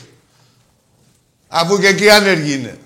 Αφού 1.47 1.79
και 1.79 1.87
εκεί 1.87 2.09
άνεργοι 2.09 2.53
είναι. 2.53 2.77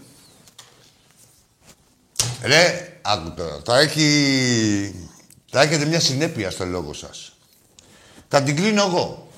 Ρε, 2.43 2.86
άκου 3.07 3.33
τώρα, 3.35 3.61
θα 3.65 3.79
έχει... 3.79 5.09
Θα 5.49 5.61
έχετε 5.61 5.85
μια 5.85 5.99
συνέπεια 5.99 6.51
στο 6.51 6.65
λόγο 6.65 6.93
σας. 6.93 7.31
Θα 8.27 8.43
την 8.43 8.55
κλείνω 8.55 8.83
εγώ. 8.83 9.31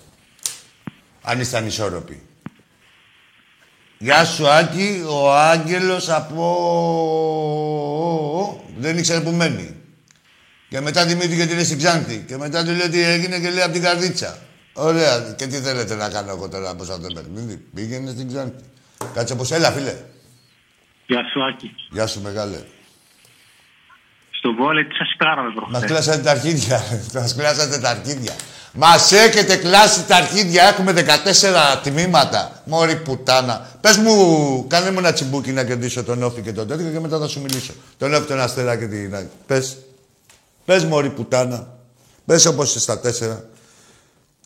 Αν 1.21 1.39
είστε 1.39 1.57
ανισόρροποι. 1.57 2.23
Γεια 3.97 4.25
σου 4.25 4.47
Άκη, 4.47 5.03
ο 5.09 5.33
Άγγελος 5.33 6.09
από... 6.09 6.43
Δεν 8.77 8.97
ήξερε 8.97 9.21
που 9.21 9.31
μένει. 9.31 9.75
Και 10.69 10.79
μετά 10.79 11.05
θυμήθηκε 11.05 11.41
ότι 11.41 11.51
είναι 11.51 11.63
στην 11.63 11.77
Ξάνθη. 11.77 12.23
Και 12.27 12.37
μετά 12.37 12.63
του 12.63 12.71
λέει 12.71 12.89
τι 12.89 13.01
έγινε 13.01 13.39
και 13.39 13.49
λέει 13.49 13.63
από 13.63 13.73
την 13.73 13.81
καρδίτσα. 13.81 14.37
Ωραία. 14.73 15.33
Και 15.37 15.47
τι 15.47 15.57
θέλετε 15.57 15.95
να 15.95 16.09
κάνω 16.09 16.31
εγώ 16.31 16.49
τώρα 16.49 16.69
από 16.69 16.83
αυτό 16.83 16.99
το 16.99 17.13
παιχνίδι. 17.13 17.55
Πήγαινε 17.55 18.11
στην 18.11 18.27
Ξάνθη. 18.27 18.63
Κάτσε 19.13 19.35
πως 19.35 19.51
έλα 19.51 19.71
φίλε. 19.71 19.95
Γεια 21.05 21.23
σου, 21.33 21.43
Άκη. 21.43 21.71
Γεια 21.91 22.07
σου 22.07 22.21
μεγάλε. 22.21 22.57
Στο 24.39 24.53
βόλεϊ 24.53 24.85
τι 24.85 24.95
σας 24.95 25.15
κάναμε 25.17 25.47
Μας 25.47 25.53
προχθές. 25.69 25.89
κλάσατε 25.89 26.21
τα 26.23 26.31
αρχίδια. 26.31 26.83
Μας 27.15 27.35
κλάσατε 27.35 27.77
τα 27.77 27.89
αρχίδια. 27.89 28.33
Μας 28.73 29.11
έχετε 29.11 29.55
κλάσει 29.55 30.05
τα 30.05 30.15
αρχίδια. 30.15 30.63
Έχουμε 30.63 30.91
14 30.91 31.81
τμήματα. 31.83 32.61
Μόρι 32.65 32.95
πουτάνα. 32.95 33.67
Πες 33.81 33.97
μου, 33.97 34.65
κάνε 34.67 34.91
μου 34.91 34.99
ένα 34.99 35.13
τσιμπούκι 35.13 35.51
να 35.51 35.63
κερδίσω 35.63 36.03
τον 36.03 36.23
Όφη 36.23 36.41
και 36.41 36.51
τον 36.53 36.67
τέτοιο 36.67 36.91
και 36.91 36.99
μετά 36.99 37.19
θα 37.19 37.27
σου 37.27 37.41
μιλήσω. 37.41 37.73
Τον 37.97 38.13
Όφη, 38.13 38.25
τον 38.25 38.39
Αστέρα 38.39 38.75
και 38.77 38.85
την... 38.87 39.15
Πες. 39.47 39.77
Πες 40.65 40.83
μόρι 40.85 41.09
πουτάνα. 41.09 41.67
Πες 42.25 42.45
όπως 42.45 42.69
είσαι 42.69 42.79
στα 42.79 42.99
τέσσερα. 42.99 43.43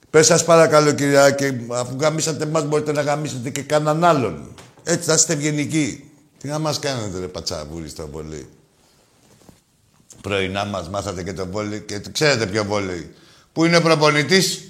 Πες 0.10 0.26
σας 0.26 0.44
παρακαλώ 0.44 0.92
κυρία 0.92 1.32
και 1.32 1.54
αφού 1.72 1.96
γαμίσατε 2.00 2.44
εμάς 2.44 2.64
μπορείτε 2.64 2.92
να 2.92 3.02
γαμίσετε 3.02 3.50
και 3.50 3.62
κανέναν 3.62 4.04
άλλον. 4.04 4.56
Έτσι 4.84 5.08
θα 5.10 5.14
είστε 5.14 5.34
ευγενικοί. 5.34 6.12
Τι 6.38 6.48
να 6.48 6.60
μας 6.60 6.80
κάνετε 6.80 7.20
ρε 7.20 7.28
πατσαβούρι 7.28 7.90
στο 7.90 8.04
πολύ. 8.04 8.48
Πρωινά 10.24 10.66
μας 10.66 10.90
μάθατε 10.90 11.24
και 11.24 11.34
το 11.34 11.48
βόλεϊ 11.48 11.82
και 11.82 12.02
ξέρετε 12.12 12.46
ποιο 12.46 12.66
βόλεϊ. 12.66 13.16
Που 13.54 13.66
είναι 13.66 13.80
προπονητής 13.80 14.62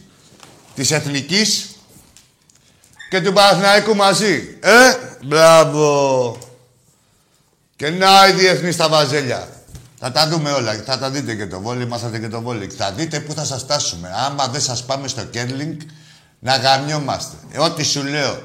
της 0.76 0.92
Εθνικής 0.92 1.70
και 3.10 3.22
του 3.22 3.34
Παναθηναϊκού 3.34 3.96
μαζί. 3.96 4.58
Ε, 4.60 4.96
μπράβο. 5.24 6.38
Και 7.76 7.90
να 7.90 8.28
η 8.28 8.32
διεθνή 8.32 8.72
στα 8.72 8.90
βαζέλια. 8.90 9.48
Θα 10.00 10.12
τα 10.12 10.28
δούμε 10.28 10.52
όλα. 10.52 10.74
Θα 10.86 10.98
τα 10.98 11.10
δείτε 11.10 11.36
και 11.36 11.46
το 11.48 11.60
βόλεϊ, 11.60 11.86
μάθατε 11.86 12.20
και 12.20 12.28
το 12.28 12.42
βόλεϊ. 12.42 12.70
Θα 12.70 12.92
δείτε 12.92 13.20
πού 13.20 13.34
θα 13.34 13.46
σας 13.46 13.62
φτάσουμε. 13.62 14.12
Άμα 14.26 14.48
δεν 14.48 14.62
σας 14.62 14.84
πάμε 14.84 15.08
στο 15.08 15.24
κέρλινγκ, 15.24 15.80
να 16.40 16.56
γαμιόμαστε. 16.56 17.36
Ε, 17.52 17.60
ό,τι 17.60 17.84
σου 17.84 18.04
λέω. 18.04 18.44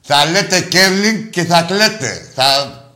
Θα 0.00 0.24
λέτε 0.24 0.60
κέρλινγκ 0.60 1.30
και 1.30 1.44
θα 1.44 1.62
κλαίτε. 1.62 2.30
Θα 2.34 2.44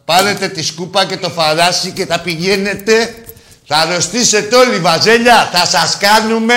πάρετε 0.04 0.48
τη 0.48 0.62
σκούπα 0.62 1.04
και 1.04 1.16
το 1.16 1.30
φαράσι 1.30 1.90
και 1.90 2.06
θα 2.06 2.20
πηγαίνετε 2.20 3.14
Θα 3.72 3.78
αρρωστήσετε 3.78 4.56
όλοι, 4.56 4.78
Βαζέλια. 4.78 5.50
Θα 5.52 5.66
σας 5.66 5.96
κάνουμε... 5.98 6.54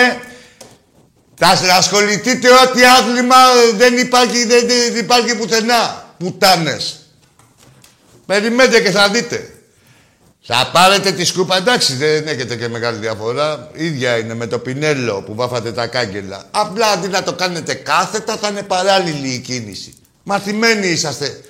Θα 1.35 1.75
ασχοληθείτε 1.77 2.47
ό,τι 2.51 2.85
άθλημα 2.85 3.35
δεν 3.75 3.97
υπάρχει, 3.97 4.45
δεν, 4.45 4.67
δεν 4.67 4.95
υπάρχει 4.95 5.35
πουθενά. 5.35 6.13
Πουτάνες. 6.17 6.99
Περιμένετε 8.25 8.81
και 8.81 8.91
θα 8.91 9.09
δείτε. 9.09 9.53
Θα 10.41 10.69
πάρετε 10.73 11.11
τη 11.11 11.25
σκούπα, 11.25 11.57
εντάξει, 11.57 11.93
δεν 11.93 12.27
έχετε 12.27 12.55
και 12.55 12.67
μεγάλη 12.67 12.97
διαφορά. 12.97 13.69
ίδια 13.73 14.17
είναι 14.17 14.33
με 14.33 14.47
το 14.47 14.59
πινέλο 14.59 15.21
που 15.21 15.35
βάφατε 15.35 15.71
τα 15.71 15.87
κάγκελα. 15.87 16.43
Απλά 16.51 16.87
αντί 16.87 17.07
να 17.07 17.23
το 17.23 17.33
κάνετε 17.33 17.73
κάθετα, 17.73 18.37
θα 18.37 18.47
είναι 18.47 18.63
παράλληλη 18.63 19.27
η 19.27 19.39
κίνηση. 19.39 19.93
Μαθημένοι 20.23 20.87
είσαστε 20.87 21.41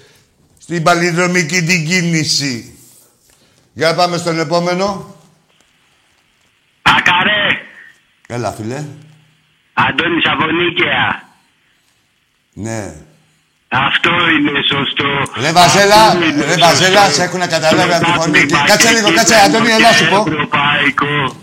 στην 0.58 0.84
παλιδρομική 0.84 1.62
την 1.62 1.86
κίνηση. 1.86 2.78
Για 3.74 3.96
πάμε 3.96 4.18
στον 4.18 4.40
επόμενο. 4.40 5.14
Ακαρέ! 6.98 7.46
Έλα, 8.28 8.52
φίλε. 8.52 8.84
Αντώνης 9.74 10.26
Αβωνίκαια. 10.26 11.24
Ναι. 12.54 12.94
Αυτό 13.68 14.10
είναι 14.10 14.52
σωστό. 14.72 15.42
Ρε 15.42 15.52
Βαζέλα, 15.52 15.96
Αυτό 15.96 16.26
είναι 16.26 16.46
ρε 16.46 16.56
Βαζέλα, 16.56 17.00
σωστό. 17.00 17.14
σε 17.16 17.24
έχουν 17.24 17.40
καταλάβει 17.48 17.94
από 17.94 18.06
τη 18.06 18.12
φωνή. 18.12 18.32
Πρωτάθλημα 18.32 18.66
Κάτσε 18.68 18.88
και 18.88 18.94
λίγο, 18.94 19.06
στην 19.08 19.16
κάτσε, 19.18 19.36
Αντώνη, 19.36 19.66
και 19.68 19.72
έλα 19.74 19.92
σου 19.94 20.08
πω. 20.10 20.24
Ευρωπαϊκό. 20.28 21.36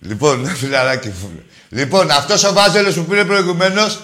Λοιπόν, 0.00 0.46
φιλαράκι 0.60 1.08
μου. 1.08 1.42
Λοιπόν, 1.68 2.10
αυτός 2.10 2.44
ο 2.44 2.52
Βάζελος 2.52 2.94
που 2.94 3.04
πήρε 3.04 3.24
προηγουμένως 3.24 4.00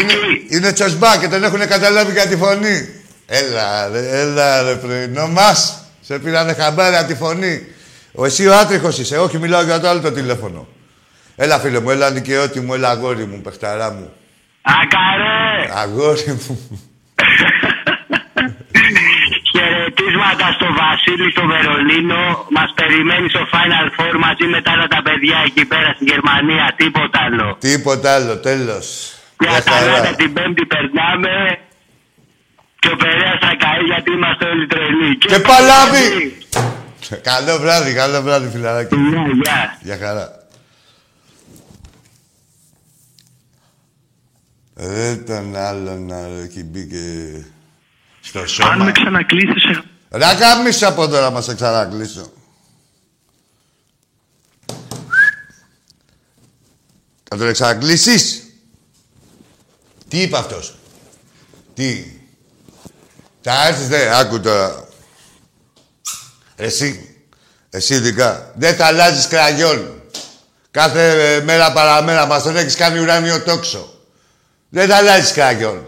είναι, 0.00 0.12
Άκη. 0.12 0.46
είναι 0.56 0.72
τσοσμπά 0.72 1.16
και 1.18 1.28
τον 1.28 1.44
έχουν 1.44 1.66
καταλάβει 1.68 2.12
για 2.12 2.26
τη 2.26 2.36
φωνή. 2.36 2.88
Έλα, 3.26 3.88
ρε, 3.88 4.20
έλα, 4.20 4.62
ρε, 4.62 4.74
πρωινό 4.74 5.28
μας. 5.28 5.84
Σε 6.00 6.18
πήρανε 6.18 6.52
χαμπάρι 6.54 6.96
από 6.96 7.06
τη 7.06 7.14
φωνή. 7.14 7.66
Ο, 8.12 8.24
εσύ 8.24 8.46
ο 8.46 8.54
άτριχος 8.58 8.98
είσαι, 8.98 9.18
όχι 9.18 9.38
μιλάω 9.38 9.62
για 9.62 9.80
το 9.80 9.88
άλλο 9.88 10.00
το 10.00 10.12
τηλέφωνο. 10.12 10.68
Έλα, 11.36 11.58
φίλε 11.58 11.80
μου, 11.80 11.90
έλα, 11.90 12.10
νοικαιώτη 12.10 12.60
μου, 12.60 12.74
έλα, 12.74 12.90
αγόρι 12.90 13.24
μου, 13.24 13.40
παιχταρά 13.40 13.90
μου. 13.90 14.12
Ακαρέ! 14.62 15.80
Αγόρι 15.82 16.38
μου. 16.48 16.82
Χαιρετίσματα 19.52 20.46
στο 20.56 20.66
Βασίλη 20.80 21.30
στο 21.30 21.44
Βερολίνο. 21.52 22.46
Μας 22.56 22.70
περιμένει 22.80 23.28
στο 23.28 23.42
Final 23.52 23.86
Four 23.96 24.14
μαζί 24.26 24.46
με 24.52 24.62
τα 24.62 24.70
άλλα 24.72 24.86
τα 24.94 25.00
παιδιά 25.06 25.38
εκεί 25.48 25.64
πέρα 25.64 25.92
στη 25.96 26.04
Γερμανία. 26.04 26.74
Τίποτα 26.76 27.18
άλλο. 27.26 27.56
Τίποτα 27.68 28.14
άλλο, 28.14 28.34
τέλος. 28.48 28.86
Για 29.40 29.50
Μια 29.50 29.62
τα 29.62 29.70
χαρά. 29.70 29.86
λόγια 29.90 30.14
την 30.20 30.32
Πέμπτη 30.32 30.64
περνάμε. 30.72 31.32
Και 32.78 32.88
ο 32.94 32.96
Περέας 32.96 33.38
θα 33.44 33.52
καεί 33.62 33.82
γιατί 33.92 34.08
είμαστε 34.16 34.44
όλοι 34.52 34.66
τρελοί. 34.66 35.10
Και 35.18 35.38
παλάβι! 35.50 36.06
Καλό 37.22 37.58
βράδυ, 37.58 37.92
καλό 37.94 38.22
βράδυ, 38.22 38.48
φιλαράκι. 38.48 38.94
Γεια, 38.96 39.26
γεια. 39.42 39.78
Για 39.82 39.98
χαρά. 39.98 40.38
Ρε 44.76 45.16
τον 45.16 45.56
άλλον 45.56 46.06
να 46.06 46.16
έχει 46.16 46.64
μπει 46.64 46.86
και 46.86 47.32
στο 48.20 48.40
Αν 48.40 48.48
σώμα. 48.48 48.74
με 48.84 48.92
ξανακλείσεις, 48.92 49.80
Ρε 50.10 50.24
καμίσου 50.38 50.86
από 50.86 51.08
τώρα 51.08 51.30
να 51.30 51.40
σε 51.40 51.54
ξανακλείσω. 51.54 52.32
Θα 57.30 57.36
τον 57.36 57.52
ξανακλείσεις. 57.52 58.44
Τι 60.08 60.20
είπε 60.22 60.36
αυτός; 60.36 60.74
Τι; 61.74 62.04
Θα 63.40 63.66
έρθεις, 63.66 63.88
δε, 63.88 64.18
άκου 64.18 64.40
τώρα. 64.40 64.88
Εσύ. 66.60 67.14
Εσύ 67.70 67.94
ειδικά. 67.94 68.52
Δεν 68.56 68.74
θα 68.74 68.86
αλλάζεις 68.86 69.26
κραγιόν. 69.28 70.02
Κάθε 70.70 71.34
ε, 71.34 71.40
μέρα 71.40 71.72
παραμέρα 71.72 72.26
μας 72.26 72.42
τον 72.42 72.56
έχεις 72.56 72.76
κάνει 72.76 72.98
ουράνιο 72.98 73.42
τόξο. 73.42 73.94
Δεν 74.68 74.88
θα 74.88 74.96
αλλάζεις 74.96 75.32
κραγιόν. 75.32 75.86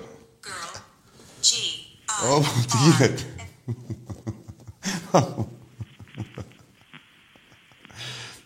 Ω, 2.30 2.40
τι 2.40 2.76
γίνεται. 2.76 3.22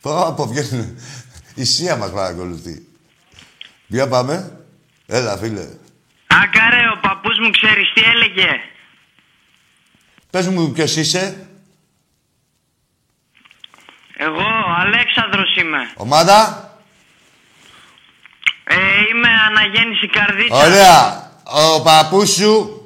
Πω, 0.00 0.34
πω, 0.36 0.46
βγαίνουν. 0.46 0.98
Η 1.54 1.64
Σία 1.64 1.96
μας 1.96 2.10
παρακολουθεί. 2.10 2.86
Για 3.86 4.08
πάμε. 4.08 4.60
Έλα, 5.06 5.36
φίλε. 5.36 5.68
Άκαρε, 6.26 6.88
ο 6.96 6.98
παππούς 7.00 7.38
μου 7.38 7.50
ξέρεις 7.50 7.92
τι 7.94 8.02
έλεγε. 8.02 8.48
Πες 10.30 10.46
μου 10.46 10.72
ποιος 10.72 10.96
είσαι. 10.96 11.45
Εγώ, 14.18 14.44
Αλέξανδρος 14.80 15.56
είμαι. 15.56 15.78
Ομάδα; 15.96 16.60
Ε, 18.64 18.74
είμαι 19.10 19.28
αναγέννηση 19.48 20.08
καρδίτσα. 20.08 20.56
Ωραία. 20.56 21.30
Ο 21.74 21.82
παππούς 21.82 22.30
σου 22.30 22.80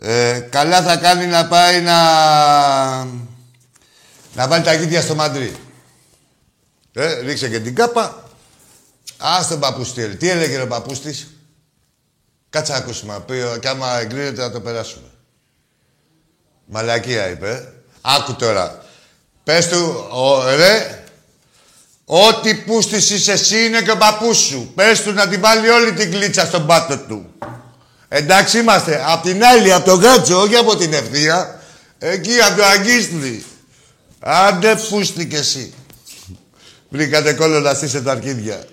ε, 0.00 0.40
καλά 0.50 0.82
θα 0.82 0.96
κάνει 0.96 1.26
να 1.26 1.46
πάει 1.48 1.80
να... 1.80 1.98
να 4.34 4.48
βάλει 4.48 4.64
τα 4.64 4.72
γίδια 4.74 5.00
στο 5.02 5.14
Μαντρί. 5.14 5.56
Ε, 6.92 7.20
ρίξε 7.20 7.48
και 7.48 7.60
την 7.60 7.74
κάπα. 7.74 8.22
Ας 9.18 9.48
τον 9.48 9.60
παππούς 9.60 9.92
τι 9.92 10.00
έλεγε. 10.02 10.16
Τι 10.16 10.28
έλεγε 10.28 10.60
ο 10.60 10.66
παππούς 10.66 11.00
της; 11.00 11.28
Κάτσε 12.50 12.72
να 12.72 12.78
ακούσουμε. 12.78 13.20
Πει, 13.26 13.32
ο- 13.32 13.58
και 13.60 13.68
άμα 13.68 13.98
εγκρίνεται 13.98 14.42
να 14.42 14.50
το 14.50 14.60
περάσουμε. 14.60 15.06
Μαλακία 16.66 17.28
είπε. 17.28 17.50
ε. 17.50 17.72
Άκου 18.00 18.34
τώρα. 18.34 18.83
Πες 19.44 19.68
του, 19.68 20.08
ο, 20.10 20.44
ρε, 20.56 21.04
Ό,τι 22.04 22.54
πούστης 22.54 23.10
είσαι 23.10 23.32
εσύ 23.32 23.64
είναι 23.64 23.82
και 23.82 23.90
ο 23.90 23.96
παππούς 23.96 24.38
σου. 24.38 24.72
Πες 24.74 25.02
του 25.02 25.12
να 25.12 25.28
την 25.28 25.40
βάλει 25.40 25.68
όλη 25.68 25.92
την 25.92 26.10
κλίτσα 26.10 26.46
στον 26.46 26.66
πάτο 26.66 26.98
του. 26.98 27.34
Εντάξει 28.08 28.58
είμαστε. 28.58 29.02
Απ' 29.06 29.22
την 29.22 29.44
άλλη, 29.44 29.72
από 29.72 29.84
τον 29.84 30.00
Γάτσο, 30.00 30.40
όχι 30.40 30.56
από 30.56 30.76
την 30.76 30.92
ευθεία. 30.92 31.62
Εκεί, 31.98 32.40
από 32.40 32.56
το 32.56 32.64
Αγκίστρι. 32.64 33.44
Άντε 34.20 34.76
πούστη 34.88 35.26
κι 35.26 35.36
εσύ. 35.36 35.74
Βρήκατε 36.88 37.32
κόλλο 37.32 37.60
να 37.60 37.74
στήσετε 37.74 38.04
τα 38.04 38.10
αρκίδια. 38.10 38.64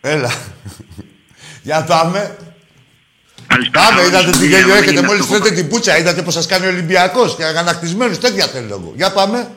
Έλα. 0.00 0.32
Για 1.62 1.84
πάμε. 1.84 2.36
Καλησπέρα. 3.52 3.84
Πάμε, 3.84 4.06
είδατε 4.06 4.30
τι 4.30 4.46
γέλιο 4.46 4.74
έχετε. 4.74 4.90
Είναι 4.90 5.02
Μόλις 5.02 5.22
αυτό 5.22 5.34
φέρετε 5.34 5.54
την 5.54 5.68
πουτσα, 5.68 5.98
είδατε 5.98 6.22
πώς 6.22 6.34
σας 6.34 6.46
κάνει 6.46 6.66
ο 6.66 6.68
Ολυμπιακός 6.68 7.36
και 7.36 7.44
αγανακτισμένους. 7.44 8.18
Τέτοια 8.18 8.46
θέλω 8.46 8.66
εγώ. 8.70 8.92
Για 8.96 9.10
πάμε. 9.12 9.48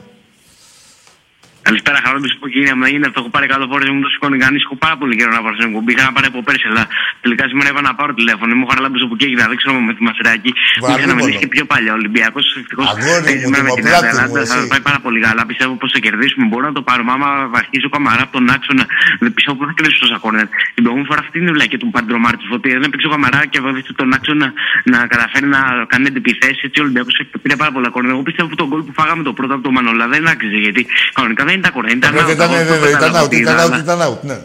Καλησπέρα, 1.68 1.98
χαρά 2.06 2.18
του 2.24 2.30
πω 2.40 2.48
κυρία 2.54 2.74
μου. 2.78 2.86
Είναι 2.96 3.08
αυτό. 3.10 3.20
Έχω 3.22 3.32
πάρει 3.36 3.48
κάτω 3.54 3.66
φόρες 3.72 3.90
μου, 3.94 4.00
το 4.06 4.10
σηκώνει 4.14 4.38
κανείς. 4.46 4.62
Έχω 4.68 4.76
πάρα 4.86 4.96
πολύ 5.02 5.14
καιρό 5.20 5.32
να 5.38 5.42
πάρω 5.46 5.56
στην 5.58 5.68
εκπομπή. 5.70 5.92
Είχα 5.94 6.04
να 6.10 6.14
πάρει 6.16 6.28
από 6.32 6.40
πέρσι, 6.48 6.66
αλλά 6.72 6.84
τελικά 7.24 7.44
σήμερα 7.52 7.68
είπα 7.72 7.82
να 7.90 7.94
πάρω 8.00 8.12
τηλέφωνο. 8.20 8.52
Μου 8.60 8.66
είχα 8.68 8.76
λάβει 8.84 8.98
από 9.08 9.16
εκεί 9.18 9.28
και 9.32 9.40
να 9.44 9.48
δείξω 9.52 9.70
με 9.90 9.94
τη 9.98 10.02
μασεράκι. 10.08 10.52
Μου 10.54 10.86
είχα 10.88 10.90
να 10.90 10.94
Βαρύμονο. 10.96 11.16
μιλήσει 11.20 11.40
και 11.44 11.50
πιο 11.56 11.64
παλιά. 11.72 11.92
Ο 11.96 11.98
Ολυμπιακός 12.02 12.46
ευτυχώς 12.62 12.86
Αγόρι 12.92 13.34
μου, 13.36 13.42
σήμερα 13.44 13.64
με 13.68 13.70
την 13.78 13.84
δημοπλάτης 13.84 14.18
μου, 14.18 14.24
Αταλάντα 14.26 14.42
θα 14.52 14.58
εσύ. 14.62 14.68
πάει 14.72 14.84
πάρα 14.90 15.00
πολύ 15.06 15.20
καλά. 15.28 15.42
Πιστεύω 15.52 15.74
πως 15.82 15.90
θα 15.96 16.00
κερδίσουμε. 16.06 16.44
Μπορώ 16.52 16.66
να 16.72 16.76
το 16.80 16.84
πάρουμε. 16.90 17.12
Άμα 17.16 17.30
αρχίσει 17.62 17.86
ο 17.90 17.92
καμαρά 17.96 18.24
από 18.28 18.34
τον 18.38 18.46
άξονα, 18.56 18.84
δεν 19.24 19.30
πιστεύω 19.38 19.56
πως 19.60 19.66
θα 19.70 19.74
κερδίσει 19.78 19.98
τόσα 20.04 20.18
κόρνερ. 20.24 20.48
Την 20.76 20.82
προηγούμενη 20.84 21.08
φορά 21.12 21.20
αυτή 21.26 21.36
είναι 21.42 21.52
η 21.54 21.56
βλακία 21.58 21.80
του 21.84 21.90
Παντρομάρ 21.96 22.34
τη 22.42 22.46
Φωτία. 22.54 22.76
Δεν 22.82 22.88
έπαιξε 22.90 23.08
ο 23.10 23.12
καμαρά 23.16 23.42
και 23.52 23.60
βοήθησε 23.66 23.94
τον 24.02 24.10
άξονα 24.18 24.48
να 24.94 24.98
καταφέρει 25.14 25.48
να 25.56 25.62
κάνει 25.92 26.06
αντιπιθέσεις. 26.12 26.62
Έτσι 26.68 26.78
ο 26.82 26.84
Ολυμπιακός 26.86 27.14
πήρε 27.44 27.56
πάρα 27.62 27.72
πολλά 27.76 27.90
κόρνερ. 27.96 28.12
Εγώ 28.16 28.24
πιστεύω 28.30 28.48
ότι 28.52 28.58
το 28.62 28.68
γκολ 28.70 28.82
που 28.88 28.94
φάγαμε 29.00 29.22
το 29.30 29.34
πρώτο 29.38 29.54
από 29.58 29.64
τον 29.68 29.74
Μανολά 29.78 30.06
δεν 30.14 30.24
άξιζε 30.34 30.60
γιατί 30.66 30.82
κανονικά 31.18 31.44
δεν 31.50 31.53
ήταν 31.60 31.72
κόρνερ. 31.72 31.96
Ήταν 31.96 32.12
Πρώτα 32.12 32.28
out. 32.28 32.32
ήταν, 32.32 32.52
Εγώ 32.54 32.60
ναι, 32.60 32.66
το 32.66 32.74
ναι, 32.84 32.90
ήταν 32.90 32.92
κατάλαβα 33.00 33.26
out, 33.26 33.30
τι 33.30 33.38
ήταν 33.38 33.54
είδα, 33.54 33.64
out, 33.66 33.72
αλλά- 33.72 33.80
ήταν 33.80 34.00
out, 34.02 34.22
ναι. 34.22 34.38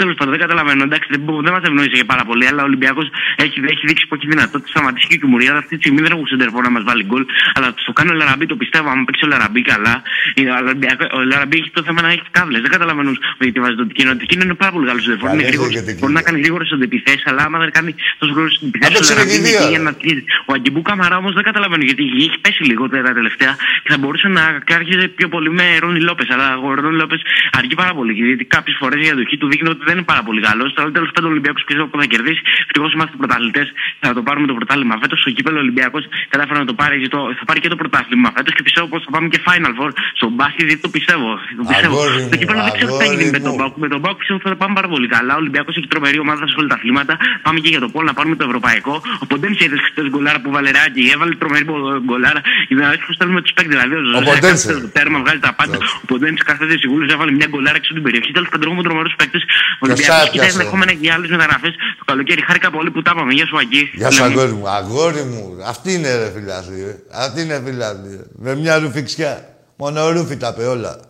Τέλος 0.00 0.14
πάντων, 0.18 0.32
δεν 0.34 0.42
καταλαβαίνω. 0.46 0.82
Εντάξει, 0.88 1.08
δεν, 1.14 1.20
μπο- 1.24 1.42
δεν 1.46 1.52
μας 1.52 1.62
ευνόησε 1.68 1.90
και 2.00 2.04
πάρα 2.12 2.24
πολύ, 2.24 2.44
αλλά 2.50 2.60
ο 2.62 2.64
Ολυμπιακός 2.70 3.06
έχει, 3.44 3.58
έχει 3.72 3.82
δείξει 3.88 4.04
που 4.08 4.14
έχει 4.14 4.26
δυνατότητα. 4.34 4.68
Σταματήσει 4.74 5.06
και 5.08 5.14
η 5.14 5.18
Κιμουρία. 5.18 5.52
Αυτή 5.62 5.72
τη 5.76 5.80
στιγμή 5.82 6.00
δεν 6.04 6.10
έχουν 6.14 6.26
σεντερφόρ 6.26 6.62
να 6.68 6.70
μας 6.76 6.84
βάλει 6.88 7.04
γκολ. 7.04 7.24
Αλλά 7.56 7.68
στο 7.84 7.92
κάνει 7.98 8.10
ο 8.10 8.16
Λαραμπή, 8.20 8.46
το 8.46 8.56
πιστεύω. 8.62 8.88
Αν 8.94 9.04
παίξει 9.04 9.24
ο 9.24 9.28
Λαραμπή 9.28 9.62
καλά, 9.72 9.94
είναι- 10.34 10.50
ο 10.50 10.56
Ολυμπιακό- 10.64 11.12
ο 11.18 11.20
Λαραμπή 11.32 11.56
έχει 11.60 11.70
το 11.70 11.82
θέμα 11.86 12.00
να 12.02 12.10
έχει 12.14 12.22
κάβλες. 12.30 12.60
Δεν 12.64 12.70
καταλαβαίνω 12.70 13.10
γιατί 13.40 13.60
βάζει 13.60 13.76
τον 13.82 13.88
Τικίνο. 13.88 14.10
Ο 14.10 14.16
Τικίνο 14.16 14.42
είναι 14.44 14.54
πάρα 14.62 14.72
πολύ 14.72 14.86
καλό 14.86 15.00
σεντερφόρ. 15.00 15.28
Είναι 15.28 15.36
Καλές 15.36 15.48
γρήγορος. 15.50 15.72
για 15.76 15.82
την 15.88 15.94
Μπορεί 16.00 16.12
να 16.12 16.18
Τικίνο. 16.18 16.26
κάνει 16.28 16.38
γρήγορες 16.44 16.68
αντιπιθέσεις, 16.76 17.24
αλλά 17.30 17.42
άμα 17.46 17.58
δεν 17.58 17.70
κάνει 17.76 17.90
τόσο 18.18 18.32
γρήγορες 18.34 18.56
αντιπιθέσεις. 18.62 18.96
Απ' 18.98 19.04
Ο 19.04 19.08
Λαραμπή 19.08 19.34
εξελιγηδία, 19.34 19.50
είναι 19.50 19.58
εκεί 19.58 19.64
ρε. 19.70 19.74
για 19.74 19.82
να 19.88 19.92
τηρεί. 20.00 20.22
Ο 20.48 20.52
Αγκιμπού 20.56 20.82
Καμαρά 20.88 21.16
όμως 21.22 21.32
δεν 21.38 21.44
καταλαβαίνω 21.50 21.82
γιατί 21.88 22.02
έχει 22.28 22.38
πέσει 22.44 22.62
λίγο 22.70 22.82
τα 22.88 23.12
τελευταία 23.20 23.52
και 23.82 23.90
θα 23.92 23.98
μπορούσε 24.00 24.28
να 24.28 24.42
άρχιζε 24.78 25.04
πιο 25.18 25.28
πολύ 25.34 25.50
με 25.58 25.64
Ρόνι 25.82 26.00
Λόπες. 26.08 26.28
Αλλά 26.34 26.48
ο 26.66 26.74
Ρόνι 26.74 26.96
Λόπες 27.02 27.20
αργεί 27.58 27.74
πάρα 27.82 27.92
πολύ 27.98 28.12
γιατί 28.12 28.44
κάποιες 28.44 28.76
φορές 28.80 28.98
η 29.06 29.10
αντοχή 29.14 29.36
του 29.40 29.48
δείχνει 29.50 29.68
ότι 29.74 29.82
δεν 29.88 29.94
είναι 29.96 30.08
πάρα 30.12 30.22
πολύ 30.28 30.40
καλό. 30.48 30.64
Αλλά 30.78 30.90
τέλος 30.96 31.10
πάντων 31.14 31.28
ο 31.30 31.32
Ολυμπιακός 31.34 31.62
πιστεύω 31.66 31.86
που 31.90 31.98
θα 32.00 32.06
κερδίσει. 32.12 32.42
Ευτυχώς 32.66 32.90
είμαστε 32.96 33.14
πρωταθλητές 33.22 33.66
θα 34.04 34.10
το 34.16 34.22
πάρουμε 34.28 34.46
το 34.50 34.54
πρωτάθλημα. 34.58 34.94
Φέτος 35.02 35.18
στο 35.22 35.30
κύπελο 35.36 35.58
Ολυμπιακός 35.64 36.04
κατάφερε 36.32 36.58
να 36.62 36.66
το 36.70 36.74
πάρει, 36.80 37.08
το, 37.14 37.20
θα 37.38 37.44
πάρει 37.48 37.60
και 37.64 37.70
το 37.74 37.78
πρωτάθλημα. 37.82 38.28
Φέτος 38.36 38.52
και 38.56 38.62
πιστεύω 38.66 38.86
πως 38.92 39.00
θα 39.06 39.10
πάμε 39.14 39.26
και 39.32 39.40
Final 39.46 39.72
Four. 39.78 39.90
Στον 40.20 40.30
μπάσκετ 40.36 40.64
δεν 40.72 40.80
το 40.84 40.88
πιστεύω. 40.96 41.30
Το 41.60 41.64
πιστεύω. 41.70 41.94
Αγόρι 41.96 42.22
μου, 42.22 42.28
το 42.32 42.36
κύπελο 42.40 42.60
δεν 42.68 42.72
ξέρω 42.76 42.90
τι 42.92 42.98
θα 43.02 43.08
γίνει 43.12 43.22
αγόρι 43.22 43.36
με 43.36 43.40
τον 43.46 43.52
μου. 43.52 43.58
Μπάουκ. 43.58 43.74
Με 43.84 43.88
τον 43.92 44.00
Μπάουκ 44.02 44.16
πιστεύω 44.20 44.38
ότι 44.40 44.48
θα 44.52 44.56
πάμε 44.62 44.74
πάρα 44.78 44.88
πολύ 44.94 45.08
καλά. 45.16 45.32
Ο 45.38 45.40
Ολυμπιακός 45.42 45.74
έχει 45.78 45.88
τρομερή 45.92 46.18
ομάδα 46.26 46.44
σε 46.50 46.54
όλα 46.60 46.68
τα 46.72 46.76
αθλήματα. 46.78 47.14
Πάμε 47.46 47.58
και 47.62 47.70
για 47.74 47.80
το 47.84 47.88
πόλο 47.94 48.06
να 48.10 48.14
πάρουμε 48.18 48.36
το 48.40 48.44
ευρωπαϊκό. 48.48 48.94
Ο 49.22 49.26
Ποντένσε 49.30 49.64
είδες 49.64 49.80
χθες 49.88 50.06
γκολάρα 50.12 50.38
που 50.42 50.50
βαλεράκι. 50.56 51.02
Έβαλε 51.14 51.34
τρομερή 51.42 51.64
γκολάρα. 52.08 52.40
Για 52.68 52.76
να 52.82 52.90
δει 52.92 52.98
πώ 53.06 53.12
θέλουμε 53.20 53.40
τους 53.44 53.52
παίκτες. 53.56 53.72
Δηλαδή 53.76 53.94
ο 54.00 54.02
Ζωζέ 54.06 54.24
Ποντένσε. 54.30 54.40
κάθεται 54.40 54.78
στο 54.80 54.88
τέρμα, 54.96 55.18
βγάζει 55.22 55.40
τα 55.46 55.52
πάντα. 55.58 55.76
Εντάξει. 55.76 55.94
Ο 56.02 56.06
Ποντένσε 56.10 56.42
κάθεται 56.48 56.74
σιγούλου, 56.82 57.04
έβαλε 57.14 57.32
μια 57.38 57.48
γκολάρα 57.52 57.76
έξω 57.80 57.90
από 57.92 57.98
την 58.00 58.04
περιοχή. 58.06 58.30
Τέλος 58.36 58.48
πάντων, 58.52 58.64
έχουμε 58.68 58.82
τρομερούς 58.88 59.14
παίκτες. 59.20 59.42
Ο 59.80 59.86
Ολυμπιακό 59.86 60.12
Σάπιασε. 60.12 60.30
κοιτάει 60.30 60.48
ενδεχόμενα 60.48 60.92
και 60.92 61.12
άλλε 61.12 61.28
μεταγραφές 61.28 61.74
το 61.98 62.04
καλοκαίρι. 62.04 62.44
Χάρηκα 62.46 62.70
πολύ 62.70 62.90
που 62.90 63.02
τα 63.02 63.10
είπαμε. 63.14 63.32
Γεια 63.32 63.46
σου, 63.46 63.58
Αγγί. 63.58 63.90
Γεια 63.94 64.10
σου, 64.10 64.22
Λέμε. 64.22 64.34
αγόρι 64.34 64.52
μου. 64.52 64.68
Αγόρι 64.68 65.22
μου. 65.22 65.58
Αυτή 65.64 65.92
είναι 65.92 66.16
ρε 66.16 66.30
φιλάθλη. 66.34 66.82
Ρε. 66.84 66.96
Αυτή 67.10 67.40
είναι 67.40 67.62
φιλάθλη. 67.64 68.16
ρε. 68.16 68.24
Με 68.32 68.54
μια 68.54 68.78
ρουφιξιά. 68.78 69.56
Μόνο 69.76 70.10
ρούφι 70.10 70.36
τα 70.36 70.48
είπε 70.48 70.66
όλα. 70.66 71.00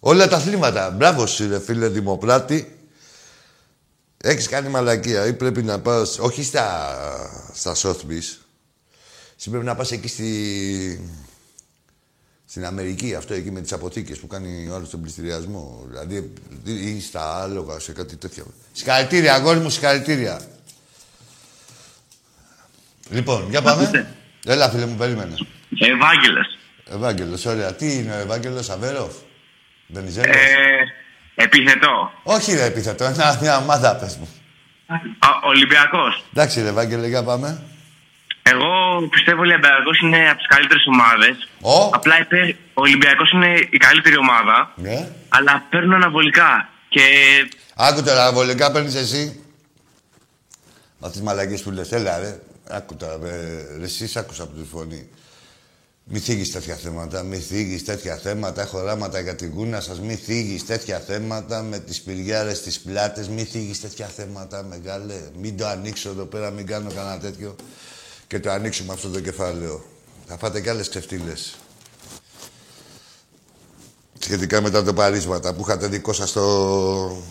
Όλα 0.00 0.28
τα 0.28 0.36
αθλήματα. 0.36 0.90
Μπράβο 0.90 1.26
σου, 1.26 1.48
ρε 1.48 1.60
φίλε 1.60 1.88
Δημοπράτη. 1.88 2.74
Έχεις 4.22 4.48
κάνει 4.48 4.68
μαλακία 4.68 5.26
ή 5.26 5.32
πρέπει 5.32 5.62
να 5.62 5.80
πας... 5.80 6.18
Όχι 6.18 6.42
στα, 6.42 6.96
στα 7.54 7.74
Sotheby's. 7.74 8.38
Εσύ 9.38 9.50
πρέπει 9.50 9.64
να 9.64 9.74
πας 9.74 9.92
εκεί 9.92 10.08
στη... 10.08 10.30
Στην 12.50 12.64
Αμερική, 12.64 13.14
αυτό 13.14 13.34
εκεί 13.34 13.50
με 13.50 13.60
τις 13.60 13.72
αποθήκες 13.72 14.18
που 14.18 14.26
κάνει 14.26 14.68
ο 14.70 14.74
άλλος 14.74 14.90
τον 14.90 15.00
πληστηριασμό. 15.00 15.86
Δηλαδή, 15.88 16.32
ή 16.64 17.00
στα 17.00 17.42
άλογα, 17.42 17.78
σε 17.78 17.92
κάτι 17.92 18.16
τέτοιο. 18.16 18.46
Συγχαρητήρια, 18.72 19.34
αγόρι 19.34 19.58
μου, 19.58 19.70
συγχαρητήρια. 19.70 20.40
Λοιπόν, 23.10 23.46
για 23.50 23.62
πάμε. 23.62 23.82
Ακούτε. 23.82 24.14
Έλα, 24.46 24.70
φίλε 24.70 24.86
μου, 24.86 24.96
περίμενε. 24.96 25.34
Ευάγγελος. 25.78 26.58
Ευάγγελος, 26.90 27.44
ωραία. 27.44 27.74
Τι 27.74 27.94
είναι 27.94 28.14
ο 28.14 28.18
Ευάγγελος, 28.18 28.70
Αβέροφ; 28.70 29.12
Βενιζέλος; 29.86 30.36
Ε, 30.36 31.42
επιθετό. 31.42 32.10
Όχι, 32.22 32.54
ρε, 32.54 32.64
επίθετο. 32.64 33.04
Ένα, 33.04 33.38
μια 33.40 33.56
ομάδα, 33.56 33.96
πες 33.96 34.16
μου. 34.16 34.28
Ολυμπιακός. 35.44 36.24
Εντάξει, 36.32 36.62
ρε, 36.62 36.68
Ευάγγελε, 36.68 37.06
για 37.06 37.22
πάμε. 37.22 37.62
Εγώ 38.52 38.70
πιστεύω 39.10 39.38
ο 39.38 39.46
Ολυμπιακός 39.48 40.00
είναι 40.00 40.20
από 40.30 40.38
τις 40.38 40.46
καλύτερες 40.46 40.84
ομάδες. 40.92 41.34
Ω. 41.60 41.88
Απλά 41.98 42.20
είπε, 42.20 42.56
ο 42.74 42.80
Ολυμπιακός 42.86 43.30
είναι 43.30 43.50
η 43.70 43.76
καλύτερη 43.76 44.16
ομάδα. 44.16 44.72
Ναι. 44.76 45.08
Αλλά 45.28 45.66
παίρνουν 45.70 45.94
αναβολικά. 45.94 46.68
Και 46.88 47.02
Άκου 47.76 48.02
τώρα, 48.02 48.32
βολικά 48.32 48.72
παίρνεις 48.72 48.94
εσύ. 48.94 49.44
Με 50.98 51.06
αυτές 51.06 51.12
τις 51.12 51.22
μαλακίες 51.22 51.62
που 51.62 51.70
λες, 51.70 51.92
έλα 51.92 52.18
ρε. 52.18 52.40
Άκου 52.68 52.96
τώρα, 52.96 53.18
ρε, 53.22 53.76
ρε 53.78 53.84
εσείς 53.84 54.16
άκουσα 54.16 54.42
από 54.42 54.56
τη 54.56 54.64
φωνή. 54.72 55.08
Μη 56.04 56.18
θίγεις 56.18 56.52
τέτοια 56.52 56.74
θέματα, 56.74 57.22
μη 57.22 57.36
θίγεις 57.36 57.84
τέτοια 57.84 58.16
θέματα. 58.16 58.62
Έχω 58.62 58.78
οράματα 58.78 59.20
για 59.20 59.34
την 59.34 59.54
κούνα 59.54 59.80
σας. 59.80 60.00
Μη 60.00 60.14
θίγεις 60.14 60.66
τέτοια 60.66 60.98
θέματα 60.98 61.62
με 61.62 61.78
τις 61.78 62.00
πυριάρες 62.00 62.56
στις 62.56 62.80
πλάτες. 62.80 63.28
Μη 63.28 63.44
θίγεις 63.44 63.80
τέτοια 63.80 64.06
θέματα, 64.06 64.62
μεγάλε. 64.62 65.14
Μην 65.36 65.56
το 65.56 65.66
ανοίξω 65.66 66.08
εδώ 66.08 66.24
πέρα, 66.24 66.50
μην 66.50 66.66
κάνω 66.66 66.90
κανένα 66.94 67.18
τέτοιο. 67.18 67.56
Και 68.30 68.40
το 68.40 68.50
ανοίξουμε 68.50 68.92
αυτό 68.92 69.08
το 69.08 69.20
κεφάλαιο. 69.20 69.84
Θα 70.26 70.38
φάτε 70.38 70.60
κι 70.60 70.68
άλλες 70.68 70.88
ξεφτύλες. 70.88 71.56
Σχετικά 74.18 74.60
με 74.60 74.70
τα 74.70 74.84
τοπαρίσματα 74.84 75.54
που 75.54 75.60
είχατε 75.60 75.86
δικό 75.86 76.12
σας 76.12 76.32
το... 76.32 77.22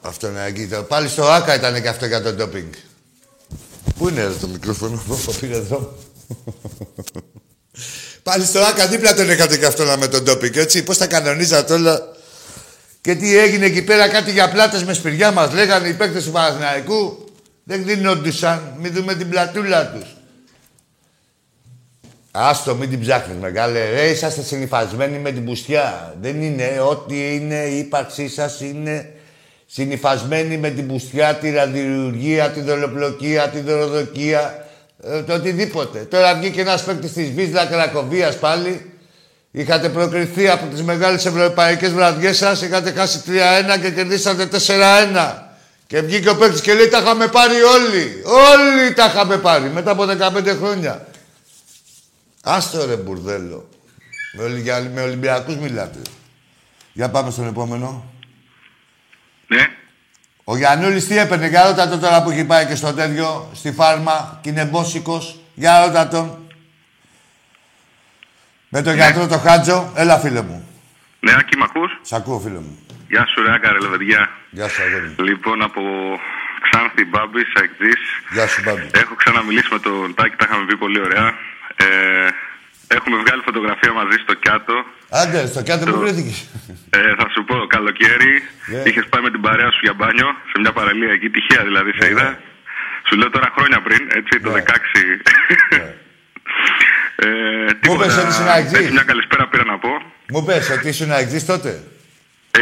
Αυτό 0.00 0.28
είναι 0.28 0.44
εκεί. 0.44 0.66
Το... 0.66 0.82
Πάλι 0.82 1.08
στο 1.08 1.24
ΆΚΑ 1.24 1.54
ήταν 1.54 1.82
και 1.82 1.88
αυτό 1.88 2.06
για 2.06 2.22
το 2.22 2.32
ντόπινγκ. 2.32 2.72
Πού 3.98 4.08
είναι 4.08 4.24
ρε, 4.24 4.32
το 4.32 4.46
μικρόφωνο, 4.48 5.02
που 5.06 5.34
πήρε 5.40 5.58
δρόμο. 5.58 5.92
Πάλι 8.22 8.44
στο 8.44 8.58
ΆΚΑ 8.60 8.86
δίπλα 8.86 9.14
τον 9.14 9.30
είχατε 9.30 9.56
και 9.56 9.66
αυτό 9.66 9.84
να 9.84 9.96
με 9.96 10.08
τον 10.08 10.22
ντόπινγκ, 10.22 10.56
έτσι. 10.56 10.82
Πώς 10.82 10.98
τα 10.98 11.06
κανονίζατε 11.06 11.72
όλα; 11.72 12.02
Και 13.00 13.14
τι 13.14 13.38
έγινε 13.38 13.66
εκεί 13.66 13.82
πέρα, 13.82 14.08
κάτι 14.08 14.32
για 14.32 14.50
πλάτες 14.50 14.84
με 14.84 14.92
σπηριά 14.92 15.32
μας 15.32 15.52
λέγανε 15.52 15.88
οι 15.88 15.94
παίκτες 15.94 16.24
του 16.24 16.30
Παναθηναϊκού. 16.30 17.22
Δεν 17.68 17.84
δίνοντουσαν, 17.84 18.74
μην 18.80 18.92
δούμε 18.92 19.14
την 19.14 19.28
πλατούλα 19.28 19.86
τους. 19.86 20.16
Άστο, 22.30 22.74
μην 22.74 22.90
την 22.90 23.00
ψάχνεις 23.00 23.36
μεγάλε. 23.36 23.90
Ρε, 23.90 24.08
είσαστε 24.08 24.42
συνυφασμένοι 24.42 25.18
με 25.18 25.30
την 25.30 25.44
πουστιά. 25.44 26.14
Δεν 26.20 26.42
είναι. 26.42 26.80
Ό,τι 26.90 27.34
είναι 27.34 27.54
η 27.54 27.78
ύπαρξή 27.78 28.28
σας 28.28 28.60
είναι 28.60 29.12
συνυφασμένοι 29.66 30.56
με 30.56 30.70
την 30.70 30.86
πουστιά, 30.86 31.34
τη 31.34 31.50
ραδιουργία, 31.50 32.50
τη 32.50 32.60
δολοπλοκία, 32.60 33.48
τη 33.48 33.60
δωροδοκία, 33.60 34.66
ε, 35.02 35.22
το 35.22 35.34
οτιδήποτε. 35.34 35.98
Τώρα 35.98 36.34
βγήκε 36.34 36.60
ένας 36.60 36.82
παίκτης 36.82 37.12
της 37.12 37.30
Βίσλα 37.30 37.66
Κρακοβίας 37.66 38.36
πάλι. 38.36 38.92
Είχατε 39.50 39.88
προκριθεί 39.88 40.48
από 40.48 40.66
τις 40.66 40.82
μεγάλες 40.82 41.26
ευρωπαϊκές 41.26 41.92
βραδιές 41.92 42.36
σας, 42.36 42.62
είχατε 42.62 42.90
χάσει 42.90 43.22
3-1 43.26 43.78
και 43.78 43.90
κερδίσατε 43.90 44.46
4-1. 44.46 45.47
Και 45.88 46.00
βγήκε 46.00 46.28
ο 46.28 46.36
παίκτης 46.36 46.60
και 46.60 46.74
λέει 46.74 46.88
τα 46.88 46.98
είχαμε 46.98 47.28
πάρει 47.28 47.62
όλοι. 47.62 48.22
Όλοι 48.24 48.92
τα 48.94 49.04
είχαμε 49.04 49.36
πάρει 49.38 49.68
μετά 49.70 49.90
από 49.90 50.04
15 50.04 50.46
χρόνια. 50.58 51.06
Άστο 52.42 52.86
ρε 52.86 52.96
μπουρδέλο. 52.96 53.68
Με, 54.32 54.42
Ολυ- 54.44 54.62
για- 54.62 54.90
με 54.94 55.00
Ολυμπιακούς 55.00 55.56
μιλάτε. 55.56 55.98
Για 56.92 57.08
πάμε 57.10 57.30
στον 57.30 57.46
επόμενο. 57.46 58.12
Ναι. 59.46 59.68
Ο 60.44 60.56
Γιαννούλης 60.56 61.06
τι 61.06 61.18
έπαιρνε, 61.18 61.46
για 61.48 61.64
ρώτα 61.66 61.88
τον 61.88 62.00
τώρα 62.00 62.22
που 62.22 62.30
έχει 62.30 62.44
πάει 62.44 62.66
και 62.66 62.74
στο 62.74 62.92
τέτοιο, 62.92 63.50
στη 63.54 63.72
φάρμα 63.72 64.38
και 64.42 64.48
είναι 64.48 64.64
μπόσικος. 64.64 65.38
Για 65.54 65.86
ρώτα 65.86 66.08
τον. 66.08 66.38
Με 68.68 68.82
τον 68.82 68.94
γιατρό 68.94 69.26
το 69.26 69.38
Χάτζο. 69.38 69.92
Έλα 69.94 70.18
φίλε 70.18 70.42
μου. 70.42 70.68
Ναι, 71.20 71.32
Άκη, 71.32 71.56
μ' 71.56 71.62
ακούς; 71.62 71.90
Σ' 72.02 72.12
ακούω 72.12 72.38
φίλε 72.38 72.58
μου. 72.58 72.78
Γεια 73.12 73.24
σου, 73.30 73.42
ρε 73.44 73.50
Άκα, 73.56 73.72
ρε 73.72 73.78
Λεβεντιά. 73.84 74.22
Γεια 74.50 74.68
σου 74.68 74.82
αγόρι 74.82 75.08
μου. 75.16 75.24
Λοιπόν, 75.30 75.62
από 75.68 75.80
Ξάνθη 76.64 77.02
Μπάμπη, 77.10 77.42
Αεκτζής. 77.58 78.02
Γεια 78.34 78.46
σου 78.52 78.60
Μπάμπη. 78.64 78.86
Έχω 79.02 79.14
ξαναμιλήσει 79.22 79.68
με 79.76 79.78
τον 79.86 80.14
Τάκη, 80.16 80.36
τα 80.40 80.44
είχαμε 80.48 80.64
πει 80.68 80.76
πολύ 80.84 81.00
ωραία. 81.06 81.26
Ε, 81.84 81.86
έχουμε 82.96 83.16
βγάλει 83.22 83.42
φωτογραφία 83.48 83.92
μαζί 84.00 84.16
στο 84.24 84.34
Κιάτο. 84.42 84.76
Άντε, 85.20 85.40
στο 85.52 85.60
κάτω 85.68 85.82
που 85.90 85.98
βρέθηκες. 86.04 86.38
Ε, 86.90 86.98
θα 87.18 87.26
σου 87.34 87.40
πω, 87.48 87.56
καλοκαίρι 87.76 88.32
Ναι. 88.72 88.80
είχες 88.88 89.06
πάει 89.10 89.22
με 89.26 89.30
την 89.34 89.40
παρέα 89.46 89.70
σου 89.74 89.80
για 89.86 89.94
μπάνιο, 89.98 90.28
σε 90.50 90.56
μια 90.62 90.72
παραλία 90.78 91.10
εκεί, 91.16 91.28
τυχαία 91.34 91.62
δηλαδή 91.68 91.90
σε 91.98 92.04
Ναι, 92.04 92.10
είδα. 92.10 92.22
ναι. 92.28 92.36
Σου 93.08 93.14
λέω 93.20 93.30
τώρα 93.30 93.48
χρόνια 93.56 93.78
πριν, 93.86 94.02
έτσι, 94.18 94.32
το 94.40 94.50
Ναι. 94.50 94.60
16. 94.60 95.02
Ναι. 95.76 95.94
Ε, 97.26 97.74
τίποτα, 97.80 98.04
πες 98.04 98.16
ότι 98.16 98.28
ήσουν 98.28 98.48
αεξής. 98.48 98.78
έτσι, 98.78 98.92
μια 98.92 99.02
καλησπέρα 99.02 99.48
πήρα 99.48 99.64
να 99.64 99.78
πω. 99.78 99.88
Μου 100.32 100.44
πες 100.44 100.70
ότι 100.70 100.88
ήσουν 100.88 101.10
αεξής 101.12 101.44
τότε. 101.46 101.82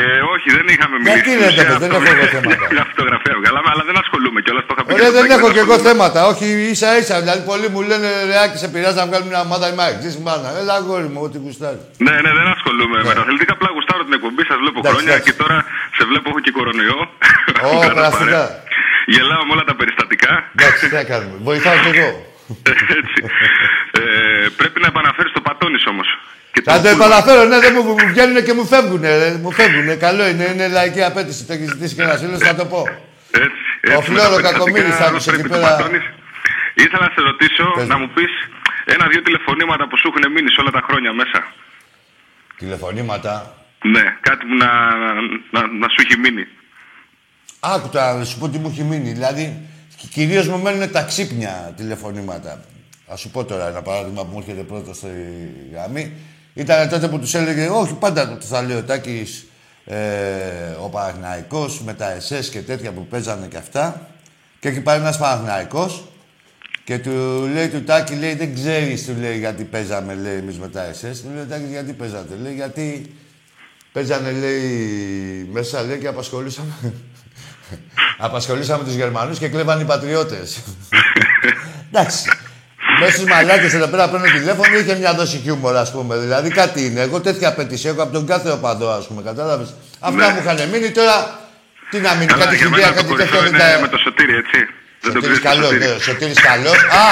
Ε, 0.01 0.05
όχι, 0.35 0.49
δεν 0.59 0.67
είχαμε 0.73 0.95
Γιατί 0.99 1.31
μιλήσει. 1.31 1.41
ρε, 1.43 1.47
Ουσία, 1.51 1.65
παιδί, 1.69 1.79
δεν 1.85 1.91
αυτό- 1.93 2.09
έχω 2.09 2.17
εγώ 2.17 2.27
θέματα. 2.35 2.65
Μια 2.77 2.85
φωτογραφία 2.91 3.35
βγάλαμε, 3.41 3.69
αλλά 3.73 3.83
δεν 3.89 3.97
ασχολούμαι 4.03 4.39
κιόλας. 4.45 4.65
Το 4.69 4.73
είχα 4.75 4.83
πει. 4.85 4.91
Ωραία, 4.97 5.09
και 5.11 5.15
δεν 5.17 5.25
στο 5.27 5.35
έχω 5.37 5.47
Τάκη, 5.49 5.57
κι 5.57 5.63
εγώ 5.65 5.75
ασχολούμαι. 5.77 5.89
θέματα. 5.91 6.19
Όχι, 6.33 6.45
ίσα 6.73 6.89
ίσα. 7.01 7.15
Δηλαδή, 7.25 7.41
πολλοί 7.51 7.67
μου 7.75 7.81
λένε 7.91 8.09
ρε, 8.29 8.37
Άκη, 8.45 8.57
σε 8.63 8.69
πειράζει 8.73 8.99
να 9.03 9.07
βγάλουμε 9.09 9.31
μια 9.35 9.43
ομάδα. 9.49 9.65
Είμαι 9.71 9.83
αεξής, 9.87 10.15
μάνα. 10.27 10.49
Έλα, 10.61 10.73
αγόρι 10.81 11.09
μου, 11.13 11.21
ό,τι 11.27 11.37
γουστάρεις. 11.45 11.83
Ναι, 12.07 12.15
ναι, 12.25 12.31
δεν 12.39 12.47
ασχολούμαι 12.57 12.97
με 13.09 13.13
τα 13.19 13.23
αθλητικά. 13.25 13.53
Απλά 13.59 13.69
γουστάρω 13.77 14.03
την 14.09 14.15
εκπομπή, 14.19 14.43
σας 14.51 14.59
βλέπω 14.63 14.79
Εντάξει, 14.81 14.93
χρόνια 14.95 15.13
εντάξει. 15.15 15.27
και 15.29 15.35
τώρα 15.43 15.57
σε 15.97 16.03
βλέπω, 16.11 16.27
έχω 16.33 16.41
και 16.47 16.53
κορονοϊό. 16.59 16.99
Ω, 17.69 17.71
Κάνω 17.85 17.95
περαστικά. 17.99 18.41
παρέα. 18.41 18.47
Γελάω 19.15 19.43
με 19.49 19.53
όλα 19.55 19.65
τα 19.71 19.75
περιστατικά. 19.81 20.33
Εντάξει, 20.57 20.81
τι 20.91 20.95
να 21.01 21.05
κάνουμε. 21.13 21.37
Βοηθάω 21.49 21.77
κι 21.85 21.91
εγώ. 21.95 22.09
Έτσι. 23.01 23.19
Ε, 24.01 24.03
πρέπει 24.61 24.79
να 24.85 24.89
επαναφέρεις 24.93 25.33
το 25.37 25.41
πατόνι 25.49 25.79
όμως. 25.93 26.09
Θα 26.65 26.81
το 26.81 26.89
επαναφέρω, 26.89 27.45
ναι, 27.45 27.59
δεν 27.59 27.73
μου, 27.77 27.83
μου 27.83 27.95
βγαίνουν 28.13 28.45
και 28.45 28.53
μου 28.53 28.65
φεύγουν. 28.67 29.05
Μου 29.43 29.51
φεύγουν. 29.53 29.99
Καλό 29.99 30.27
είναι, 30.29 30.45
είναι 30.45 30.69
λαϊκή 30.69 31.03
απέτηση. 31.03 31.45
Το 31.45 31.53
έχεις 31.53 31.69
ζητήσει 31.71 31.95
και 31.95 32.03
ένας 32.03 32.21
φίλος, 32.21 32.39
θα 32.39 32.55
το 32.55 32.65
πω. 32.67 32.83
Έτσι, 33.31 33.63
έτσι, 33.81 33.97
Ο 33.97 34.01
με 34.01 34.05
Φλόρο 34.07 34.21
τα 34.21 34.29
περιστατικά 34.29 34.53
Κακομοίρης 34.53 34.99
άκουσε 35.01 35.31
πρέπει 35.31 35.47
εκεί 35.47 35.55
το 35.55 35.61
πέρα. 35.61 35.77
πατώνεις. 35.77 36.05
Ήθελα 36.75 37.03
να 37.07 37.11
σε 37.15 37.21
ρωτήσω 37.31 37.65
Πες 37.77 37.87
να 37.89 37.99
μου. 37.99 38.05
μου 38.05 38.11
πεις 38.15 38.33
ένα-δύο 38.95 39.23
τηλεφωνήματα 39.23 39.89
που 39.89 39.97
σου 39.99 40.07
έχουν 40.11 40.33
μείνει 40.33 40.51
σε 40.51 40.61
όλα 40.61 40.71
τα 40.71 40.83
χρόνια 40.89 41.13
μέσα. 41.13 41.39
Τηλεφωνήματα. 42.59 43.33
Ναι, 43.85 44.05
κάτι 44.21 44.43
που 44.47 44.55
να, 44.63 44.71
να, 45.55 45.61
να 45.81 45.89
σου 45.89 45.99
έχει 46.05 46.19
μείνει. 46.19 46.45
Άκου 47.61 47.89
τώρα 47.89 48.15
να 48.15 48.25
σου 48.25 48.39
πω 48.39 48.49
τι 48.49 48.59
μου 48.59 48.69
έχει 48.73 48.83
μείνει. 48.83 49.11
Δηλαδή, 49.13 49.61
κυρίως 50.11 50.47
μου 50.49 50.59
μένουν 50.63 50.93
τα 50.93 51.03
ξύπνια 51.03 51.73
τηλεφωνήματα. 51.77 52.51
Α 53.13 53.17
σου 53.17 53.31
πω 53.31 53.45
τώρα 53.45 53.69
ένα 53.69 53.83
παράδειγμα 53.83 54.23
που 54.25 54.31
μου 54.33 54.39
έρχεται 54.39 54.63
πρώτος 54.63 54.97
στη 54.97 55.09
γραμμή. 55.73 56.13
Ήταν 56.57 56.89
τότε 56.89 57.09
που 57.09 57.19
τους 57.19 57.35
έλεγε, 57.35 57.69
Όχι, 57.69 57.95
πάντα 57.95 58.29
τους 58.29 58.49
θα 58.49 58.63
λέει 58.63 58.77
ο 58.77 58.83
Τάκης, 58.83 59.47
ε, 59.85 59.97
ο 60.81 60.89
Παναθηναϊκός 60.89 61.83
με 61.83 61.95
τα 61.95 62.13
ΕΣΕΣ 62.13 62.49
και 62.49 62.61
τέτοια 62.61 62.93
που 62.93 63.07
παίζανε 63.07 63.47
και 63.47 63.57
αυτά. 63.57 64.09
Και 64.61 64.69
έχει 64.69 64.81
πάρει 64.81 65.01
ένας 65.01 65.19
Παναθηναϊκός 65.19 66.09
και 66.85 66.99
του 66.99 67.49
λέει 67.53 67.69
του 67.69 67.85
Τάκη, 67.85 68.15
λέει, 68.15 68.35
δεν 68.35 68.55
ξέρεις, 68.55 69.07
του 69.07 69.15
λέει, 69.21 69.39
γιατί 69.39 69.65
παίζαμε, 69.65 70.15
λέει, 70.15 70.37
εμείς 70.37 70.59
με 70.59 70.69
τα 70.69 70.85
ΕΣΕΣ. 70.85 71.23
Του 71.23 71.29
λέει, 71.35 71.45
Τάκη, 71.45 71.67
γιατί 71.69 71.93
παίζατε, 71.93 72.35
λέει, 72.43 72.55
γιατί 72.55 73.15
παίζανε, 73.93 74.31
λέει, 74.31 75.49
μέσα, 75.53 75.83
λέει, 75.83 75.99
και 75.99 76.07
απασχολούσαμε 76.07 76.73
Απασχολήσαμε 78.19 78.85
τους 78.85 78.95
Γερμανούς 78.95 79.39
και 79.39 79.49
κλέβαν 79.49 79.81
οι 79.81 79.85
πατριώτες. 79.85 80.63
Εντάξει. 81.93 82.31
Μέσα 83.01 83.13
στους 83.13 83.25
μαλάκες 83.25 83.75
εδώ 83.75 83.87
πέρα 83.87 84.09
παίρνω 84.09 84.27
τηλέφωνο 84.27 84.79
είχε 84.79 84.95
μια 84.95 85.15
δόση 85.15 85.41
χιούμορ, 85.43 85.77
ας 85.77 85.91
πούμε. 85.91 86.17
Δηλαδή 86.17 86.49
κάτι 86.51 86.85
είναι. 86.85 87.01
Εγώ 87.01 87.21
τέτοια 87.21 87.49
απέτηση 87.49 87.89
έχω 87.89 88.03
από 88.03 88.13
τον 88.13 88.27
κάθε 88.27 88.51
οπαδό, 88.51 88.89
ας 88.91 89.07
πούμε. 89.07 89.23
Κατάλαβες. 89.23 89.75
Αυτά 90.01 90.31
μου 90.31 90.39
είχαν 90.43 90.69
μείνει 90.69 90.91
τώρα. 90.91 91.39
Τι 91.91 91.99
να 91.99 92.15
μείνει, 92.15 92.27
Καλά, 92.27 92.45
κάτι 92.45 92.57
για 92.57 92.67
χιλιά, 92.67 92.79
μένα 92.79 92.89
το 92.89 92.95
κάτι 92.95 93.09
τέτοια 93.17 93.39
κορυφαίο 93.39 93.41
δεν 93.41 93.49
είναι 93.49 93.73
τα... 93.75 93.81
με 93.81 93.89
το 93.89 93.99
Σωτήρι, 93.99 94.35
έτσι. 94.37 94.59
Δεν 95.01 95.13
το 95.13 95.21
Σωτήρης 95.21 95.39
ξέρεις 95.39 95.39
το 95.39 95.49
καλός, 95.49 95.69
Σωτήρι. 95.71 95.93
ναι, 95.93 95.99
Σωτήρης 96.01 96.41
καλός. 96.41 96.77
Α, 97.03 97.07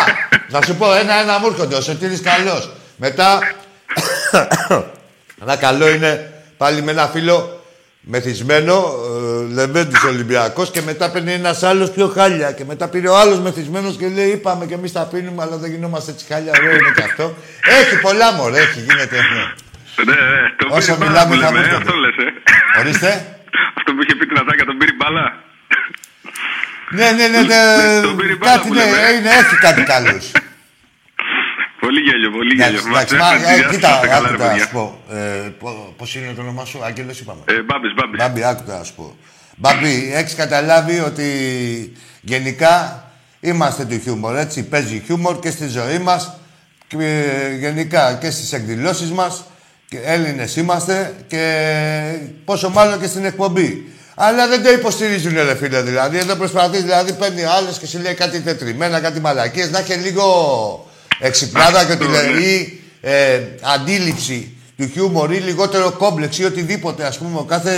θα 0.48 0.62
σου 0.62 0.74
πω 0.74 0.94
ένα-ένα 0.94 1.38
μου 1.38 1.46
έρχονται. 1.46 1.74
Ο 1.76 1.80
Σωτήρης 1.80 2.20
καλός. 2.20 2.70
Μετά, 2.96 3.38
ένα 5.42 5.56
καλό 5.56 5.88
είναι 5.88 6.32
πάλι 6.56 6.82
με 6.82 6.90
ένα 6.90 7.06
φίλο 7.06 7.63
μεθυσμένο, 8.04 8.94
ε, 9.50 9.52
Λεβέντης 9.54 10.04
Ολυμπιακός 10.04 10.70
και 10.70 10.82
μετά 10.82 11.10
παίρνει 11.10 11.32
ένας 11.32 11.62
άλλος 11.62 11.90
πιο 11.90 12.08
χάλια 12.08 12.52
και 12.52 12.64
μετά 12.64 12.88
πήρε 12.88 13.08
ο 13.08 13.16
άλλος 13.16 13.38
μεθυσμένος 13.40 13.96
και 13.96 14.08
λέει 14.08 14.28
είπαμε 14.28 14.66
και 14.66 14.74
εμείς 14.74 14.92
τα 14.92 15.08
πίνουμε 15.12 15.42
αλλά 15.42 15.56
δεν 15.56 15.70
γινόμαστε 15.70 16.10
έτσι 16.10 16.24
χάλια, 16.28 16.52
ωραίο 16.58 16.70
είναι 16.76 16.92
και 16.96 17.02
αυτό. 17.02 17.36
Έχει 17.80 18.00
πολλά 18.00 18.32
μωρέ, 18.32 18.58
έχει, 18.58 18.80
γίνεται. 18.80 19.16
ναι. 19.16 19.44
Ναι, 20.04 20.12
ναι, 20.12 20.54
το 20.56 20.66
Όσο 20.76 20.94
πήρε 20.94 21.10
μπάλα 21.10 21.26
μιλάμε 21.26 21.34
που 21.34 21.40
θα 21.40 21.50
λέμε, 21.50 21.58
μου 21.58 21.64
ε, 21.64 21.68
έρχονται. 21.68 21.76
Αυτό 21.76 21.94
λες, 21.94 22.16
ε. 22.16 22.80
Ορίστε. 22.80 23.10
Αυτό 23.78 23.88
που 23.94 24.00
είχε 24.02 24.14
πει 24.18 24.26
την 24.26 24.38
Ατάκα, 24.38 24.64
τον 24.64 24.76
πήρε 24.78 24.92
μπάλα. 24.98 25.24
Ναι, 26.98 27.08
ναι, 27.18 27.26
ναι, 27.32 27.40
ναι, 27.50 27.60
Τον 28.02 28.16
πήρε 28.16 28.34
μπάλα 28.36 28.52
κάτι 28.52 28.68
που 28.68 28.74
ναι, 28.74 28.84
λέμε. 28.84 28.96
είναι, 29.16 29.30
έχει 29.40 29.56
κάτι 29.66 29.82
καλούς. 29.92 30.24
Πολύ 31.86 32.00
γέλιο, 32.08 32.30
πολύ 32.38 32.52
Εντάξει, 32.52 32.72
γέλιο. 32.74 32.88
εντάξει, 32.96 33.14
Μας 33.14 33.22
μα, 33.22 33.34
έφτασε, 33.36 33.52
ε, 33.52 33.56
γεια 33.56 33.64
σας, 33.66 33.74
κοίτα, 33.74 33.90
είστε 33.94 34.06
καλά, 34.14 34.28
ρε 34.28 34.34
άκουτα, 34.34 34.44
να 34.44 34.50
παιδιά. 34.50 34.64
σου 34.66 34.72
πω. 34.72 34.98
Ε, 35.10 35.48
πο- 35.62 35.94
πώς 35.98 36.14
είναι 36.14 36.32
το 36.36 36.40
όνομά 36.40 36.64
σου, 36.64 36.78
Άγγελος 36.84 37.20
είπαμε. 37.20 37.40
Ε, 37.44 37.52
Μπάμπης, 37.68 37.92
Μπάμπης. 37.96 38.18
Μπάμπη, 38.20 38.44
άκουτα 38.44 38.78
να 38.78 38.84
σου 38.84 38.94
πω. 38.94 39.16
Μπάμπη, 39.56 40.10
έχεις 40.14 40.34
καταλάβει 40.34 40.98
ότι 41.00 41.28
γενικά 42.20 43.04
είμαστε 43.40 43.84
του 43.84 44.00
χιούμορ, 44.02 44.36
έτσι. 44.36 44.62
Παίζει 44.62 45.02
χιούμορ 45.06 45.38
και 45.38 45.50
στη 45.50 45.66
ζωή 45.68 45.98
μας 45.98 46.22
και 46.86 46.96
ε, 47.00 47.54
γενικά 47.58 48.14
και 48.20 48.30
στις 48.30 48.52
εκδηλώσεις 48.52 49.10
μας. 49.10 49.44
Και 49.88 49.98
Έλληνες 50.04 50.56
είμαστε 50.56 51.14
και 51.26 51.42
πόσο 52.44 52.68
μάλλον 52.70 53.00
και 53.00 53.06
στην 53.06 53.24
εκπομπή. 53.24 53.88
Αλλά 54.14 54.48
δεν 54.48 54.62
το 54.62 54.70
υποστηρίζουν, 54.72 55.34
ρε 55.34 55.54
φίλε, 55.56 55.82
δηλαδή. 55.82 56.18
Εδώ 56.18 56.34
προσπαθείς, 56.34 56.82
δηλαδή 56.82 57.12
παίρνει 57.12 57.42
άλλος 57.44 57.78
και 57.78 57.86
σου 57.86 57.98
λέει 57.98 58.14
κάτι 58.14 58.40
τετριμένα, 58.40 59.00
κάτι 59.00 59.20
μαλακίες. 59.20 59.70
Να 59.70 59.78
έχει 59.78 59.92
λίγο 59.94 60.24
εξυπνάδα 61.18 61.84
και 61.84 61.92
ότι 61.92 62.04
Αυτό, 62.04 62.16
ναι. 62.22 62.38
λέει 62.38 62.82
ε, 63.00 63.40
αντίληψη 63.74 64.56
του 64.76 64.90
χιούμορ 64.92 65.32
ή 65.32 65.36
λιγότερο 65.36 65.90
κόμπλεξ 65.90 66.38
ή 66.38 66.44
οτιδήποτε, 66.44 67.04
ας 67.04 67.18
πούμε, 67.18 67.38
ο 67.38 67.42
κάθε 67.44 67.74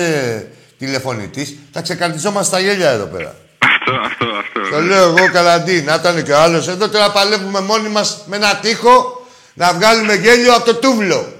τηλεφωνητής, 0.78 1.57
θα 1.72 1.80
ξεκαρδιζόμαστε 1.80 2.47
στα 2.57 2.61
γέλια 2.61 2.91
εδώ 2.91 3.05
πέρα. 3.05 3.34
Αυτό, 3.74 3.93
αυτό, 4.05 4.26
αυτό. 4.61 4.76
Το 4.76 4.82
λέω 4.82 5.03
εγώ 5.09 5.30
καλαντή, 5.32 5.82
να 5.82 5.95
ήταν 5.95 6.22
και 6.24 6.32
ο 6.32 6.39
άλλος. 6.41 6.68
Εδώ 6.68 6.89
τώρα 6.89 7.11
παλεύουμε 7.12 7.61
μόνοι 7.61 7.89
μας 7.89 8.22
με 8.26 8.37
ένα 8.37 8.57
τείχο 8.57 9.26
να 9.55 9.72
βγάλουμε 9.72 10.14
γέλιο 10.14 10.55
από 10.55 10.64
το 10.64 10.74
τούβλο. 10.74 11.32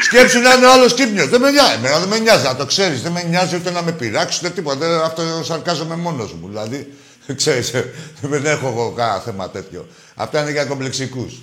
Σκέψου 0.00 0.40
να 0.40 0.52
είναι 0.54 0.66
ο 0.66 0.72
άλλος 0.72 0.94
κύμνιος. 0.94 1.28
Δεν 1.28 1.40
με 1.40 1.50
νοιάζει. 1.50 1.72
Εμένα 1.74 1.98
δεν 1.98 2.08
με 2.08 2.18
νοιάζει, 2.18 2.44
να 2.44 2.56
το 2.56 2.64
ξέρεις. 2.66 3.02
Δεν 3.02 3.12
με 3.12 3.22
νοιάζει 3.28 3.56
ούτε 3.56 3.70
να 3.70 3.82
με 3.82 3.92
πειράξεις 3.92 4.40
ούτε 4.40 4.50
τίποτα. 4.50 4.76
Δεν- 4.86 5.00
Αυτό 5.00 5.22
σαρκάζομαι 5.44 5.96
μόνος 5.96 6.32
μου. 6.32 6.48
Δηλαδή, 6.48 6.92
ξέρεις, 7.40 7.72
ε, 7.74 7.92
δεν 8.20 8.46
έχω 8.46 8.66
εγώ 8.68 8.92
κανένα 8.96 9.18
θέμα 9.20 9.50
τέτοιο. 9.50 9.88
Αυτά 10.14 10.40
είναι 10.40 10.50
για 10.50 10.64
κομπλεξικούς. 10.64 11.34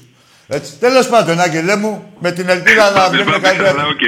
Έτσι. 0.48 0.72
Τέλος 0.80 1.08
πάντων, 1.08 1.40
Άγγελέ 1.40 1.76
μου, 1.76 2.14
με 2.20 2.32
την 2.32 2.50
ελπίδα 2.50 2.90
να 2.90 2.92
Μπάμπης, 3.00 3.10
βλέπουμε 3.10 3.38
Μπάμπης, 3.40 3.48
καλύτερα. 3.50 3.70
αλλά 3.70 3.86
οκ. 3.88 4.00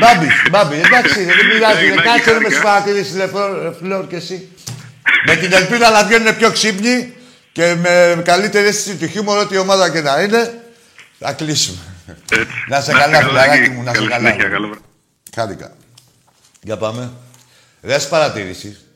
Μπάμπη, 0.00 0.26
μπάμπη, 0.50 0.74
εντάξει, 0.76 1.24
δεν 1.24 1.36
πειράζει. 1.52 1.78
Έγινε, 1.78 1.94
Δεν 1.94 2.04
κάτσε 2.04 2.30
με 2.30 2.32
χάρηκα. 2.32 2.48
τι 2.48 2.62
παρατηρήσει, 2.62 3.16
ρε 3.16 3.26
Φλόρ- 3.26 3.74
Φλόρ 3.78 4.06
και 4.06 4.16
εσύ. 4.16 4.48
με 5.26 5.36
την 5.36 5.52
ελπίδα 5.52 5.90
να 5.90 6.04
βγαίνουν 6.04 6.36
πιο 6.36 6.50
ξύπνοι 6.50 7.12
και 7.52 7.74
με 7.74 8.22
καλύτερη 8.24 8.66
αίσθηση 8.66 8.96
του 8.96 9.06
χιούμορ, 9.06 9.38
ό,τι 9.38 9.56
ομάδα 9.56 9.90
και 9.90 10.00
να 10.00 10.20
είναι, 10.20 10.60
θα 11.18 11.32
κλείσουμε. 11.32 11.78
Έτσι. 12.32 12.46
Να 12.68 12.80
σε 12.80 12.92
καλά, 12.92 13.18
φιλαράκι 13.22 13.70
μου, 13.70 13.82
να 13.82 13.90
σε 13.92 13.96
Καλή 13.98 14.08
καλά. 14.10 14.28
συνέχεια, 14.28 14.48
καλό 14.48 14.66
βράδυ. 14.66 14.82
Χάρηκα. 15.34 15.76
Για 16.62 16.76
πάμε. 16.76 17.10
Ρε 17.82 17.98
παρατηρήσεις. 17.98 18.87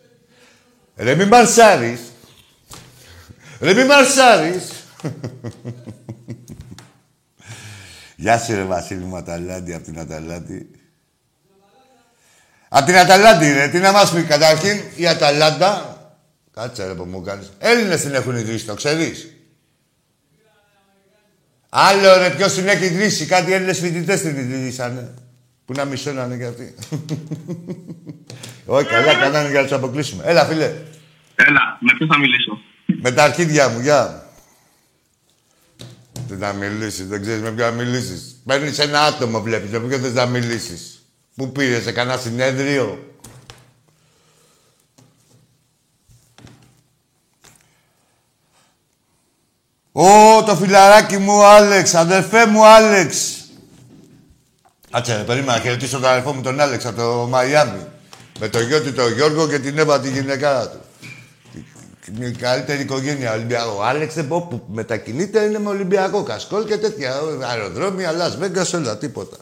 Ρε 0.97 1.15
μη 1.15 1.25
μαρσάρεις. 1.25 2.01
Ρε 3.61 3.75
μη 3.75 3.85
μαρσάρεις. 3.85 4.71
Γεια 8.17 8.39
σου 8.39 8.55
ρε 8.55 8.63
Βασίλη 8.63 9.05
μου 9.05 9.17
Αταλάντη, 9.17 9.75
από 9.75 9.85
την 9.85 9.99
Αταλάντη. 9.99 10.71
Από 12.69 12.87
την 12.87 12.97
Αταλάντη 12.97 13.53
ρε, 13.53 13.69
τι 13.69 13.79
να 13.79 13.93
μας 13.93 14.13
πει 14.13 14.23
καταρχήν 14.23 14.81
η 14.97 15.09
Αταλάντα. 15.09 15.97
Κάτσε 16.53 16.87
ρε 16.87 16.95
που 16.95 17.05
μου 17.05 17.23
κάνεις. 17.23 17.53
Έλληνες 17.59 18.01
την 18.01 18.15
έχουν 18.15 18.37
ιδρύσει, 18.37 18.65
το 18.65 18.75
ξέρεις. 18.75 19.27
Άλλο 21.69 22.17
ρε, 22.17 22.31
ποιος 22.31 22.55
την 22.55 22.69
έχει 22.69 22.85
ιδρύσει. 22.85 23.27
Κάτι 23.27 23.53
Έλληνες 23.53 23.79
φοιτητές 23.79 24.21
την 24.21 24.37
ιδρύσανε. 24.37 25.15
Που 25.65 25.73
να 25.73 25.85
μισώνανε 25.85 26.37
κι 26.37 26.45
αυτοί. 26.45 26.75
Όχι, 28.67 28.87
καλά, 28.87 29.15
κάνανε 29.15 29.51
για 29.51 29.61
να 29.61 29.67
τους 29.67 29.77
αποκλείσουμε. 29.77 30.25
Έλα, 30.27 30.45
φίλε. 30.45 30.65
Έλα, 31.35 31.79
με 31.81 31.93
ποιο 31.99 32.07
θα 32.07 32.19
μιλήσω; 32.19 32.59
Με 32.87 33.13
τα 33.13 33.23
αρχίδια 33.23 33.69
μου, 33.69 33.81
γεια. 33.81 34.27
Τι 36.29 36.35
να 36.35 36.53
μιλήσεις, 36.53 37.09
δεν 37.09 37.21
ξέρεις 37.21 37.43
με 37.43 37.51
ποιο 37.51 37.65
να 37.65 37.71
μιλήσεις. 37.71 38.41
Παίρνεις 38.47 38.79
ένα 38.79 39.03
άτομο, 39.03 39.41
βλέπεις, 39.41 39.71
με 39.71 39.79
ποιο 39.79 39.99
θες 39.99 40.13
να 40.13 40.27
μιλήσεις. 40.27 41.07
Πού 41.37 41.53
πήρες, 41.53 41.83
σε 41.83 41.93
κανένα 41.93 42.19
συνέδριο. 42.19 43.07
Ω, 49.93 50.43
το 50.45 50.57
φιλαράκι 50.57 51.19
μου, 51.19 51.45
Άλεξ, 51.45 51.95
αδερφέ 51.95 52.47
μου, 52.47 52.65
Άλεξ. 52.65 53.42
Κάτσε, 54.93 55.17
ρε, 55.17 55.23
περίμενα 55.23 55.53
να 55.53 55.61
χαιρετήσω 55.61 55.99
τον 55.99 56.09
αδερφό 56.09 56.33
μου 56.33 56.43
τον 56.43 56.61
Άλεξ 56.61 56.87
από 56.87 56.97
το 56.97 57.27
Μαϊάμι. 57.31 57.87
Με 58.41 58.49
το 58.49 58.61
γιο 58.61 58.83
του 58.83 58.93
τον 58.93 59.13
Γιώργο 59.13 59.49
και 59.49 59.59
την 59.59 59.79
Εύα 59.79 60.01
τη 60.01 60.11
γυναικάρα 60.11 60.69
του. 60.71 60.81
Μια 62.19 62.31
καλύτερη 62.31 62.83
οικογένεια 62.83 63.33
Ολυμπιακό. 63.33 63.77
Ο 63.79 63.85
Άλεξ 63.85 64.15
δεν 64.15 64.29
πω 64.29 64.47
που 64.51 64.63
μετακινείται 64.73 65.41
είναι 65.41 65.59
με 65.59 65.69
Ολυμπιακό 65.69 66.23
κασκόλ 66.23 66.65
και 66.65 66.77
τέτοια. 66.77 67.13
Αεροδρόμια, 67.51 68.11
Las 68.13 68.45
Vegas, 68.45 68.79
όλα 68.79 68.99
τίποτα. 68.99 69.37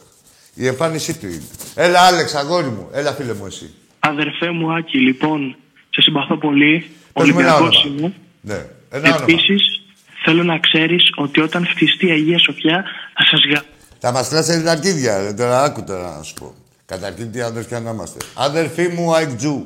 Η 0.53 0.67
εμφάνισή 0.67 1.19
του 1.19 1.25
είναι. 1.25 1.47
Έλα, 1.75 1.99
Άλεξ, 2.01 2.35
αγόρι 2.35 2.67
μου. 2.67 2.89
Έλα, 2.93 3.11
φίλε 3.11 3.33
μου, 3.33 3.45
εσύ. 3.45 3.73
Αδερφέ 3.99 4.51
μου 4.51 4.73
Άκη, 4.73 4.97
λοιπόν, 4.97 5.55
σε 5.89 6.01
συμπαθώ 6.01 6.37
πολύ. 6.37 6.91
Πες 7.13 7.29
μου 7.29 7.39
ένα 7.39 7.55
Ολυμπιακός 7.55 7.85
όνομα. 7.85 7.99
είμαι. 7.99 8.13
Ναι, 8.41 8.65
ένα 8.89 9.07
όνομα. 9.07 9.25
Επίσης, 9.29 9.81
θέλω 10.23 10.43
να 10.43 10.59
ξέρεις 10.59 11.11
ότι 11.15 11.41
όταν 11.41 11.65
φτιστεί 11.65 12.07
η 12.07 12.11
Αγία 12.11 12.39
Σοφιά 12.39 12.83
θα 13.13 13.23
σας 13.23 13.41
γα... 13.49 13.63
Θα 14.03 14.11
μας 14.11 14.27
κλάσει 14.27 14.63
τα 14.63 14.71
αρχίδια, 14.71 15.17
ρε. 15.17 15.33
Τώρα 15.33 15.63
άκου 15.63 15.83
τώρα 15.83 16.15
να 16.17 16.23
σου 16.23 16.33
πω. 16.33 16.53
Καταρχήν 16.85 17.31
τι 17.31 17.41
αδερφιά 17.41 17.79
να 17.79 17.91
είμαστε. 17.91 18.17
Αδερφοί 18.33 18.87
μου, 18.87 19.15
Αιγτζού. 19.15 19.65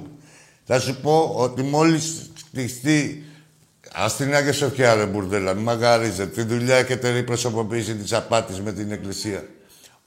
Θα 0.65 0.79
σου 0.79 0.95
πω 1.01 1.33
ότι 1.35 1.61
μόλις 1.61 2.31
χτιστεί 2.47 3.25
Ας 3.97 4.15
την 4.15 4.35
Άγια 4.35 4.53
Σοφιά, 4.53 4.93
ρε 4.93 5.05
μπουρδέλα, 5.05 5.53
μη 5.53 5.61
μαγαρίζετε. 5.61 6.25
Τη 6.25 6.41
δουλειά 6.41 6.75
έχετε 6.75 7.09
η 7.09 7.23
προσωποποίηση 7.23 7.95
της 7.95 8.13
απάτης 8.13 8.61
με 8.61 8.71
την 8.71 8.91
Εκκλησία. 8.91 9.43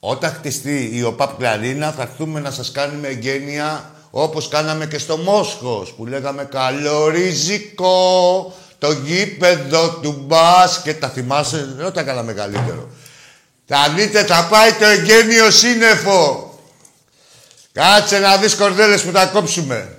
Όταν 0.01 0.31
χτιστεί 0.31 0.91
η 0.93 1.03
ΟΠΑΠ 1.03 1.39
Κλαρίνα, 1.39 1.93
θα 1.93 2.03
έρθουμε 2.03 2.41
να 2.41 2.51
σας 2.51 2.72
κάνουμε 2.72 3.09
εγγένεια 3.09 3.91
όπως 4.11 4.49
κάναμε 4.49 4.87
και 4.87 4.99
στο 4.99 5.16
Μόσχος, 5.16 5.93
που 5.93 6.07
λέγαμε 6.07 6.45
καλό 6.45 7.09
ριζικό, 7.09 8.55
το 8.79 8.93
γήπεδο 8.93 9.91
του 10.03 10.24
μπάσκετ. 10.26 11.01
Τα 11.01 11.09
θυμάσαι, 11.09 11.74
δεν 11.76 11.93
τα 11.93 12.03
κάναμε 12.03 12.33
καλύτερο. 12.33 12.89
Θα 13.71 13.89
δείτε, 13.89 14.25
θα 14.25 14.47
πάει 14.47 14.73
το 14.73 14.85
εγγένειο 14.85 15.51
σύννεφο. 15.51 16.53
Κάτσε 17.73 18.19
να 18.19 18.37
δεις 18.37 18.55
κορδέλες 18.55 19.03
που 19.03 19.11
θα 19.12 19.27
κόψουμε. 19.27 19.99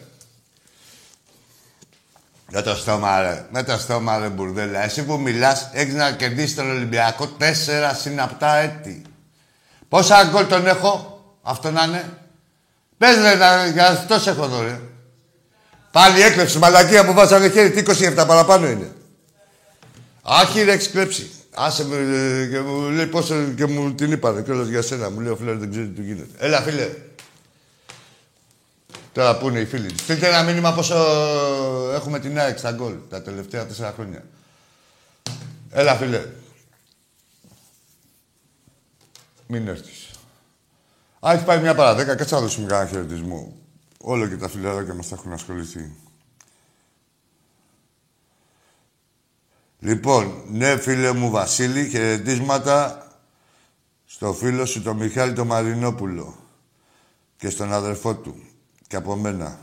Μες 2.52 2.64
το 2.64 2.76
στόμα, 2.76 3.22
ρε. 3.22 3.46
Μες 3.52 3.64
το 3.64 3.78
στόμα, 3.78 4.18
ρε, 4.18 4.28
μπουρδέλα. 4.28 4.84
Εσύ 4.84 5.04
που 5.04 5.20
μιλάς, 5.20 5.70
έχεις 5.74 5.94
να 5.94 6.12
κερδίσεις 6.12 6.56
τον 6.56 6.72
Ολυμπιακό 6.72 7.28
τέσσερα 7.28 7.94
συναπτά 7.94 8.56
έτη. 8.56 9.02
Πόσα 9.90 10.24
γκολ 10.24 10.48
τον 10.48 10.68
έχω, 10.68 11.24
αυτό 11.42 11.72
να 11.72 11.84
είναι; 11.84 12.18
Πες, 12.98 13.16
ρε, 13.16 13.36
να, 13.36 13.66
για 13.66 13.88
αυτό 13.88 14.20
σε 14.20 14.30
έχω 14.30 14.44
εδώ, 14.44 14.62
ρε. 14.62 14.80
Πάλι 15.92 16.22
έκλεψε, 16.22 16.58
μαλακία 16.58 17.06
που 17.06 17.14
βάζανε 17.14 17.50
χέρι, 17.50 17.72
τι 17.72 18.08
27 18.08 18.14
παραπάνω 18.28 18.68
είναι. 18.68 18.92
Άχι, 20.22 20.62
ρε, 20.64 20.72
έχεις 20.72 20.90
κλέψει. 20.90 21.32
Άσε 21.62 21.86
με, 21.86 21.96
ε, 21.96 22.48
και 22.48 22.60
μου 22.60 22.90
λέει 22.90 23.08
πόσο 23.08 23.52
και 23.56 23.66
μου 23.66 23.94
την 23.94 24.12
είπανε 24.12 24.42
κιόλας 24.42 24.68
για 24.68 24.82
σένα. 24.82 25.10
Μου 25.10 25.20
λέει 25.20 25.32
ο 25.32 25.36
Φλερ 25.36 25.58
δεν 25.58 25.70
ξέρει 25.70 25.88
τι 25.88 25.94
του 25.94 26.02
γίνεται. 26.02 26.46
Έλα, 26.46 26.62
φίλε. 26.62 26.90
Τώρα 29.12 29.38
που 29.38 29.50
είναι 29.50 29.60
οι 29.60 29.66
φίλοι. 29.66 29.90
Στείλτε 29.98 30.28
ένα 30.28 30.44
μήνυμα 30.44 30.74
πόσο 30.74 30.96
έχουμε 31.94 32.20
την 32.20 32.40
ΑΕΚ 32.40 32.58
στα 32.58 32.72
γκολ 32.72 32.94
τα 33.10 33.22
τελευταία 33.22 33.66
τέσσερα 33.66 33.92
χρόνια. 33.92 34.24
Έλα, 35.70 35.96
φίλε. 35.96 36.26
Μην 39.48 39.68
έρθεις. 39.68 40.10
Α, 41.20 41.32
έχει 41.34 41.44
πάει 41.44 41.60
μια 41.60 41.76
παραδέκα. 41.76 42.16
Κάτσε 42.16 42.36
να 42.36 42.42
δώσουμε 42.42 42.68
κανένα 42.68 42.90
χαιρετισμό. 42.90 43.56
Όλο 43.98 44.28
και 44.28 44.38
τα 44.38 44.50
φιλαράκια 44.50 44.94
μας 44.94 45.08
θα 45.08 45.16
έχουν 45.16 45.34
ασχοληθεί. 45.34 45.92
Λοιπόν, 49.80 50.44
ναι, 50.52 50.78
φίλε 50.78 51.14
μου 51.14 51.30
Βασίλη, 51.30 51.90
χαιρετίσματα 51.90 53.08
στο 54.06 54.34
φίλο 54.34 54.66
σου, 54.66 54.82
τον 54.82 54.98
Μιχάλη 54.98 55.34
τον 55.34 55.48
Μαρινόπουλο 55.48 56.36
και 57.38 57.50
στον 57.50 57.74
αδερφό 57.74 58.16
του 58.16 58.44
και 58.88 58.96
από 58.96 59.16
μένα. 59.16 59.60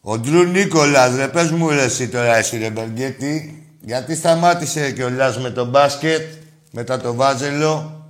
Ο 0.00 0.18
Ντρου 0.18 0.42
Νίκολας, 0.42 1.14
ρε, 1.14 1.28
πες 1.28 1.50
μου 1.50 1.68
ρε 1.68 1.82
εσύ 1.82 2.08
τώρα 2.08 2.36
εσύ 2.36 2.58
ρε 2.58 2.70
Μπεργκέτη, 2.70 3.66
γιατί 3.80 4.16
σταμάτησε 4.16 4.92
κιόλας 4.92 5.38
με 5.38 5.50
το 5.50 5.64
μπάσκετ, 5.64 6.32
μετά 6.72 7.00
το 7.00 7.14
βάζελο. 7.14 8.04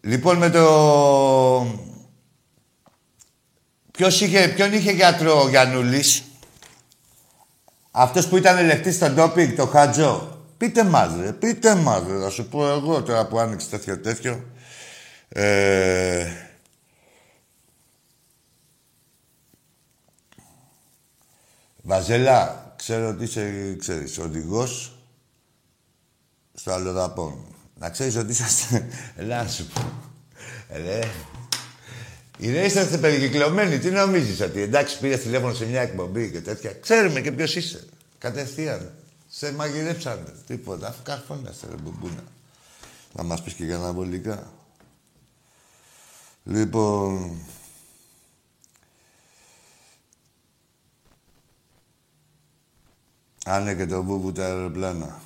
Λοιπόν, 0.00 0.36
με 0.36 0.50
το... 0.50 1.78
Ποιος 3.90 4.20
είχε, 4.20 4.48
ποιον 4.48 4.72
είχε 4.72 4.90
γιατρό 4.90 5.42
ο 5.42 5.48
Γιαννούλης; 5.48 6.22
Αυτός 7.90 8.28
που 8.28 8.36
ήταν 8.36 8.58
ελεκτής 8.58 8.94
στο 8.94 9.10
ντόπινγκ, 9.10 9.56
το 9.56 9.66
Χατζό. 9.66 10.38
Πείτε 10.56 10.84
μας, 10.84 11.16
ρε, 11.20 11.32
πείτε 11.32 11.74
μας, 11.74 12.02
ρε. 12.06 12.18
Θα 12.20 12.30
σου 12.30 12.48
πω 12.48 12.68
εγώ 12.68 13.02
τώρα 13.02 13.26
που 13.26 13.38
άνοιξε 13.38 13.68
τέτοιο 13.68 13.98
τέτοιο. 13.98 14.44
Ε... 15.28 16.26
Βαζέλα, 21.82 22.72
ξέρω 22.76 23.08
ότι 23.08 23.24
είσαι, 23.24 23.76
ξέρεις, 23.78 24.18
οδηγός 24.18 24.92
στο 26.54 26.72
αλλοδαπών. 26.72 27.44
Να 27.74 27.90
ξέρεις 27.90 28.16
ότι 28.16 28.30
είσαστε... 28.32 28.88
Ελά, 29.16 29.48
σου 29.48 29.66
πω. 29.66 29.92
Ρε. 30.68 31.00
Οι 32.40 32.50
ρε 32.50 32.64
είσαστε 32.64 32.98
περικυκλωμένοι. 32.98 33.78
Τι 33.78 33.90
νομίζεις 33.90 34.40
ότι 34.40 34.60
εντάξει 34.60 34.98
πήρε 34.98 35.16
τηλέφωνο 35.16 35.54
σε 35.54 35.66
μια 35.66 35.80
εκπομπή 35.80 36.30
και 36.30 36.40
τέτοια. 36.40 36.72
Ξέρουμε 36.72 37.20
και 37.20 37.32
ποιος 37.32 37.56
είσαι. 37.56 37.84
Κατευθείαν. 38.18 38.92
Σε 39.28 39.52
μαγειρέψανε. 39.52 40.34
Τίποτα. 40.46 40.88
Αφού 40.88 41.02
καρφώναστε 41.02 41.66
ρε 41.70 41.76
μπουμπούνα. 41.82 42.24
Να 43.12 43.22
μας 43.22 43.42
πεις 43.42 43.52
και 43.52 43.64
για 43.64 43.76
αναβολικά. 43.76 44.52
Λοιπόν... 46.44 47.38
Άνε 53.44 53.74
και 53.74 53.86
το 53.86 54.02
βούβου 54.02 54.32
τα 54.32 54.44
αεροπλάνα. 54.44 55.20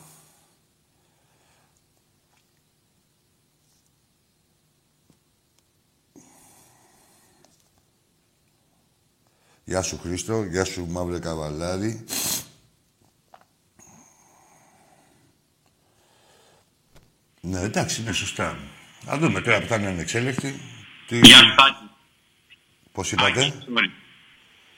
Γεια 9.64 9.82
σου 9.82 9.98
Χρήστο, 10.02 10.42
γεια 10.42 10.64
σου 10.64 10.86
Μαύρε 10.90 11.18
Καβαλάρη. 11.18 12.04
Ναι, 17.40 17.60
εντάξει, 17.60 18.00
είναι 18.00 18.12
σωστά. 18.12 18.58
Να 19.06 19.16
δούμε 19.16 19.40
τώρα 19.40 19.60
που 19.60 19.66
θα 19.66 19.76
είναι 19.76 19.86
ανεξέλεκτη. 19.86 20.60
Τι... 21.06 21.18
Γεια 21.18 21.36
σου, 21.36 21.54
Άκη. 21.68 21.90
Πώς 22.92 23.12
είπατε; 23.12 23.40
Άκη, 23.40 23.52
sorry. 23.60 23.90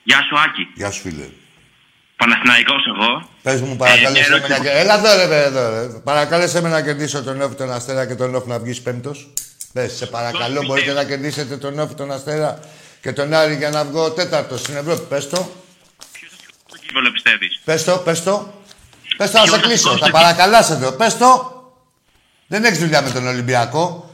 Γεια 0.03 0.21
σου, 0.21 0.39
Άκη. 0.39 0.67
Γεια 0.75 0.91
σου, 0.91 1.01
φίλε. 1.01 1.29
Παναθηναϊκός 2.15 2.85
εγώ. 2.85 3.29
Πες 3.41 3.61
μου, 3.61 3.75
παρακάλεσε 3.75 4.33
Ε, 4.33 4.39
με 4.39 4.47
να... 4.47 4.69
Έλα 4.69 4.97
εδώ, 4.97 5.15
ρε, 5.15 5.25
ρε, 5.25 5.43
εδώ, 5.43 5.69
ρε. 5.69 5.99
Παρακάλεσε 5.99 6.61
με 6.61 6.69
να 6.69 6.81
κερδίσω 6.81 7.23
τον 7.23 7.41
Όφη, 7.41 7.55
τον 7.55 7.71
Αστέρα 7.71 8.07
και 8.07 8.15
τον 8.15 8.35
Όφη 8.35 8.47
να 8.47 8.59
βγεις 8.59 8.81
πέμπτος. 8.81 9.33
Πες, 9.73 9.95
σε 9.95 10.05
παρακαλώ, 10.05 10.53
Ποιος 10.53 10.65
μπορείτε 10.65 10.91
πιστεύει; 10.91 11.09
να 11.09 11.15
κερδίσετε 11.15 11.57
τον 11.57 11.79
Όφη, 11.79 11.93
τον 11.93 12.11
Αστέρα 12.11 12.59
και 13.01 13.11
τον 13.13 13.33
Άρη 13.33 13.55
για 13.55 13.69
να 13.69 13.83
βγω 13.85 14.11
τέταρτος 14.11 14.59
στην 14.59 14.75
Ευρώπη. 14.75 15.01
Πες 15.09 15.29
το. 15.29 15.49
Στο 16.67 16.77
κύπελο 16.85 17.11
πιστεύεις; 17.11 17.59
Πες 17.63 17.83
το, 17.83 17.97
πες 17.97 18.23
το. 18.23 18.53
Πες 19.17 19.31
το, 19.31 19.37
να 19.37 19.45
σε 19.45 19.49
Ποιος 19.49 19.61
κλείσω. 19.61 19.89
αυτός 19.89 19.99
Θα 19.99 20.05
εκεί; 20.05 20.15
παρακαλάσετε 20.15 20.85
το. 20.85 20.91
Πες 20.91 21.17
το. 21.17 21.51
Δεν 22.47 22.63
έχεις 22.63 22.79
δουλειά 22.79 23.01
με 23.01 23.11
τον 23.11 23.27
Ολυμπιακό. 23.27 24.11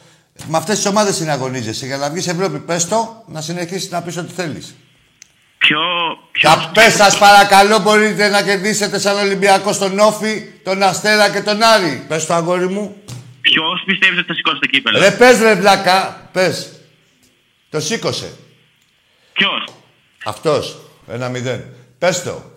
Με 0.47 0.57
αυτές 0.57 0.75
τις 0.75 0.85
ομάδες 0.85 1.15
συναγωνίζεσαι. 1.15 1.85
Για 1.85 1.97
να 1.97 2.09
βγεις 2.09 2.27
Ευρώπη, 2.27 2.59
πες 2.59 2.87
το, 2.87 3.23
να 3.27 3.41
συνεχίσεις 3.41 3.89
να 3.89 4.01
πεις 4.01 4.17
ό,τι 4.17 4.33
θέλεις. 4.33 4.75
Ποιο... 5.57 5.79
ποιο... 6.31 6.49
Θα 6.49 6.71
πες, 6.73 6.93
σας 6.93 7.17
παρακαλώ, 7.17 7.79
μπορείτε 7.79 8.29
να 8.29 8.41
κερδίσετε 8.43 8.99
σαν 8.99 9.17
Ολυμπιακό 9.17 9.73
στον 9.73 9.99
Όφη, 9.99 10.41
τον 10.63 10.83
Αστέρα 10.83 11.29
και 11.29 11.41
τον 11.41 11.63
Άρη. 11.63 12.05
Πες 12.07 12.25
το, 12.25 12.33
αγόρι 12.33 12.67
μου. 12.67 12.95
Ποιος 13.41 13.83
πιστεύεις 13.85 14.17
ότι 14.17 14.27
θα 14.27 14.33
σηκώσει 14.33 14.59
το 14.59 14.67
κύπελο; 14.67 14.99
Ρε, 14.99 15.11
πες 15.11 15.39
ρε, 15.39 15.55
βλάκα. 15.55 16.29
Πες. 16.31 16.71
Το 17.69 17.79
σήκωσε. 17.79 18.33
Ποιος; 19.33 19.65
Αυτός. 20.23 20.79
Ένα 21.07 21.29
μηδέν. 21.29 21.65
Πες 21.97 22.23
το. 22.23 22.51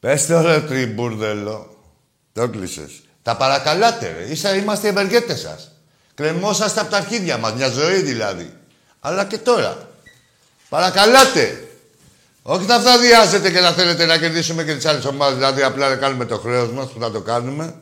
Πες 0.00 0.26
το, 0.26 0.40
ρε, 0.40 0.60
τριμπούρδελο. 0.60 1.76
Το 2.32 2.48
κλείσες. 2.48 3.02
Τα 3.22 3.36
παρακαλάτε, 3.36 4.12
ρε. 4.18 4.24
Ίσα 4.24 4.54
είμαστε 4.54 4.86
οι 4.86 4.90
ευεργέτες 4.90 5.40
σας. 5.40 5.70
Κρεμόσαστε 6.14 6.80
από 6.80 6.90
τα 6.90 6.96
αρχίδια 6.96 7.38
μας. 7.38 7.52
Μια 7.52 7.68
ζωή 7.68 8.00
δηλαδή. 8.00 8.56
Αλλά 9.00 9.24
και 9.24 9.38
τώρα. 9.38 9.88
Παρακαλάτε. 10.68 11.66
Όχι 12.42 12.66
να 12.66 12.78
φταδιάζετε 12.78 13.50
και 13.50 13.60
να 13.60 13.72
θέλετε 13.72 14.06
να 14.06 14.18
κερδίσουμε 14.18 14.64
και 14.64 14.74
τις 14.74 14.86
άλλες 14.86 15.04
ομάδες. 15.04 15.34
Δηλαδή 15.34 15.62
απλά 15.62 15.88
να 15.88 15.96
κάνουμε 15.96 16.24
το 16.24 16.38
χρέος 16.38 16.70
μας 16.70 16.90
που 16.90 17.00
θα 17.00 17.10
το 17.10 17.20
κάνουμε. 17.20 17.74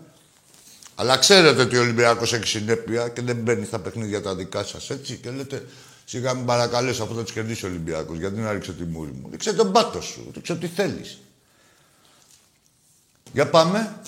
Αλλά 0.94 1.16
ξέρετε 1.16 1.62
ότι 1.62 1.76
ο 1.76 1.80
Ολυμπιακός 1.80 2.32
έχει 2.32 2.46
συνέπεια 2.46 3.08
και 3.08 3.22
δεν 3.22 3.36
μπαίνει 3.36 3.66
στα 3.66 3.78
παιχνίδια 3.78 4.22
τα 4.22 4.34
δικά 4.34 4.64
σας, 4.64 4.90
έτσι. 4.90 5.16
Και 5.16 5.30
λέτε, 5.30 5.64
σιγά 6.10 6.34
μην 6.34 6.44
παρακαλέσω 6.44 7.02
αφού 7.02 7.14
θα 7.14 7.22
τους 7.22 7.32
κερδίσει 7.32 7.64
ο 7.64 7.68
Ολυμπιακός. 7.68 8.18
Γιατί 8.18 8.40
να 8.40 8.52
ρίξω 8.52 8.72
τη 8.72 8.84
μούρη 8.84 9.10
μου. 9.10 9.28
Ρίξε 9.30 9.52
τον 9.52 9.72
πάτος 9.72 10.04
σου. 10.04 10.30
Ρίξε 10.34 10.52
ό,τι 10.52 10.66
θέλεις. 10.66 11.20
Για 13.32 13.50
πάμε. 13.50 14.00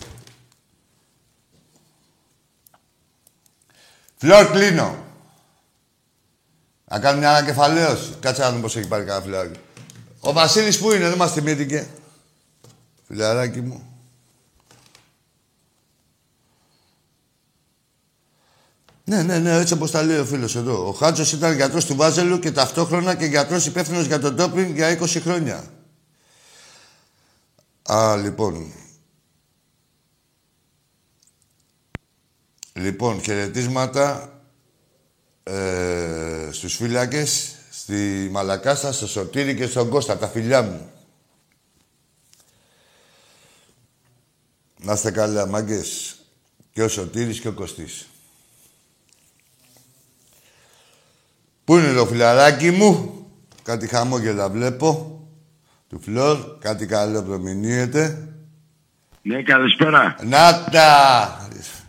Φλόρ 4.17 4.51
κλείνω. 4.51 5.05
Να 6.85 7.01
κάνω 7.01 7.19
μια 7.19 7.31
ανακεφαλαίωση. 7.31 8.15
Κάτσε 8.21 8.43
να 8.43 8.49
δούμε 8.49 8.61
πώς 8.61 8.77
έχει 8.77 8.89
πάρει 8.89 9.05
κανένα 9.05 9.25
φιλάκι. 9.25 9.61
Ο 10.21 10.33
Βασίλης 10.33 10.79
που 10.79 10.93
είναι, 10.93 11.09
δεν 11.09 11.19
μας 11.19 11.33
θυμήθηκε. 11.33 11.89
Φιλαράκι 13.07 13.61
μου. 13.61 13.92
Ναι, 19.05 19.23
ναι, 19.23 19.39
ναι, 19.39 19.53
έτσι 19.59 19.73
όπως 19.73 19.91
τα 19.91 20.03
λέει 20.03 20.19
ο 20.19 20.25
φίλος 20.25 20.57
εδώ. 20.57 20.89
Ο 20.89 20.93
Χάτζος 20.93 21.33
ήταν 21.33 21.55
γιατρός 21.55 21.85
του 21.85 21.97
Βάζελου 21.97 22.39
και 22.39 22.53
ταυτόχρονα 22.53 23.15
και 23.15 23.25
γιατρός 23.25 23.67
υπεύθυνος 23.67 24.07
για 24.07 24.19
τον 24.19 24.35
ντόπινγκ 24.35 24.75
για 24.75 24.99
20 25.01 25.21
χρόνια. 25.21 25.65
Α, 27.83 28.17
λοιπόν. 28.17 28.73
Λοιπόν, 32.73 33.23
χαιρετίσματα 33.23 34.33
ε, 35.43 36.49
στους 36.51 36.75
φύλακες, 36.75 37.55
στη 37.71 38.29
Μαλακάστα, 38.31 38.93
στο 38.93 39.07
Σωτήρι 39.07 39.57
και 39.57 39.67
στον 39.67 39.89
Κώστα, 39.89 40.17
τα 40.19 40.29
φιλιά 40.29 40.63
μου. 40.63 40.91
Να 44.79 44.93
είστε 44.93 45.11
καλά, 45.11 45.47
μάγκες. 45.47 46.17
Και 46.73 46.83
ο 46.83 46.89
Σωτήρης 46.89 47.41
και 47.41 47.49
ο 47.49 47.53
Κωστής. 47.53 48.07
Πού 51.65 51.77
είναι 51.77 51.93
το 51.93 52.07
φιλαράκι 52.07 52.71
μου; 52.71 53.17
Κάτι 53.63 53.87
χαμόγελα 53.89 54.49
βλέπω. 54.49 55.19
Του 55.89 56.01
Φλόρ. 56.05 56.37
Κάτι 56.61 56.87
καλό 56.87 57.23
προμηνύεται. 57.23 58.29
Ναι, 59.23 59.43
καλησπέρα. 59.43 60.17
Να 60.23 60.65
τα! 60.65 61.37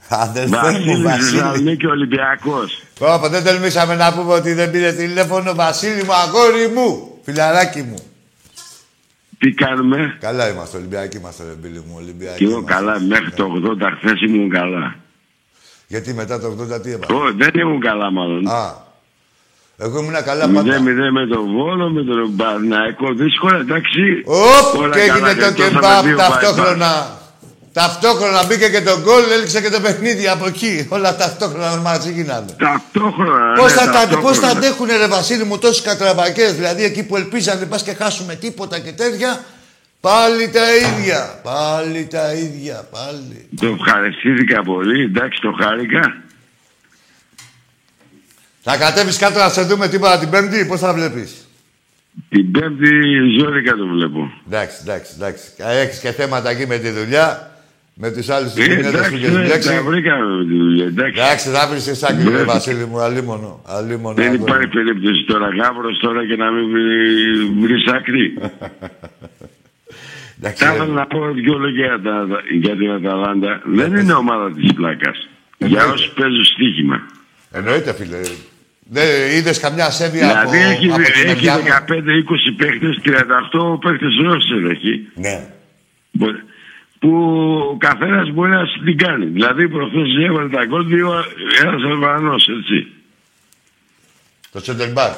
Αδερφέ 0.10 0.50
μου, 0.56 0.62
Βασίλης 0.62 1.02
Βασίλη. 1.02 1.40
Θεσσαλονίκη 1.40 1.86
Ολυμπιακός. 1.86 2.84
Πω, 3.00 3.20
πω, 3.22 3.30
δεν 3.30 3.44
τολμήσαμε 3.44 3.96
να 3.96 4.14
πούμε 4.14 4.34
ότι 4.34 4.54
δεν 4.54 4.72
πήρε 4.72 4.92
τηλέφωνο. 4.92 5.54
Βασίλη 5.54 6.04
μου, 6.04 6.14
αγόρι 6.14 6.68
μου. 6.76 7.18
Φιλαράκι 7.24 7.82
μου. 7.82 7.98
Τι 9.38 9.52
κάνουμε; 9.52 10.18
Καλά 10.20 10.50
είμαστε, 10.50 10.78
Ολυμπιακοί 10.78 11.18
είμαστε, 11.18 11.44
ρε 11.44 11.56
φίλοι 11.62 11.84
μου. 11.88 11.94
Ολυμπιακοί 11.96 12.38
Και 12.38 12.44
εγώ 12.44 12.58
είμαστε. 12.58 12.74
καλά, 12.74 13.00
μέχρι 13.00 13.32
το 13.32 13.46
80 13.46 13.98
χθες 13.98 14.22
ήμουν 14.22 14.50
καλά. 14.50 14.96
Γιατί 15.88 16.14
μετά 16.14 16.40
το 16.40 16.48
80 16.48 16.82
τι 16.82 16.92
έπαθε; 16.92 17.14
Ω, 17.14 17.34
δεν 17.34 17.52
ήμουν 17.54 17.80
καλά 17.80 18.12
μάλλον. 18.12 18.48
Α. 18.48 18.92
Εγώ 19.78 20.00
ήμουν 20.00 20.24
καλά 20.24 20.46
0-0 20.46 20.54
πάντα. 20.54 20.82
με 21.12 21.28
τον 21.28 21.46
Βόλο, 21.52 21.90
με 21.90 22.04
τον 22.04 22.36
Παναϊκό. 22.36 23.14
Δύσκολα, 23.14 23.58
εντάξει. 23.58 24.02
Οπ, 24.26 24.80
Όλα 24.82 24.94
και 24.96 25.00
έγινε 25.00 25.20
καλά, 25.20 25.36
το 25.36 25.46
γλιτώσαμε 25.46 25.70
κεμπάπ 25.72 26.04
δύο 26.06 26.18
ταυτόχρονα. 26.18 27.22
Ταυτόχρονα 27.74 28.46
μπήκε 28.46 28.70
και 28.70 28.82
το 28.82 29.00
γκολ, 29.02 29.24
έληξε 29.32 29.62
και 29.62 29.70
το 29.70 29.80
παιχνίδι 29.80 30.28
από 30.28 30.46
εκεί. 30.48 30.88
Όλα 30.90 31.16
ταυτόχρονα 31.16 31.76
μαζί 31.76 32.12
γίνανε. 32.12 32.56
Ταυτόχρονα. 32.58 33.54
Πώς 33.54 33.74
ναι, 33.74 33.80
θα, 33.80 33.86
τα, 33.86 33.92
ταυτόχρονα. 33.92 34.22
πώς 34.28 34.38
θα 34.40 34.48
αντέχουνε 34.48 34.98
ρε 34.98 35.08
Βασίλη 35.08 35.44
μου 35.44 35.58
τόσοι 35.58 35.82
κατραβακές, 35.82 36.54
δηλαδή 36.56 36.84
εκεί 36.84 37.06
που 37.06 37.16
ελπίζανε 37.16 37.66
πας 37.66 37.84
και 37.84 37.94
χάσουμε 37.94 38.36
τίποτα 38.36 38.80
και 38.80 38.92
τέτοια, 38.92 39.44
πάλι 40.00 40.50
τα 40.50 40.76
ίδια, 40.76 41.40
πάλι 41.44 42.08
τα 42.12 42.34
ίδια, 42.34 42.88
πάλι. 42.92 43.48
Το 43.60 43.68
ευχαριστήθηκα 43.68 44.64
πολύ, 44.64 45.04
εντάξει, 45.04 45.40
το 45.42 45.52
χάρηκα. 45.62 46.02
Θα 48.66 48.78
κατέβεις 48.78 49.18
κάτω 49.18 49.40
να 49.40 49.50
σε 49.50 49.62
δούμε 49.62 49.88
τίποτα 49.88 50.20
την 50.20 50.30
Πέμπτη, 50.30 50.66
πώς 50.66 50.80
θα 50.80 50.94
βλέπεις; 50.94 51.48
Την 52.30 52.52
πέμπτη 52.52 52.90
ζώρικα 53.40 53.74
το 53.76 53.88
βλέπω. 53.88 54.32
Εντάξει, 54.48 54.78
εντάξει, 54.82 55.12
εντάξει. 55.16 55.44
Έχεις 55.58 56.00
και 56.00 56.12
θέματα 56.12 56.50
εκεί 56.50 56.68
με 56.68 56.78
τη 56.78 56.90
δουλειά. 56.90 57.48
Με 57.96 58.12
τους 58.12 58.30
άλλους 58.30 58.52
τους 58.54 58.60
Ε, 58.66 58.68
γυναίκες 58.68 58.92
που 58.92 58.98
εντάξει, 58.98 59.16
έχεις 59.16 59.32
ναι, 59.32 59.42
μπλέξει. 59.44 59.70
τα 59.70 59.82
βρήκαμε 59.84 60.36
με 60.36 60.44
τη 60.46 60.58
δουλειά. 60.58 60.86
Εντάξει. 60.86 61.20
Εντάξει, 61.22 61.50
θα 61.50 61.68
βρεις 61.68 61.84
και 61.84 61.94
σάκη, 61.94 62.24
Ναι. 62.24 62.38
ρε 62.38 62.44
Βασίλη 62.44 62.86
μου, 62.86 63.00
αλίμονο. 63.00 63.62
αλίμονο 63.66 64.16
Δεν 64.16 64.26
αγόρι 64.26 64.42
υπάρχει 64.42 64.66
μου. 64.66 64.72
περίπτωση 64.74 65.24
τώρα 65.24 65.48
γάβρος 65.50 66.00
τώρα 66.00 66.28
και 66.28 66.36
να 66.36 66.52
μην 66.52 66.70
βρει- 66.72 67.60
βρεις 67.64 67.86
άκρη. 67.88 68.34
Εντάξει, 70.40 70.64
Θα 70.64 70.70
ρε. 70.70 70.76
ήθελα 70.76 70.94
να 70.94 71.06
πω 71.06 71.32
δυο 71.34 71.58
λόγια 71.58 71.86
για, 71.86 72.02
τα- 72.02 72.28
για 72.60 72.76
την 72.76 72.92
Αταλάντα. 72.92 73.62
Δεν 73.66 73.96
είναι 73.96 74.14
ομάδα 74.14 74.52
της 74.52 74.74
πλάκας. 74.74 75.30
Για 75.58 75.86
όσους 75.86 76.10
παίζουν 76.10 76.44
στοίχημα. 76.44 76.98
Εννοείται, 77.52 77.94
φίλε. 77.94 78.18
Δεν 78.86 79.32
είδες 79.38 79.60
καμιά 79.60 79.86
ασέβεια 79.86 80.40
από, 80.42 80.50
Δηλαδή 80.52 80.72
έχεις, 80.74 80.92
από 80.94 81.04
την 81.04 81.12
έχεις 81.14 81.32
Ενδιάμο. 81.32 81.64
15-20 81.64 82.52
παίχτες, 82.58 83.00
38 83.04 83.80
παίχτες 83.82 84.16
Ρώσες 84.24 84.72
έχει. 84.72 85.08
Ναι. 85.16 85.48
Μπο- 86.12 86.52
Που 87.00 87.10
ο 87.72 87.78
καθένας 87.78 88.30
μπορεί 88.32 88.52
να 88.52 88.66
σου 88.66 88.84
την 88.84 88.98
κάνει. 88.98 89.26
Δηλαδή 89.26 89.68
προχθές 89.70 90.08
έβαλε 90.28 90.50
τα 90.50 90.66
γκολ 90.66 90.86
δύο, 90.88 91.14
ένας 91.62 91.82
Αλβανός, 91.84 92.48
έτσι. 92.48 92.88
Το 94.52 94.62
center 94.66 94.94
back. 94.94 95.16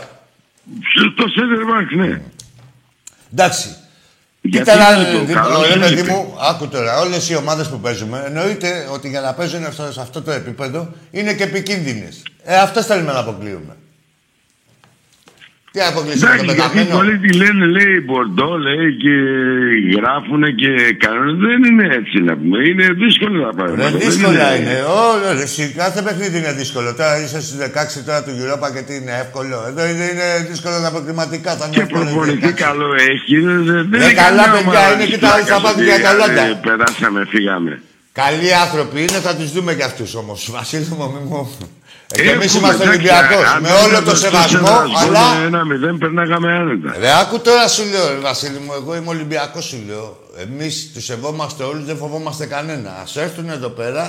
Το 1.16 1.26
center 1.36 1.61
back, 1.82 1.95
ναι. 2.07 2.22
Εντάξει. 3.34 3.70
Γιατί 4.49 4.71
Κοίτα, 4.71 4.95
είναι 4.95 5.03
ρε, 5.11 5.17
το 5.17 5.23
δι- 5.25 5.35
καλό, 5.35 5.61
ρε, 5.61 5.67
δεν 5.67 5.79
παιδί 5.79 5.99
είπε. 6.01 6.11
μου, 6.11 6.33
άκου 6.49 6.67
τώρα, 6.67 6.99
όλες 6.99 7.29
οι 7.29 7.35
ομάδες 7.35 7.67
που 7.67 7.79
παίζουμε, 7.79 8.23
εννοείται 8.25 8.87
ότι 8.91 9.09
για 9.09 9.21
να 9.21 9.33
παίζουν 9.33 9.65
αυτό- 9.65 9.91
σε 9.91 10.01
αυτό 10.01 10.21
το 10.21 10.31
επίπεδο 10.31 10.89
είναι 11.11 11.33
και 11.33 11.43
επικίνδυνες. 11.43 12.21
Ε, 12.43 12.57
αυτές 12.57 12.85
θέλουμε 12.85 13.11
να 13.11 13.19
αποκλείουμε. 13.19 13.75
Τι 15.76 15.82
να 15.84 15.89
αποκλείσουμε 15.93 16.26
το 16.26 16.34
Εντάξει, 16.34 16.55
γιατί 16.59 16.78
πεταμένο; 16.78 16.95
πολλοί 16.97 17.15
τη 17.23 17.32
λένε, 17.41 17.63
λέει 17.78 17.93
Μπορντό, 18.07 18.49
λέει 18.67 18.88
και 19.03 19.13
γράφουν 19.97 20.41
και 20.61 20.71
κάνουν. 21.05 21.32
Δεν 21.47 21.59
είναι 21.69 21.86
έτσι 21.99 22.17
να 22.28 22.34
πούμε. 22.39 22.57
Είναι 22.69 22.86
δύσκολο 23.03 23.38
να 23.47 23.51
πάρουμε. 23.57 23.78
Ρε, 23.84 23.89
δύσκολα 24.05 24.47
είναι. 24.57 24.76
Όλο, 25.11 25.26
ρε, 25.38 25.45
εσύ, 25.49 25.63
κάθε 25.82 25.99
παιχνίδι 26.05 26.36
είναι 26.41 26.53
δύσκολο. 26.61 26.88
Τώρα 26.99 27.13
είσαι 27.23 27.39
στις 27.45 27.57
16 27.99 28.03
τώρα 28.07 28.19
του 28.26 28.34
Europa 28.41 28.67
και 28.76 28.82
τι 28.88 28.93
είναι 28.99 29.13
εύκολο. 29.23 29.57
Εδώ 29.69 29.84
είναι, 29.91 30.05
είναι 30.13 30.28
δύσκολο 30.51 30.76
τα 30.86 30.91
προκριματικά. 30.95 31.51
Θα 31.59 31.63
είναι 31.65 31.76
Και 31.76 31.82
εύκολο, 31.86 32.03
προπονητή 32.05 32.51
16. 32.57 32.63
καλό 32.67 32.88
έχει. 33.11 33.34
Δεν, 33.47 33.59
δεν 33.91 33.99
Ρε, 34.01 34.05
είναι 34.05 34.13
καλά, 34.26 34.43
καμιά 34.43 34.55
παιδιά, 34.55 34.80
ομάδα 34.80 34.93
είναι 34.93 35.03
της 35.05 35.11
και 35.13 35.19
τα 35.23 35.28
πλάκας 35.28 35.47
στα 35.49 35.57
πάθη 35.63 35.80
ότι, 35.82 35.89
για 35.91 35.99
τα 36.05 36.11
Λάντα. 36.19 36.43
ε, 36.53 36.59
Περάσαμε, 36.67 37.19
φύγαμε. 37.34 37.73
Καλοί 38.21 38.49
άνθρωποι 38.65 38.97
είναι, 39.05 39.19
θα 39.28 39.34
τους 39.38 39.49
δούμε 39.55 39.71
κι 39.80 39.86
αυτούς 39.91 40.09
όμως. 40.21 40.39
Βασίλη 40.57 40.88
μου, 40.97 41.05
μη 41.13 41.21
μου. 41.32 41.41
Ε, 42.14 42.22
και 42.22 42.30
εμείς 42.30 42.56
Έχουμε, 42.56 42.68
είμαστε 42.68 42.84
εντάξει, 42.84 42.99
Ολυμπιακός. 42.99 43.47
αν 43.56 43.62
Με 43.62 43.68
δεν 43.68 43.78
όλο 43.84 43.91
ήταν 43.91 44.03
το 44.03 44.10
στο 44.16 44.20
σεβασμό, 44.26 44.68
σεβασμό, 44.68 44.97
αλλά. 44.97 45.45
Ένα 45.45 45.66
μηδέν 45.66 45.97
περνάγαμε 45.97 46.53
άνετα. 46.53 46.95
Ρε, 46.99 47.12
άκου 47.20 47.39
τώρα 47.39 47.68
σου 47.68 47.84
λέω, 47.91 48.07
ρε, 48.10 48.19
Βασίλη 48.19 48.60
μου, 48.65 48.73
εγώ 48.73 48.95
είμαι 48.95 49.10
Ολυμπιακός 49.10 49.65
σου 49.65 49.84
λέω. 49.88 50.19
Εμείς 50.38 50.91
τους 50.94 51.06
σεβόμαστε 51.06 51.64
όλους, 51.64 51.86
δεν 51.86 51.98
φοβόμαστε 51.98 52.45
κανένα. 52.45 52.90
Α 52.90 53.03
έρθουν 53.22 53.49
εδώ 53.49 53.69
πέρα 53.69 54.06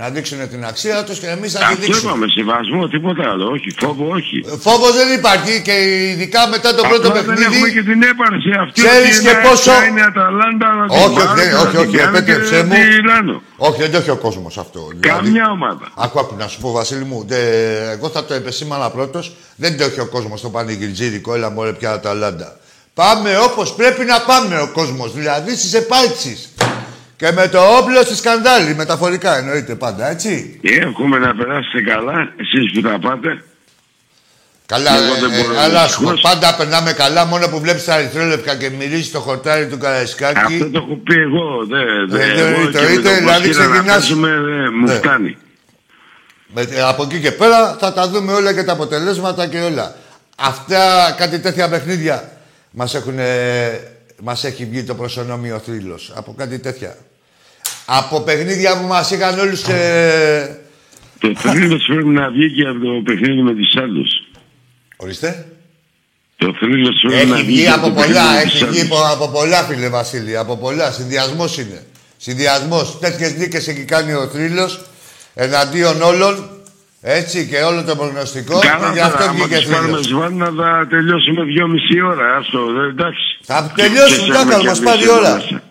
να 0.00 0.08
δείξουν 0.14 0.38
την 0.52 0.64
αξία 0.70 1.04
τους 1.04 1.18
και 1.18 1.26
εμείς 1.36 1.52
θα 1.52 1.58
τη 1.58 1.64
Αυτό 1.64 1.80
δείξουμε. 1.80 2.08
είπαμε, 2.10 2.26
σεβασμό, 2.36 2.88
τίποτα 2.88 3.24
άλλο. 3.30 3.44
Όχι, 3.54 3.68
φόβο, 3.82 4.04
όχι. 4.18 4.36
Φόβος 4.66 4.92
δεν 5.00 5.08
υπάρχει 5.18 5.62
και 5.66 5.72
ειδικά 6.10 6.40
μετά 6.54 6.74
το 6.74 6.82
πρώτο 6.90 7.08
Απλά 7.08 7.22
δεν 7.22 7.36
έχουμε 7.46 7.68
και 7.68 7.82
παιχνίδι. 7.82 7.82
την 7.90 8.02
έπαρση 8.12 8.50
αυτή. 8.62 8.76
Ξέρεις 8.82 9.16
ότι 9.16 9.24
και 9.26 9.30
είναι- 9.34 9.46
πόσο- 9.48 9.70
ποια 9.78 9.86
Είναι 9.90 10.02
Αταλάντα, 10.10 10.68
να 10.80 10.84
την 10.88 10.96
Όχι, 10.96 11.04
όχι, 11.06 11.14
πάρουν 11.18 11.36
δεν- 11.36 11.48
και 11.48 11.54
να 11.54 11.60
όχι, 11.60 11.70
την 11.70 11.78
όχι, 11.88 11.96
κάνουν 11.96 12.14
επέτρεψέ 12.14 12.56
και 12.58 12.62
μου. 12.62 12.68
να 12.68 12.78
την 12.96 13.06
ράνω. 13.10 13.36
Όχι, 13.68 13.78
δεν 13.84 13.90
το 13.92 13.96
έχει 14.02 14.10
ο 14.18 14.20
κόσμος 14.26 14.54
αυτό. 14.64 14.80
Δηλαδή, 14.88 15.08
Καμιά 15.08 15.46
ομάδα. 15.56 15.84
Άκου, 16.04 16.16
άκου, 16.22 16.34
να 16.42 16.46
σου 16.50 16.58
πω, 16.62 16.68
Βασίλη 16.78 17.04
μου, 17.10 17.18
δε, 17.30 17.40
εγώ 17.96 18.06
θα 18.14 18.20
το 18.28 18.32
επεσήμανα 18.40 18.86
πρώτος. 18.96 19.24
Δεν 19.62 19.72
το 19.78 19.82
έχει 19.88 20.00
ο 20.00 20.08
κόσμος 20.14 20.38
στο 20.42 20.48
πανηγυρτζίδικο, 20.56 21.34
έλα 21.34 21.48
μωρέ 21.50 21.72
πια 21.80 21.90
Αταλάντα. 21.98 22.48
Πάμε 22.94 23.30
όπως 23.48 23.66
πρέπει 23.74 24.04
να 24.12 24.18
πάμε 24.20 24.54
ο 24.60 24.68
κόσμος, 24.78 25.08
δηλαδή 25.18 25.50
στις 25.56 25.74
επάλξεις. 25.82 26.40
Και 27.20 27.32
με 27.32 27.48
το 27.48 27.60
όπλο 27.76 28.02
στη 28.02 28.16
σκανδάλη, 28.16 28.74
μεταφορικά 28.74 29.36
εννοείται 29.38 29.74
πάντα, 29.74 30.08
έτσι. 30.10 30.60
Ε, 30.62 30.74
Εύχομαι 30.86 31.18
να 31.18 31.34
περάσετε 31.34 31.80
καλά, 31.90 32.32
εσείς 32.36 32.72
που 32.74 32.80
τα 32.80 32.98
πάτε. 32.98 33.42
Καλά, 34.66 34.90
Εγώ 34.96 35.14
δεν 35.14 35.32
ε, 35.32 35.36
μπορώ 35.42 35.52
ε, 35.52 35.56
να 35.56 35.62
αλλά 35.62 35.86
σου 35.88 36.02
πω, 36.02 36.10
δυστυχώς. 36.10 36.20
πάντα 36.32 36.54
περνάμε 36.56 36.92
καλά 36.92 37.24
μόνο 37.24 37.48
που 37.48 37.60
βλέπεις 37.60 37.84
τα 37.84 37.94
αριθρόλεπτα 37.94 38.56
και 38.56 38.70
μυρίζει 38.70 39.10
το 39.10 39.20
χορτάρι 39.20 39.66
του 39.68 39.78
Καραϊσκάκη. 39.78 40.38
Αυτό 40.38 40.70
το 40.70 40.78
έχω 40.84 40.96
πει 41.04 41.14
εγώ. 41.14 41.66
Δε, 41.66 41.78
δε, 42.18 42.24
Ε, 42.24 42.40
εγώ 42.52 42.64
το 42.70 42.78
και 42.78 42.84
με 42.84 42.90
είτε, 42.92 43.02
τον 43.02 43.16
δηλαδή 43.18 43.46
Κωστήρα 43.46 43.66
να 43.66 43.72
ξεκινάς- 43.72 43.96
παίζουμε, 43.98 44.28
δε, 44.28 44.70
μου 44.70 44.86
Ναι. 44.86 44.92
φτάνει. 44.94 45.36
Με, 46.54 46.60
ε, 46.62 46.80
από 46.82 47.02
εκεί 47.02 47.20
και 47.20 47.30
πέρα 47.32 47.76
θα 47.80 47.92
τα 47.92 48.08
δούμε 48.08 48.32
όλα 48.32 48.52
και 48.54 48.62
τα 48.64 48.72
αποτελέσματα 48.72 49.46
και 49.46 49.58
όλα. 49.60 49.94
Αυτά, 50.36 51.14
κάτι 51.18 51.38
τέτοια 51.38 51.68
παιχνίδια 51.68 52.32
μας, 52.70 52.94
έχουν, 52.94 53.18
μας 54.22 54.44
έχει 54.44 54.64
βγει 54.64 54.82
το 54.82 54.94
προσωνόμιο 54.94 55.58
θρύλος. 55.58 56.12
Από 56.14 56.34
κάτι 56.36 56.58
τέτοια. 56.58 56.96
Από 57.84 58.20
παιχνίδια 58.20 58.80
που 58.80 58.86
μας 58.86 59.10
είχαν 59.10 59.38
όλους 59.38 59.62
και... 59.62 59.78
Το 61.18 61.32
θρύλος 61.36 61.84
πρέπει 61.86 62.08
να 62.08 62.30
βγει 62.30 62.54
και 62.54 62.68
από 62.68 62.78
το 62.78 63.02
παιχνίδι 63.04 63.42
με 63.42 63.54
τις 63.54 63.76
άλλους. 63.76 64.10
Ορίστε. 64.96 65.46
Το 66.36 66.54
θρύλος 66.58 66.94
πρέπει 67.08 67.26
να 67.26 67.36
Έχει 67.36 67.44
βγει 67.44 67.52
βγει 67.52 67.62
και 67.62 67.70
από 67.70 67.86
το 67.86 67.92
παιχνίδι 67.92 68.12
πολλά, 68.12 68.32
με 68.32 68.40
έχει 68.40 68.50
τις 68.58 68.64
βγει 68.66 68.80
άλλους. 68.80 68.90
από, 68.90 69.24
από 69.24 69.28
πολλά 69.28 69.62
φίλε 69.62 69.88
Βασίλη, 69.88 70.36
από 70.36 70.56
πολλά. 70.56 70.92
Συνδυασμός 70.92 71.58
είναι. 71.58 71.86
Συνδυασμός. 72.16 72.98
Τέτοιες 72.98 73.34
νίκες 73.34 73.68
έχει 73.68 73.84
κάνει 73.84 74.12
ο 74.12 74.28
θρύλος 74.28 74.80
εναντίον 75.34 76.02
όλων. 76.02 76.57
Έτσι 77.00 77.48
και 77.48 77.56
όλο 77.56 77.84
το 77.84 77.96
προγνωστικό. 77.96 78.58
Καλά 78.58 78.86
και 78.88 78.92
γι' 78.94 79.00
αυτό 79.00 79.18
τώρα, 79.18 79.30
άμα 79.30 79.44
βγήκε 79.44 79.56
τις 79.56 79.66
πάρουμε 79.70 79.88
θρύλος. 79.88 80.06
σβάρνα 80.06 80.50
θα 80.62 80.86
τελειώσουμε 80.90 81.42
δυόμιση 81.44 82.00
ώρα. 82.00 82.36
Άστο, 82.36 82.72
δε, 82.72 82.86
εντάξει. 82.86 83.38
Θα 83.42 83.72
τελειώσουμε, 83.76 84.26
Και- 84.26 84.32
και 84.32 84.38
εντάξει, 84.40 84.52
σε 84.52 84.58
θα 84.62 84.68
μας 84.68 84.78
έχουμε 84.78 84.90
πάρει 84.90 84.98
κερδίσει 84.98 85.18
ώρα. 85.18 85.28
εδώ 85.28 85.34
μέσα. 85.36 85.62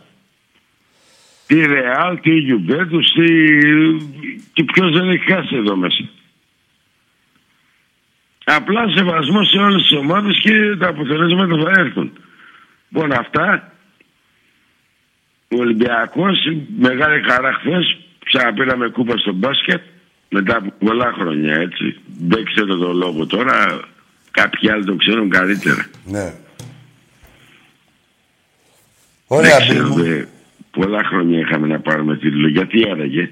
Τι 1.48 1.66
Ρεάλ, 1.66 2.20
τι 2.20 2.30
Γιουμπέντους, 2.30 3.06
τι... 3.12 3.26
και 4.54 4.64
ποιος 4.64 4.92
δεν 4.98 5.10
έχει 5.10 5.32
χάσει 5.32 5.56
εδώ 5.56 5.76
μέσα. 5.76 6.04
Απλά 8.44 8.82
σεβασμό 8.96 9.44
σε 9.44 9.58
όλες 9.58 9.82
τις 9.82 9.98
ομάδες 9.98 10.40
και 10.44 10.76
τα 10.80 10.88
αποτελέσματα 10.88 11.56
θα 11.64 11.80
έρθουν. 11.82 12.12
Λοιπόν 12.90 13.12
αυτά, 13.12 13.74
ο 15.56 15.58
Ολυμπιακός, 15.60 16.38
μεγάλη 16.80 17.24
χαρά 17.30 17.54
χθες, 17.54 17.98
ξαναπήραμε 18.26 18.90
κούπα 18.90 19.18
στο 19.18 19.34
μπάσκετ, 19.34 19.82
μετά 20.30 20.56
από 20.58 20.74
πολλά 20.86 21.14
χρόνια 21.20 21.54
έτσι. 21.56 21.96
Δεν 22.28 22.46
ξέρω 22.46 22.76
το 22.78 22.94
λόγο 22.94 23.26
τώρα, 23.26 23.80
κάποιοι 24.32 24.70
άλλοι 24.72 24.86
το 24.86 24.96
ξέρουν 24.96 25.30
καλύτερα. 25.30 25.86
Ναι. 26.06 26.34
Ωραία, 29.28 29.58
Δεν 29.58 29.68
Μπίλ 29.68 29.76
ξέρω, 29.76 29.88
μου. 29.88 30.04
δε, 30.04 30.24
πολλά 30.72 31.04
χρόνια 31.04 31.40
είχαμε 31.40 31.68
να 31.68 31.80
πάρουμε 31.80 32.18
τίτλο. 32.18 32.48
Γιατί 32.48 32.90
άραγε; 32.92 33.30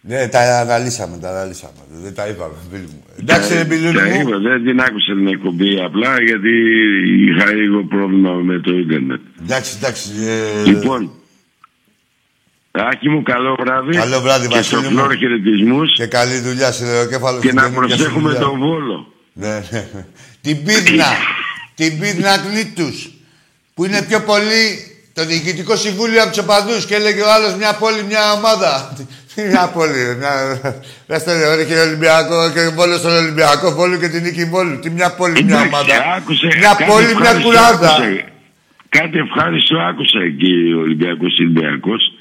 Ναι, 0.00 0.28
τα 0.28 0.38
αναλύσαμε, 0.60 1.18
τα 1.18 1.28
αναλύσαμε. 1.30 1.72
Δεν 1.90 2.14
τα 2.14 2.28
είπαμε, 2.28 2.54
Μπίλ 2.70 2.80
μου. 2.80 3.04
Εντάξει, 3.20 3.54
ρε 3.54 3.64
Μπιλούνι 3.64 3.92
Τα 3.98 4.04
μου. 4.04 4.20
είπα, 4.28 4.38
δεν 4.38 4.64
την 4.64 4.80
άκουσα 4.80 5.12
την 5.14 5.26
εκπομπή 5.26 5.80
απλά 5.80 6.22
γιατί 6.22 6.50
είχα 7.28 7.52
λίγο 7.54 7.84
πρόβλημα 7.84 8.32
με 8.32 8.58
το 8.58 8.72
ίντερνετ. 8.78 9.20
Εντάξει, 9.42 9.76
εντάξει. 9.80 10.10
ε, 10.26 10.68
Λοιπόν, 10.70 11.10
Άκη 12.72 13.08
μου, 13.08 13.22
καλό 13.22 13.56
βράδυ. 13.60 13.96
Καλό 13.96 14.20
βράδυ, 14.20 14.48
Και 14.48 14.62
στο 14.62 14.76
Βασίλη 14.76 14.94
μου. 14.94 15.00
φλόρ 15.00 15.16
χαιρετισμούς 15.16 15.92
Και 15.94 16.06
καλή 16.06 16.38
δουλειά, 16.38 16.72
σιδεροκέφαλο. 16.72 17.40
και 17.40 17.46
στην 17.46 17.58
να 17.58 17.62
καινούργια 17.68 17.96
σου 17.96 18.02
προσέχουμε 18.02 18.28
δουλειά. 18.30 18.40
τον 18.46 18.58
Βόλο. 18.58 19.12
Ναι, 19.32 19.62
ναι. 19.70 19.86
Την 20.40 20.64
πίδνα. 20.64 21.06
την 21.74 21.98
πίδνα 22.00 22.38
κνήτους. 22.38 23.10
Που 23.74 23.84
είναι 23.84 24.02
πιο 24.08 24.20
πολύ 24.20 24.62
το 25.12 25.24
διοικητικό 25.24 25.76
συμβούλιο 25.76 26.22
από 26.22 26.30
τους 26.30 26.38
οπαδούς 26.38 26.86
και 26.86 26.94
έλεγε 26.94 27.20
ο 27.20 27.32
άλλος 27.32 27.54
μια 27.54 27.72
πόλη, 27.74 28.02
μια 28.08 28.32
ομάδα. 28.32 28.94
Τι 29.34 29.42
μια 29.42 29.66
πόλη, 29.74 29.92
ρε, 30.06 30.14
μια. 30.14 30.32
Δέστε 31.06 31.38
ρε, 31.38 31.46
ωραία, 31.46 31.64
και 31.64 31.74
Ολυμπιακό 31.78 32.50
και 32.54 32.68
Βόλος 32.74 32.98
στον 32.98 33.12
Ολυμπιακό, 33.12 33.70
Βόλο 33.72 33.96
και 33.96 34.08
την 34.08 34.22
νίκη 34.22 34.44
Βόλου. 34.44 34.78
Τι 34.78 34.90
μια 34.90 35.10
πόλη, 35.14 35.32
μια 35.44 35.54
Εντάξει, 35.56 35.68
ομάδα. 35.68 35.94
άκουσε, 36.16 36.46
μια 36.46 36.68
κάτι 36.78 36.84
πόλη, 36.90 37.04
μια 37.04 37.12
ευχάριστο 37.20 37.48
κουράδα. 37.48 37.88
άκουσα. 37.94 38.24
Κάτι 38.88 39.18
ευχάριστο 39.18 39.76
άκουσα 39.78 40.18
εκεί 40.30 40.52
ο 40.76 40.80
Ολυμπιακός 40.80 41.32
Ολυμπιακός. 41.40 42.11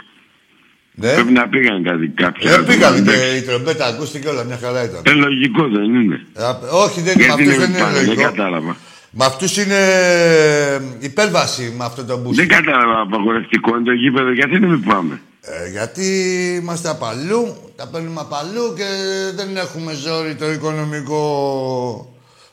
Ναι. 1.01 1.13
Πρέπει 1.13 1.31
να 1.31 1.47
πήγαν 1.49 1.83
κάτι 1.83 2.07
κάποια. 2.07 2.51
Ε, 2.53 2.57
πήγαμε 2.57 2.97
Εντάξει. 2.97 3.19
και 3.29 3.35
η 3.37 3.41
τρομπέτα 3.41 3.85
ακούστηκε 3.85 4.27
όλα, 4.27 4.43
μια 4.43 4.59
χαρά 4.63 4.83
ήταν. 4.83 5.01
Ε, 5.05 5.11
λογικό 5.11 5.63
δεν 5.77 5.95
είναι. 5.95 6.17
Ε, 6.33 6.43
όχι, 6.85 7.01
δεν 7.01 7.13
είναι. 7.19 7.27
Με 7.27 7.33
Γιατί 7.35 7.41
αυτούς 7.41 7.55
δεν 7.57 7.59
δεν 7.59 7.69
είναι 7.69 7.79
πάνε, 7.79 7.97
δεν 7.97 8.05
λογικό. 8.05 8.23
κατάλαβα. 8.23 8.75
Με 9.13 9.25
αυτούς 9.25 9.57
είναι 9.57 9.79
υπέρβαση 10.99 11.73
με 11.77 11.85
αυτό 11.85 12.05
το 12.05 12.23
boost. 12.25 12.33
Δεν 12.33 12.47
κατάλαβα 12.47 13.01
απαγορευτικό 13.01 13.69
είναι 13.75 13.85
το 13.85 13.91
γήπεδο, 13.91 14.31
γιατί 14.33 14.57
δεν 14.57 14.69
μην 14.69 14.83
πάμε; 14.83 15.21
Ε, 15.41 15.69
γιατί 15.69 16.05
είμαστε 16.61 16.89
απαλού, 16.89 17.55
τα 17.75 17.87
παίρνουμε 17.87 18.19
απαλού 18.19 18.73
και 18.77 18.87
δεν 19.35 19.57
έχουμε 19.57 19.93
ζόρι 19.93 20.35
το 20.35 20.51
οικονομικό. 20.51 21.25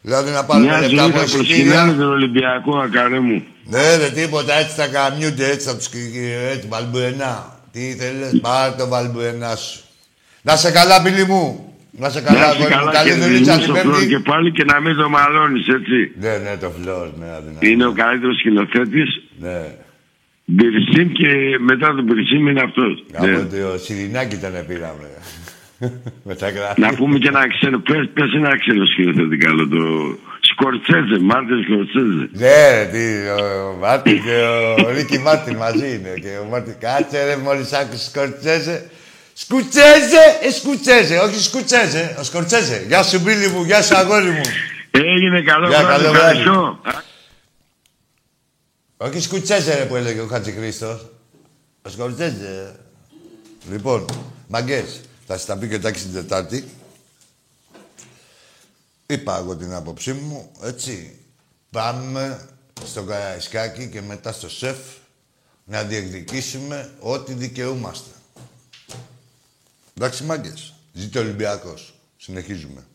Δηλαδή 0.01 0.31
να 0.31 0.45
πάρουμε 0.45 0.67
Μια 0.69 0.81
λεφτά 0.81 0.97
ζωή 0.97 1.11
από 1.11 1.19
θα 1.19 1.25
προσκυνάνε 1.37 1.71
εισιτήρια. 1.71 1.95
τον 1.97 2.11
Ολυμπιακό, 2.13 2.77
ακαρέ 2.79 3.21
μου. 3.21 3.45
Ναι, 3.65 3.99
δεν 3.99 4.13
τίποτα, 4.15 4.55
έτσι 4.55 4.75
θα 4.75 4.87
καμιούνται, 4.87 5.51
έτσι 5.51 5.67
θα 5.69 5.77
τους 5.77 5.89
έτσι, 6.53 6.67
βαλμπουενά. 6.69 7.58
Τι 7.73 7.81
ήθελες, 7.81 8.39
πάρε 8.41 8.75
το 8.79 8.89
βαλμπουενά 8.89 9.55
σου. 9.57 9.81
Να 10.43 10.57
σε 10.57 10.71
καλά, 10.71 11.03
πιλί 11.03 11.25
μου. 11.25 11.73
Να 11.91 12.09
σε 12.11 12.21
Να 12.21 12.27
καλά, 12.27 12.39
είσαι 12.39 12.49
αγόρι 12.55 12.75
μου. 12.75 12.79
καλά 12.79 12.93
Καλή 12.93 13.11
και 13.11 13.17
δουλειά 13.17 13.41
να 13.53 13.57
την 13.57 13.65
στο 13.65 13.75
φλόρ 13.75 13.95
Πέμπτη. 13.95 14.07
και 14.09 14.19
πάλι 14.19 14.53
και 14.53 14.65
να 14.65 14.81
μην 14.81 14.97
το 14.97 15.09
μαλώνεις, 15.09 15.67
έτσι. 15.69 15.99
Ναι, 16.21 16.33
ναι, 16.45 16.57
το 16.61 16.71
φλόρ, 16.77 17.07
ναι, 17.19 17.27
αδυνατό. 17.37 17.67
Είναι 17.67 17.87
ο 17.87 17.93
καλύτερος 17.93 18.37
σκηνοθέτης. 18.39 19.11
Ναι. 19.39 19.61
Μπυρισίμ 20.45 21.09
και 21.13 21.29
μετά 21.59 21.87
τον 21.95 22.05
Μπυρισίμ 22.05 22.47
είναι 22.49 22.63
αυτός. 22.69 23.05
Από 23.15 23.27
Ναι. 23.27 23.37
το 23.39 23.79
Σιρινάκι 23.85 24.37
τον 24.37 24.51
πήραμε. 24.69 25.09
Με 26.29 26.35
τα 26.35 26.49
γράφη. 26.51 26.81
Να 26.81 26.95
πούμε 26.95 27.19
και 27.19 27.29
ένα 27.29 27.49
ξένο, 27.49 27.79
πες, 27.79 28.09
πες 28.15 28.33
ένα 28.35 28.59
ξένο 28.59 28.85
σκηνοθέτη 28.87 29.37
καλό, 29.37 29.69
το 29.69 29.83
Σκορτσέζε, 30.61 31.19
Μάρτιν 31.21 31.63
Σκορτσέζε. 31.63 32.29
Ναι, 32.33 32.71
ρε, 32.71 32.89
τι, 32.93 33.29
ο 33.43 33.77
Μάρτιν 33.81 34.23
και 34.23 34.37
ο 34.85 34.91
Ρίκι 34.91 35.19
Μάρτιν 35.19 35.57
μαζί 35.57 35.95
είναι. 35.95 36.15
Και 36.21 36.39
ο 36.43 36.45
Μάρτιν, 36.45 36.75
κάτσε 36.79 37.25
ρε, 37.25 37.37
μόλις 37.37 37.73
άκουσες 37.73 38.07
Σκορτσέζε. 38.07 38.91
Σκουτσέζε, 39.35 40.23
ε, 40.43 40.51
σκουτσέζε, 40.51 41.19
όχι 41.19 41.43
σκουτσέζε, 41.43 42.17
ο 42.19 42.23
Σκορτσέζε. 42.23 42.85
Γεια 42.89 43.03
σου, 43.03 43.21
Μπίλι 43.21 43.49
μου, 43.49 43.63
γεια 43.65 43.83
σου, 43.83 43.97
αγόρι 43.97 44.31
μου. 44.31 44.41
Έγινε 44.91 45.43
καλό 45.43 45.69
Γεια, 45.69 45.79
βράδυ, 45.85 46.03
καλό 46.03 46.15
βράδυ. 46.15 46.39
ευχαριστώ. 46.39 46.81
Όχι 48.97 49.21
σκουτσέζε, 49.21 49.75
ρε, 49.79 49.85
που 49.85 49.97
έλεγε 49.97 50.21
ο 50.21 50.27
Χατζηχρήστος. 50.27 51.11
Ο 51.83 51.89
Σκορτσέζε. 51.89 52.77
Λοιπόν, 53.71 54.05
μαγκές, 54.49 55.01
θα 55.27 55.37
σας 55.37 55.45
τα 55.47 55.59
πει 55.59 55.69
και 55.69 55.75
ο 55.75 55.81
Τάκης 55.81 56.03
την 56.03 56.13
Τετάρτη. 56.15 56.65
Είπα 59.11 59.39
εγώ 59.39 59.57
την 59.57 59.75
άποψή 59.75 60.13
μου, 60.13 60.51
έτσι. 60.63 61.19
Πάμε 61.71 62.49
στο 62.85 63.03
Καραϊσκάκι 63.03 63.89
και 63.89 64.01
μετά 64.01 64.33
στο 64.33 64.49
ΣΕΦ 64.49 64.79
να 65.65 65.83
διεκδικήσουμε 65.83 66.95
ό,τι 67.01 67.35
δικαιούμαστε. 67.35 68.11
Εντάξει, 69.95 70.25
μάγκες. 70.25 70.75
Ζήτω 70.93 71.19
ο 71.19 71.23
Ολυμπιακός. 71.23 71.95
Συνεχίζουμε. 72.17 72.87